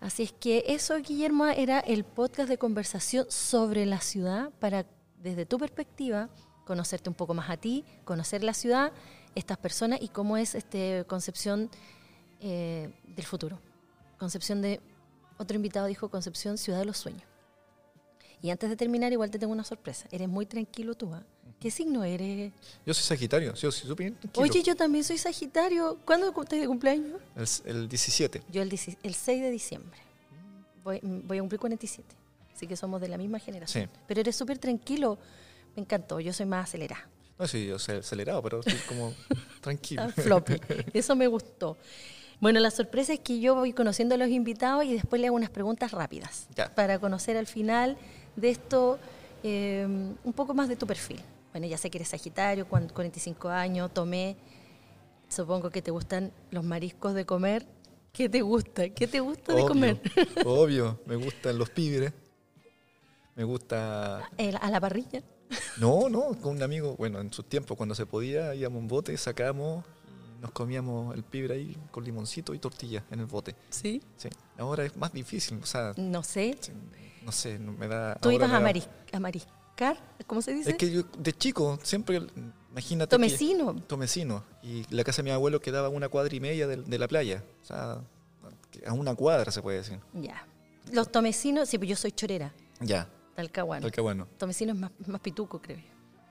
Así 0.00 0.24
es 0.24 0.32
que 0.32 0.64
eso, 0.68 0.96
Guillermo, 0.98 1.46
era 1.46 1.80
el 1.80 2.04
podcast 2.04 2.48
de 2.48 2.58
conversación 2.58 3.26
sobre 3.28 3.86
la 3.86 4.00
ciudad 4.00 4.50
para, 4.58 4.86
desde 5.22 5.46
tu 5.46 5.58
perspectiva, 5.58 6.28
conocerte 6.64 7.08
un 7.08 7.14
poco 7.14 7.32
más 7.34 7.48
a 7.48 7.56
ti, 7.56 7.84
conocer 8.04 8.44
la 8.44 8.52
ciudad, 8.52 8.92
estas 9.34 9.56
personas 9.58 10.00
y 10.02 10.08
cómo 10.08 10.36
es 10.36 10.54
este 10.54 11.04
concepción 11.06 11.70
eh, 12.40 12.92
del 13.04 13.24
futuro. 13.24 13.60
Concepción 14.18 14.62
de, 14.62 14.80
otro 15.38 15.56
invitado 15.56 15.86
dijo 15.86 16.10
concepción 16.10 16.58
ciudad 16.58 16.78
de 16.78 16.84
los 16.84 16.98
sueños. 16.98 17.24
Y 18.42 18.50
antes 18.50 18.68
de 18.68 18.76
terminar, 18.76 19.12
igual 19.12 19.30
te 19.30 19.38
tengo 19.38 19.52
una 19.52 19.64
sorpresa. 19.64 20.06
Eres 20.10 20.28
muy 20.28 20.46
tranquilo 20.46 20.94
tú, 20.94 21.12
¿ah? 21.14 21.24
¿Qué 21.60 21.70
signo 21.70 22.04
eres? 22.04 22.52
Yo 22.84 22.92
soy 22.94 23.02
Sagitario, 23.02 23.54
yo 23.54 23.72
soy 23.72 23.88
súper 23.88 24.12
tranquilo. 24.12 24.44
Oye, 24.44 24.62
yo 24.62 24.76
también 24.76 25.02
soy 25.04 25.16
Sagitario. 25.18 25.98
¿Cuándo 26.04 26.28
estás 26.28 26.60
de 26.60 26.66
cumpleaños? 26.66 27.20
El, 27.64 27.76
el 27.76 27.88
17. 27.88 28.42
Yo 28.52 28.62
el, 28.62 28.68
16 28.68 28.98
el 29.02 29.14
6 29.14 29.42
de 29.42 29.50
diciembre. 29.50 29.98
Voy, 30.84 31.00
voy 31.02 31.38
a 31.38 31.40
cumplir 31.40 31.58
47. 31.58 32.14
Así 32.54 32.66
que 32.66 32.76
somos 32.76 33.00
de 33.00 33.08
la 33.08 33.18
misma 33.18 33.38
generación. 33.38 33.86
Sí. 33.92 33.98
Pero 34.06 34.20
eres 34.20 34.36
súper 34.36 34.58
tranquilo. 34.58 35.18
Me 35.74 35.82
encantó. 35.82 36.20
Yo 36.20 36.32
soy 36.32 36.46
más 36.46 36.68
acelerada. 36.68 37.08
No 37.38 37.46
soy 37.46 37.66
yo 37.66 37.78
soy 37.78 37.96
acelerado, 37.96 38.42
pero 38.42 38.60
estoy 38.60 38.78
como 38.88 39.12
tranquilo. 39.60 40.08
Floppy. 40.10 40.54
Eso 40.92 41.16
me 41.16 41.26
gustó. 41.26 41.76
Bueno, 42.40 42.60
la 42.60 42.70
sorpresa 42.70 43.14
es 43.14 43.20
que 43.20 43.40
yo 43.40 43.54
voy 43.54 43.72
conociendo 43.72 44.14
a 44.14 44.18
los 44.18 44.28
invitados 44.28 44.84
y 44.84 44.92
después 44.92 45.20
le 45.20 45.26
hago 45.28 45.36
unas 45.36 45.48
preguntas 45.50 45.92
rápidas 45.92 46.48
Ya. 46.54 46.74
para 46.74 46.98
conocer 46.98 47.36
al 47.38 47.46
final 47.46 47.96
de 48.36 48.50
esto 48.50 48.98
eh, 49.42 49.86
un 50.22 50.32
poco 50.34 50.52
más 50.52 50.68
de 50.68 50.76
tu 50.76 50.86
perfil. 50.86 51.20
Bueno, 51.56 51.68
ya 51.68 51.78
sé 51.78 51.88
que 51.88 51.96
eres 51.96 52.08
Sagitario, 52.08 52.68
cuan- 52.68 52.90
45 52.90 53.48
años, 53.48 53.90
tomé, 53.94 54.36
supongo 55.26 55.70
que 55.70 55.80
te 55.80 55.90
gustan 55.90 56.30
los 56.50 56.62
mariscos 56.64 57.14
de 57.14 57.24
comer. 57.24 57.66
¿Qué 58.12 58.28
te 58.28 58.42
gusta? 58.42 58.90
¿Qué 58.90 59.06
te 59.06 59.20
gusta 59.20 59.54
de 59.54 59.64
comer? 59.64 59.98
Obvio, 60.44 61.00
me 61.06 61.16
gustan 61.16 61.56
los 61.56 61.70
pibres. 61.70 62.12
Me 63.36 63.44
gusta. 63.44 64.28
El- 64.36 64.58
a 64.60 64.68
la 64.70 64.78
parrilla. 64.82 65.22
No, 65.78 66.10
no, 66.10 66.34
con 66.42 66.56
un 66.56 66.62
amigo, 66.62 66.94
bueno, 66.98 67.22
en 67.22 67.32
sus 67.32 67.46
tiempos, 67.48 67.74
cuando 67.74 67.94
se 67.94 68.04
podía, 68.04 68.54
íbamos 68.54 68.82
en 68.82 68.88
bote, 68.88 69.16
sacábamos 69.16 69.82
nos 70.42 70.50
comíamos 70.50 71.14
el 71.14 71.22
pibre 71.22 71.54
ahí 71.54 71.74
con 71.90 72.04
limoncito 72.04 72.52
y 72.52 72.58
tortilla 72.58 73.02
en 73.10 73.20
el 73.20 73.24
bote. 73.26 73.56
Sí. 73.70 74.02
Sí. 74.18 74.28
Ahora 74.58 74.84
es 74.84 74.94
más 74.94 75.10
difícil, 75.10 75.58
o 75.62 75.64
sea, 75.64 75.94
No 75.96 76.22
sé. 76.22 76.54
sí, 76.60 76.72
no 77.24 77.32
sé, 77.32 77.58
me 77.58 77.88
da. 77.88 78.16
¿Tú 78.16 78.30
ibas 78.30 78.50
a, 78.50 78.60
da- 78.60 78.60
maris- 78.60 78.90
a 79.10 79.18
mariscar? 79.20 79.55
¿Cómo 80.26 80.42
se 80.42 80.52
dice? 80.54 80.70
Es 80.70 80.76
que 80.76 80.90
yo 80.90 81.02
de 81.18 81.32
chico 81.32 81.78
siempre, 81.82 82.20
imagínate. 82.70 83.08
que- 83.10 83.16
Tomecino. 83.16 83.74
Tomecino. 83.82 84.44
Y 84.62 84.84
la 84.94 85.04
casa 85.04 85.18
de 85.18 85.24
mi 85.24 85.30
abuelo 85.30 85.60
quedaba 85.60 85.86
a 85.88 85.90
una 85.90 86.08
cuadra 86.08 86.34
y 86.34 86.40
media 86.40 86.66
de, 86.66 86.76
de 86.78 86.98
la 86.98 87.06
playa. 87.08 87.44
O 87.62 87.64
sea, 87.64 88.00
a 88.86 88.92
una 88.92 89.14
cuadra 89.14 89.50
se 89.52 89.62
puede 89.62 89.78
decir. 89.78 90.00
Ya. 90.14 90.46
Los 90.92 91.10
tomecinos, 91.10 91.68
sí, 91.68 91.78
pues 91.78 91.90
yo 91.90 91.96
soy 91.96 92.12
chorera, 92.12 92.52
Ya, 92.80 93.08
talcahuano. 93.34 93.82
Talcahuano. 93.82 94.26
Tomecino 94.38 94.72
es 94.72 94.78
más, 94.78 94.90
más 95.06 95.20
pituco, 95.20 95.60
creo 95.60 95.78
yo. 95.78 95.84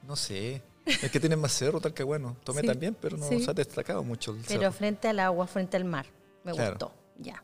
No 0.08 0.15
sé. 0.15 0.62
Es 0.86 1.10
que 1.12 1.19
tienen 1.19 1.39
más 1.41 1.51
cerro, 1.51 1.81
Talcahuano. 1.81 2.38
Tomé 2.43 2.62
Sí, 2.62 2.67
también, 2.67 2.95
pero 2.99 3.17
no 3.17 3.27
sí. 3.27 3.41
se 3.43 3.49
ha 3.49 3.53
destacado 3.55 4.03
mucho 4.03 4.31
el 4.31 4.43
Pero 4.47 4.62
cerro. 4.62 4.71
frente 4.71 5.08
al 5.08 5.19
agua, 5.19 5.47
frente 5.47 5.75
al 5.77 5.84
mar. 5.86 6.05
Me 6.43 6.51
Claro. 6.53 6.71
gustó. 6.73 6.93
Ya. 7.19 7.43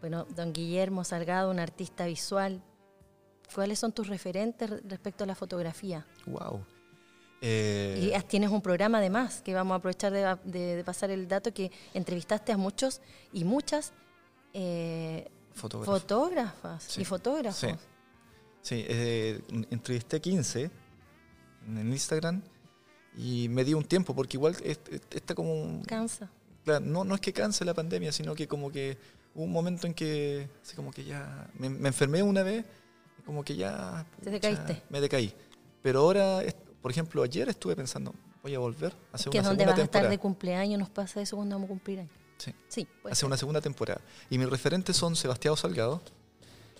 Bueno, 0.00 0.24
don 0.36 0.52
Guillermo 0.52 1.02
Salgado, 1.04 1.50
un 1.50 1.58
artista 1.58 2.06
visual. 2.06 2.62
¿Cuáles 3.54 3.78
son 3.78 3.92
tus 3.92 4.08
referentes 4.08 4.68
re- 4.68 4.80
respecto 4.86 5.24
a 5.24 5.26
la 5.26 5.34
fotografía? 5.34 6.04
Wow. 6.26 6.64
Y 7.40 7.46
Eh, 7.48 8.12
has- 8.16 8.26
tienes 8.26 8.50
un 8.50 8.62
programa 8.62 8.98
además, 8.98 9.42
que 9.42 9.54
vamos 9.54 9.72
a 9.74 9.76
aprovechar 9.76 10.12
de, 10.12 10.36
de- 10.44 10.76
de 10.76 10.84
pasar 10.84 11.10
el 11.10 11.28
dato, 11.28 11.52
que 11.52 11.70
entrevistaste 11.94 12.52
a 12.52 12.56
muchos 12.56 13.00
y 13.32 13.44
muchas 13.44 13.92
eh, 14.54 15.28
fotógrafo. 15.52 15.92
fotógrafas 16.00 16.82
Sí, 16.84 17.02
y 17.02 17.04
fotógrafos. 17.04 17.58
sí. 17.60 17.68
Sí, 18.62 18.84
eh, 18.88 19.40
entrevisté 19.70 20.20
15 20.20 20.70
en 21.68 21.92
Instagram 21.92 22.42
y 23.16 23.48
me 23.50 23.64
di 23.64 23.74
un 23.74 23.84
tiempo 23.84 24.14
porque 24.14 24.38
igual 24.38 24.56
es- 24.64 24.80
es- 24.90 25.00
está 25.10 25.34
como... 25.34 25.52
un- 25.54 25.82
Cansa. 25.84 26.30
Claro, 26.64 26.84
no, 26.84 27.04
no 27.04 27.14
es 27.14 27.20
que 27.20 27.32
canse 27.32 27.64
la 27.64 27.74
pandemia, 27.74 28.10
sino 28.12 28.34
que 28.34 28.48
como 28.48 28.72
que 28.72 28.98
hubo 29.34 29.44
un 29.44 29.52
momento 29.52 29.86
en 29.86 29.94
que 29.94 30.48
así 30.62 30.74
como 30.74 30.90
que 30.90 31.04
ya 31.04 31.48
me, 31.58 31.68
me 31.70 31.88
enfermé 31.88 32.22
una 32.24 32.42
vez 32.42 32.64
como 33.26 33.44
que 33.44 33.56
ya 33.56 34.06
Te 34.22 34.30
decaíste. 34.30 34.82
me 34.88 35.00
decaí. 35.00 35.34
Pero 35.82 36.00
ahora, 36.00 36.40
por 36.80 36.90
ejemplo, 36.90 37.22
ayer 37.22 37.48
estuve 37.48 37.76
pensando, 37.76 38.14
voy 38.42 38.54
a 38.54 38.58
volver 38.58 38.92
a 39.12 39.16
hacer 39.16 39.30
que 39.30 39.38
es 39.38 39.42
una 39.42 39.48
donde 39.50 39.64
segunda 39.64 39.72
vas 39.72 39.78
a 39.80 39.82
estar 39.82 39.90
temporada. 39.90 40.10
de 40.10 40.18
cumpleaños, 40.18 40.78
nos 40.80 40.90
pasa 40.90 41.20
eso 41.20 41.36
cuando 41.36 41.56
vamos 41.56 41.66
a 41.66 41.68
cumplir 41.68 41.98
años. 42.00 42.12
Sí. 42.38 42.54
Sí, 42.68 42.86
hacer 43.04 43.16
ser. 43.16 43.26
una 43.26 43.36
segunda 43.36 43.60
temporada. 43.60 44.00
Y 44.30 44.38
mis 44.38 44.48
referentes 44.48 44.96
son 44.96 45.16
Sebastián 45.16 45.56
Salgado, 45.56 46.00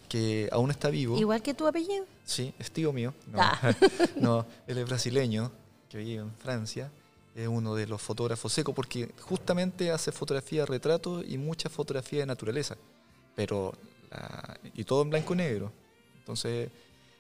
que 0.09 0.49
aún 0.53 0.70
está 0.70 0.88
vivo. 0.90 1.18
Igual 1.18 1.42
que 1.42 1.55
tu 1.55 1.66
apellido. 1.66 2.05
Sí, 2.24 2.55
es 2.59 2.70
tío 2.70 2.92
mío. 2.92 3.12
No, 3.26 3.38
Ah. 3.40 3.74
no, 4.20 4.47
él 4.66 4.78
es 4.78 4.86
brasileño, 4.86 5.51
que 5.88 5.99
vive 5.99 6.22
en 6.22 6.32
Francia. 6.36 6.90
Es 7.34 7.49
uno 7.49 7.74
de 7.74 7.86
los 7.86 8.01
fotógrafos 8.01 8.53
secos 8.53 8.74
porque 8.74 9.12
justamente 9.20 9.90
hace 9.90 10.11
fotografía 10.12 10.61
de 10.62 10.66
retrato 10.66 11.22
y 11.22 11.36
mucha 11.38 11.68
fotografía 11.68 12.20
de 12.20 12.26
naturaleza. 12.26 12.76
Pero, 13.34 13.72
la- 14.11 14.59
y 14.74 14.84
todo 14.84 15.03
en 15.03 15.11
blanco 15.11 15.34
y 15.34 15.36
negro. 15.38 15.72
Entonces, 16.27 16.70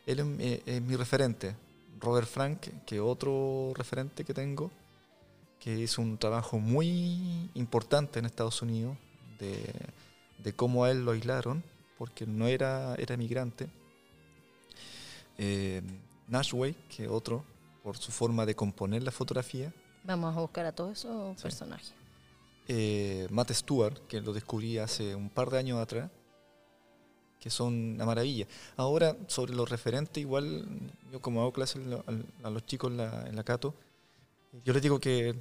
él 0.04 0.18
es, 0.18 0.26
mi- 0.26 0.60
es 0.66 0.82
mi 0.82 0.96
referente. 0.96 1.54
Robert 2.00 2.26
Frank, 2.26 2.58
que 2.84 2.98
otro 3.00 3.72
referente 3.76 4.24
que 4.24 4.34
tengo, 4.34 4.70
que 5.60 5.78
hizo 5.78 6.02
un 6.02 6.18
trabajo 6.18 6.58
muy 6.58 7.48
importante 7.54 8.18
en 8.18 8.24
Estados 8.26 8.60
Unidos 8.62 8.96
de, 9.38 9.72
de 10.42 10.52
cómo 10.52 10.84
a 10.84 10.90
él 10.90 11.04
lo 11.04 11.12
aislaron, 11.12 11.62
porque 11.98 12.26
no 12.26 12.48
era, 12.48 12.94
era 12.96 13.16
migrante. 13.16 13.68
Eh, 15.38 15.82
Nashway, 16.28 16.74
que 16.94 17.08
otro, 17.08 17.44
por 17.82 17.96
su 17.96 18.10
forma 18.10 18.44
de 18.44 18.54
componer 18.56 19.02
la 19.04 19.12
fotografía. 19.12 19.72
Vamos 20.04 20.36
a 20.36 20.40
buscar 20.40 20.66
a 20.66 20.72
todos 20.72 20.98
esos 20.98 21.36
Sí. 21.36 21.42
personajes. 21.44 21.92
Eh, 22.68 23.28
Matt 23.30 23.52
Stewart, 23.52 23.98
que 24.08 24.20
lo 24.20 24.32
descubrí 24.32 24.78
hace 24.78 25.14
un 25.14 25.30
par 25.30 25.50
de 25.50 25.58
años 25.58 25.78
atrás, 25.78 26.10
que 27.40 27.50
son 27.50 27.94
una 27.94 28.04
maravilla. 28.06 28.46
Ahora, 28.76 29.16
sobre 29.28 29.54
los 29.54 29.68
referentes, 29.68 30.20
igual, 30.20 30.66
yo 31.12 31.20
como 31.20 31.40
hago 31.42 31.52
clases 31.52 31.82
a 32.42 32.50
los 32.50 32.66
chicos 32.66 32.90
en 32.90 32.96
la, 32.98 33.26
en 33.28 33.36
la 33.36 33.44
Cato, 33.44 33.74
yo 34.64 34.72
les 34.72 34.82
digo 34.82 34.98
que 34.98 35.34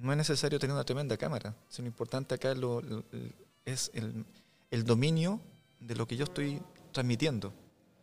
no 0.00 0.12
es 0.12 0.18
necesario 0.18 0.58
tener 0.58 0.74
una 0.74 0.84
tremenda 0.84 1.16
cámara, 1.16 1.54
sino 1.68 1.84
lo 1.86 1.88
importante 1.90 2.34
acá 2.34 2.52
es, 2.52 2.58
lo- 2.58 2.80
lo- 2.80 3.04
el- 3.12 3.32
es 3.64 3.90
el, 3.94 4.24
el 4.70 4.84
dominio 4.84 5.40
de 5.80 5.94
lo 5.94 6.06
que 6.06 6.16
yo 6.16 6.24
estoy 6.24 6.60
transmitiendo. 6.92 7.52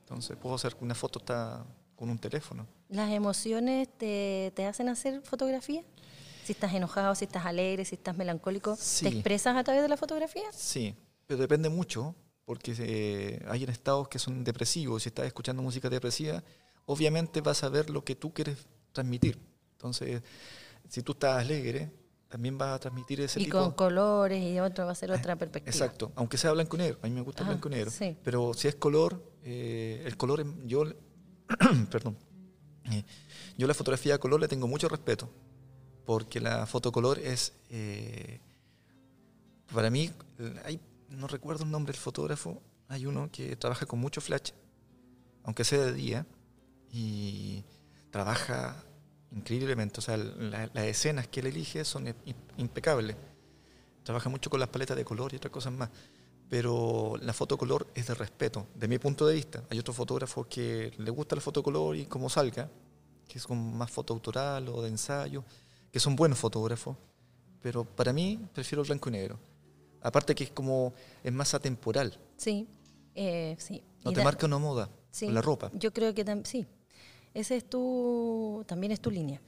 Entonces, 0.02 0.38
puedo 0.38 0.56
hacer 0.56 0.76
una 0.82 0.96
foto 0.96 1.20
está 1.20 1.66
con 1.96 2.10
un 2.10 2.18
teléfono. 2.20 2.66
¿Las 2.90 3.12
emociones 3.12 3.88
te, 3.98 4.52
te 4.56 4.66
hacen 4.66 4.90
hacer 4.90 5.22
fotografía? 5.22 5.82
Si 6.44 6.52
estás 6.52 6.74
enojado, 6.74 7.16
si 7.16 7.26
estás 7.26 7.46
alegre, 7.46 7.86
si 7.86 7.96
estás 7.96 8.16
melancólico, 8.18 8.76
Sí. 8.78 9.06
¿te 9.06 9.12
expresas 9.12 9.56
a 9.56 9.64
través 9.64 9.82
de 9.82 9.88
la 9.90 9.96
fotografía? 9.98 10.44
Sí, 10.52 10.94
pero 11.26 11.40
depende 11.40 11.70
mucho, 11.70 12.14
porque 12.46 12.74
eh, 12.78 13.46
hay 13.48 13.64
en 13.64 13.70
estados 13.70 14.08
que 14.08 14.20
son 14.20 14.44
depresivos. 14.44 15.04
Si 15.04 15.10
estás 15.10 15.26
escuchando 15.26 15.62
música 15.62 15.90
depresiva, 15.90 16.44
obviamente 16.86 17.42
vas 17.42 17.64
a 17.64 17.70
ver 17.70 17.90
lo 17.90 18.04
que 18.04 18.16
tú 18.16 18.34
quieres 18.34 18.58
transmitir. 18.92 19.40
Entonces, 19.74 20.22
si 20.90 21.02
tú 21.02 21.14
estás 21.14 21.40
alegre, 21.40 21.92
también 22.30 22.58
vas 22.58 22.76
a 22.76 22.80
transmitir 22.80 23.22
ese 23.22 23.40
y 23.40 23.46
tipo 23.46 23.58
con 23.60 23.72
colores 23.72 24.44
y 24.44 24.60
otro 24.60 24.86
va 24.86 24.92
a 24.92 24.96
ser 24.96 25.12
otra 25.12 25.36
perspectiva. 25.36 25.72
Exacto, 25.72 26.12
aunque 26.16 26.38
sea 26.38 26.52
blanco 26.52 26.76
y 26.76 26.80
negro. 26.80 27.00
A 27.02 27.08
mí 27.08 27.14
me 27.14 27.22
gusta 27.22 27.44
Ah, 27.44 27.48
blanco 27.48 27.68
y 27.70 27.72
negro. 27.72 27.92
sí. 27.92 28.18
Pero 28.24 28.54
si 28.54 28.68
es 28.68 28.76
color, 28.76 29.24
eh, 29.44 30.02
el 30.06 30.18
color, 30.18 30.40
em- 30.42 30.66
yo, 30.68 30.84
perdón, 31.92 32.18
Eh, 32.92 33.06
yo 33.58 33.66
la 33.66 33.74
fotografía 33.74 34.16
a 34.16 34.18
color 34.18 34.42
le 34.42 34.48
tengo 34.50 34.68
mucho 34.68 34.90
respeto, 34.90 35.30
porque 36.06 36.42
la 36.42 36.66
fotocolor 36.66 37.18
es, 37.18 37.54
eh, 37.70 38.42
para 39.74 39.90
mí, 39.90 40.12
hay, 40.66 40.82
no 41.14 41.28
recuerdo 41.28 41.64
el 41.64 41.72
nombre 41.72 41.94
del 41.94 42.02
fotógrafo, 42.02 42.62
hay 42.88 43.06
uno 43.06 43.30
que 43.32 43.56
trabaja 43.56 43.86
con 43.86 44.00
mucho 44.00 44.22
flash, 44.22 44.52
aunque 45.44 45.64
sea 45.64 45.80
de 45.80 45.94
día, 45.94 46.26
y 46.92 47.64
trabaja 48.12 48.84
increíblemente. 49.32 50.00
O 50.00 50.02
sea, 50.04 50.18
la- 50.18 50.70
las 50.74 50.86
escenas 50.86 51.28
que 51.28 51.40
él 51.40 51.48
elige 51.48 51.84
son 51.86 52.06
im- 52.08 52.36
impecables. 52.58 53.16
Trabaja 54.04 54.30
mucho 54.30 54.50
con 54.50 54.60
las 54.60 54.70
paletas 54.70 54.96
de 54.98 55.06
color 55.06 55.34
y 55.34 55.38
otras 55.38 55.52
cosas 55.52 55.74
más. 55.74 55.90
Pero 56.50 57.16
la 57.22 57.34
fotocolor 57.34 57.88
es 57.96 58.08
de 58.08 58.14
respeto, 58.14 58.68
de 58.76 58.88
mi 58.88 59.00
punto 59.00 59.26
de 59.26 59.34
vista. 59.34 59.64
Hay 59.72 59.80
otros 59.80 59.96
fotógrafos 59.96 60.46
que 60.48 60.94
le 60.98 61.10
gusta 61.10 61.36
la 61.36 61.42
fotocolor 61.42 61.96
y 61.96 62.06
como 62.06 62.30
salga, 62.30 62.70
que 63.28 63.38
es 63.40 63.48
como 63.48 63.72
más 63.72 63.90
foto 63.90 64.14
autoral 64.14 64.68
o 64.70 64.82
de 64.84 64.90
ensayo, 64.90 65.44
que 65.92 66.00
son 66.00 66.16
buenos 66.16 66.38
fotógrafos. 66.38 66.96
Pero 67.62 67.86
para 67.86 68.14
mí 68.14 68.40
prefiero 68.54 68.82
el 68.84 68.88
blanco 68.88 69.10
y 69.10 69.14
negro. 69.14 69.40
Aparte 70.04 70.36
que 70.36 70.44
es 70.44 70.52
como, 70.52 70.94
es 71.24 71.34
más 71.34 71.54
atemporal. 71.54 72.14
Sí, 72.38 72.68
eh, 73.16 73.56
sí. 73.58 73.82
No 74.04 74.12
Y 74.12 74.14
te 74.14 74.20
da- 74.20 74.26
marca 74.26 74.46
una 74.46 74.58
moda 74.60 74.90
sí, 75.12 75.26
con 75.26 75.34
la 75.34 75.42
ropa. 75.42 75.72
Yo 75.74 75.92
creo 75.94 76.14
que 76.14 76.26
tam- 76.26 76.44
sí. 76.46 76.68
Ese 77.34 77.56
es 77.58 77.68
tu, 77.68 78.64
también 78.68 78.92
es 78.92 79.00
tu 79.00 79.10
línea. 79.10 79.42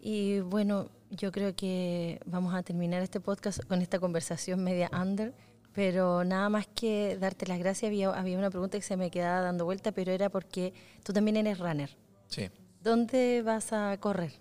Y 0.00 0.40
bueno, 0.40 0.90
yo 1.10 1.32
creo 1.32 1.56
que 1.56 2.20
vamos 2.26 2.54
a 2.54 2.62
terminar 2.62 3.02
este 3.02 3.20
podcast 3.20 3.64
con 3.64 3.80
esta 3.82 3.98
conversación 3.98 4.62
media 4.62 4.90
under, 4.92 5.34
pero 5.72 6.24
nada 6.24 6.48
más 6.48 6.66
que 6.68 7.16
darte 7.18 7.46
las 7.46 7.58
gracias. 7.58 7.88
Había, 7.88 8.10
había 8.10 8.38
una 8.38 8.50
pregunta 8.50 8.78
que 8.78 8.82
se 8.84 8.96
me 8.96 9.10
quedaba 9.10 9.40
dando 9.40 9.64
vuelta, 9.64 9.92
pero 9.92 10.12
era 10.12 10.28
porque 10.28 10.72
tú 11.02 11.12
también 11.12 11.36
eres 11.36 11.58
runner. 11.58 11.96
Sí. 12.28 12.48
¿Dónde 12.82 13.42
vas 13.44 13.72
a 13.72 13.96
correr? 13.98 14.32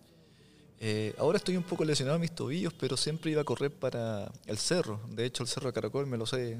Eh, 0.79 1.13
ahora 1.17 1.37
estoy 1.37 1.55
un 1.57 1.63
poco 1.63 1.83
lesionado 1.85 2.15
en 2.15 2.21
mis 2.21 2.31
tobillos, 2.35 2.73
pero 2.73 2.97
siempre 2.97 3.31
iba 3.31 3.41
a 3.41 3.45
correr 3.45 3.71
para 3.71 4.31
el 4.45 4.57
cerro. 4.57 4.99
De 5.09 5.25
hecho, 5.25 5.43
el 5.43 5.49
cerro 5.49 5.67
de 5.67 5.73
Caracol 5.73 6.05
me 6.07 6.17
lo 6.17 6.25
sé 6.25 6.59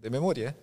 de 0.00 0.10
memoria. 0.10 0.56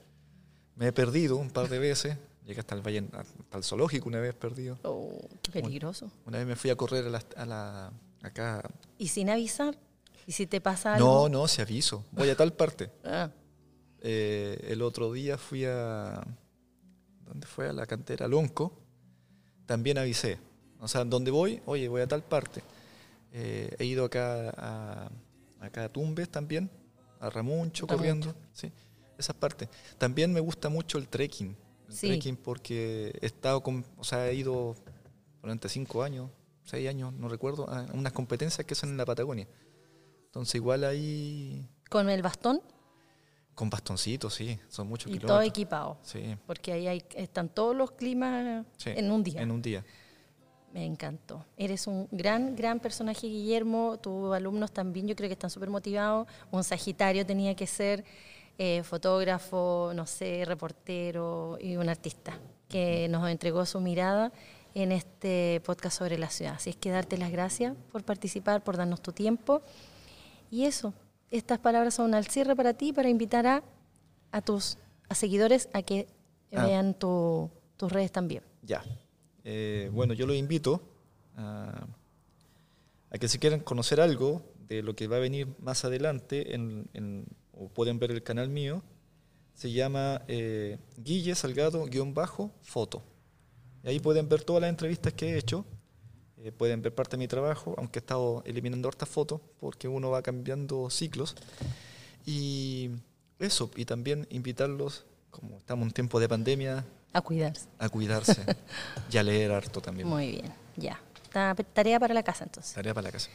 Me 0.76 0.88
he 0.88 0.92
perdido 0.92 1.38
un 1.38 1.50
par 1.50 1.70
de 1.70 1.80
veces. 1.80 2.18
Llegué 2.46 2.60
hasta 2.62 2.76
el 2.76 2.82
valle, 2.82 3.04
hasta 3.14 3.58
el 3.58 3.64
zoológico 3.64 4.08
una 4.10 4.20
vez 4.20 4.34
perdido. 4.34 4.78
Oh, 4.84 5.20
qué 5.42 5.52
peligroso. 5.52 6.10
Una 6.26 6.38
vez 6.40 6.48
me 6.48 6.56
fui 6.56 6.70
a 6.70 6.76
correr 6.76 7.06
a 7.06 7.10
la, 7.10 7.24
a 7.36 7.46
la- 7.46 7.92
acá. 8.24 8.64
¿Y 8.98 9.10
sin 9.10 9.30
avisar? 9.30 9.78
¿Y 10.26 10.32
si 10.32 10.48
te 10.48 10.60
pasa 10.62 10.96
algo? 10.96 11.08
No, 11.08 11.30
no, 11.30 11.48
se 11.48 11.62
aviso. 11.62 12.04
Voy 12.12 12.30
a 12.30 12.36
tal 12.36 12.54
parte. 12.54 12.90
Ah, 13.04 13.30
Eh, 14.02 14.68
el 14.70 14.82
otro 14.84 15.12
día 15.12 15.38
fui 15.38 15.66
a. 15.66 16.22
¿Dónde 17.26 17.48
fue? 17.48 17.68
A 17.68 17.74
la 17.74 17.86
cantera 17.86 18.28
Lonco. 18.28 18.72
También 19.66 19.98
avisé. 19.98 20.38
O 20.80 20.88
sea, 20.88 21.04
¿dónde 21.04 21.32
voy? 21.32 21.62
Oye, 21.66 21.88
voy 21.90 22.02
a 22.02 22.08
tal 22.08 22.24
parte. 22.24 22.62
Eh, 23.40 23.76
he 23.78 23.86
ido 23.86 24.04
acá 24.06 24.50
a, 24.58 25.12
acá 25.60 25.84
a 25.86 25.90
Tumbes 25.90 26.28
también, 26.30 26.72
a 27.20 27.30
Ramuncho, 27.30 27.86
Ramuncho. 27.86 27.88
corriendo. 27.88 28.36
Sí, 28.52 28.72
esas 29.18 29.36
partes. 29.36 29.70
También 30.00 30.34
me 30.34 30.40
gusta 30.40 30.70
mucho 30.70 30.98
el 30.98 31.08
trekking. 31.08 31.56
El 31.88 31.94
Sí. 31.94 32.08
trekking 32.08 32.36
porque 32.38 33.18
he 33.22 33.26
estado 33.28 33.62
con. 33.62 33.86
O 33.98 34.04
sea, 34.04 34.28
he 34.30 34.34
ido 34.36 34.76
durante 35.42 35.70
cinco 35.70 36.02
años, 36.02 36.32
seis 36.64 36.90
años, 36.90 37.14
no 37.14 37.30
recuerdo, 37.30 37.70
a 37.70 37.84
unas 37.94 38.12
competencias 38.12 38.66
que 38.66 38.74
son 38.76 38.90
en 38.90 38.98
la 38.98 39.06
Patagonia. 39.06 39.48
Entonces, 40.26 40.56
igual 40.56 40.84
ahí. 40.84 41.70
¿Con 41.90 42.10
el 42.10 42.22
bastón? 42.24 42.62
Con 43.54 43.70
bastoncitos, 43.70 44.34
sí, 44.36 44.60
son 44.68 44.88
muchos 44.88 45.12
Y 45.12 45.16
todo 45.20 45.22
kilómetros. 45.40 45.48
equipado. 45.50 45.98
Sí, 46.04 46.36
Porque 46.48 46.74
ahí 46.74 46.88
hay, 46.88 47.04
están 47.16 47.50
todos 47.50 47.76
los 47.76 47.92
climas 47.92 48.66
sí, 48.78 48.92
en 48.96 49.12
un 49.12 49.24
día. 49.24 49.42
En 49.42 49.52
un 49.52 49.62
día. 49.62 49.84
Me 50.74 50.86
encantó. 50.86 51.46
Eres 51.58 51.88
un 51.88 52.08
gran, 52.12 52.56
gran 52.56 52.80
personaje, 52.80 53.28
Guillermo. 53.28 53.98
Tus 53.98 54.34
alumnos 54.36 54.72
también, 54.72 55.08
yo 55.08 55.16
creo 55.16 55.30
que 55.30 55.34
están 55.34 55.50
súper 55.50 55.70
motivados. 55.70 56.28
Un 56.52 56.64
Sagitario 56.64 57.26
tenía 57.26 57.56
que 57.56 57.66
ser 57.68 58.04
eh, 58.58 58.84
fotógrafo, 58.84 59.92
no 59.96 60.06
sé, 60.06 60.44
reportero 60.46 61.58
y 61.62 61.78
un 61.78 61.90
artista 61.90 62.38
que 62.70 63.08
nos 63.10 63.28
entregó 63.30 63.66
su 63.66 63.80
mirada 63.80 64.32
en 64.76 64.92
este 64.92 65.62
podcast 65.66 65.98
sobre 65.98 66.18
la 66.20 66.30
ciudad. 66.30 66.56
Así 66.56 66.70
es 66.72 66.76
que 66.76 66.92
darte 66.92 67.18
las 67.18 67.32
gracias 67.32 67.76
por 67.92 68.04
participar, 68.04 68.64
por 68.64 68.78
darnos 68.78 69.02
tu 69.02 69.12
tiempo. 69.14 69.62
Y 70.52 70.66
eso, 70.66 70.94
estas 71.32 71.60
palabras 71.60 71.94
son 71.96 72.14
al 72.14 72.28
cierre 72.28 72.56
para 72.56 72.74
ti, 72.74 72.94
para 72.94 73.10
invitar 73.10 73.48
a, 73.48 73.64
a 74.32 74.42
tus 74.42 74.78
a 75.10 75.16
seguidores 75.16 75.70
a 75.74 75.82
que 75.82 76.08
Ah. 76.54 76.66
vean 76.66 76.94
tu- 76.94 77.50
tus 77.78 77.92
redes 77.92 78.12
también. 78.12 78.42
Ya. 78.64 78.82
Eh, 79.50 79.90
bueno, 79.94 80.14
yo 80.14 80.28
los 80.28 80.36
invito 80.36 80.82
a, 81.38 81.88
que 83.18 83.30
si 83.30 83.40
quieren 83.40 83.62
conocer 83.62 84.02
algo 84.02 84.42
de 84.68 84.84
lo 84.84 84.94
que 84.94 85.08
va 85.08 85.16
a 85.16 85.20
venir 85.20 85.48
más 85.60 85.86
adelante, 85.86 86.54
o 87.54 87.70
pueden 87.70 87.98
ver 87.98 88.12
el 88.12 88.24
canal 88.24 88.50
mío, 88.50 88.84
se 89.54 89.72
llama 89.72 90.22
eh, 90.28 90.80
Guille 90.98 91.34
Salgado-Foto. 91.34 93.04
Y 93.86 93.88
ahí 93.88 94.02
pueden 94.02 94.28
ver 94.28 94.44
todas 94.44 94.60
las 94.60 94.70
entrevistas 94.70 95.14
que 95.14 95.30
he 95.30 95.38
hecho, 95.38 95.64
eh, 96.44 96.52
pueden 96.52 96.82
ver 96.82 96.94
parte 96.94 97.16
de 97.16 97.20
mi 97.20 97.30
trabajo, 97.30 97.74
aunque 97.78 98.00
he 98.00 98.02
estado 98.02 98.44
eliminando 98.46 98.90
hartas 98.90 99.08
fotos, 99.08 99.40
porque 99.62 99.88
uno 99.88 100.10
va 100.10 100.22
cambiando 100.24 100.90
ciclos. 100.90 101.38
Y 102.26 102.90
eso, 103.40 103.72
y 103.78 103.86
también 103.86 104.28
invitarlos, 104.30 105.06
como 105.32 105.60
estamos 105.60 105.88
en 105.88 105.94
tiempo 105.94 106.20
de 106.20 106.28
pandemia, 106.28 106.86
A 107.18 107.22
cuidarse. 107.22 107.68
a 107.80 107.90
cuidarse 107.90 108.44
y 109.12 109.18
a 109.18 109.24
leer 109.24 109.52
harto 109.52 109.82
también. 109.82 110.08
Muy 110.08 110.32
bien, 110.32 110.54
ya. 110.76 111.00
Ta- 111.32 111.56
Tarea 111.56 112.00
para 112.00 112.14
la 112.14 112.24
casa 112.24 112.44
entonces. 112.46 112.74
Tarea 112.74 112.94
para 112.94 113.06
la 113.08 113.12
casa. 113.12 113.30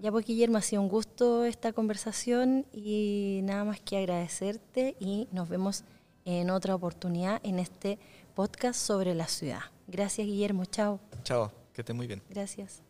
Ya 0.00 0.10
pues 0.10 0.26
Guillermo, 0.26 0.58
ha 0.58 0.62
sido 0.62 0.82
un 0.82 0.88
gusto 0.88 1.44
esta 1.44 1.72
conversación 1.72 2.66
y 2.72 3.40
nada 3.44 3.64
más 3.64 3.80
que 3.80 3.96
agradecerte 3.96 4.94
y 5.00 5.26
nos 5.32 5.48
vemos 5.48 5.84
en 6.24 6.50
otra 6.50 6.74
oportunidad 6.74 7.40
en 7.44 7.58
este 7.58 7.98
podcast 8.34 8.78
sobre 8.78 9.14
la 9.14 9.26
ciudad. 9.26 9.60
Gracias, 9.86 10.26
Guillermo. 10.26 10.64
Chao. 10.66 11.00
Chao, 11.22 11.50
que 11.72 11.80
estés 11.82 11.96
muy 11.96 12.06
bien. 12.06 12.22
Gracias. 12.28 12.85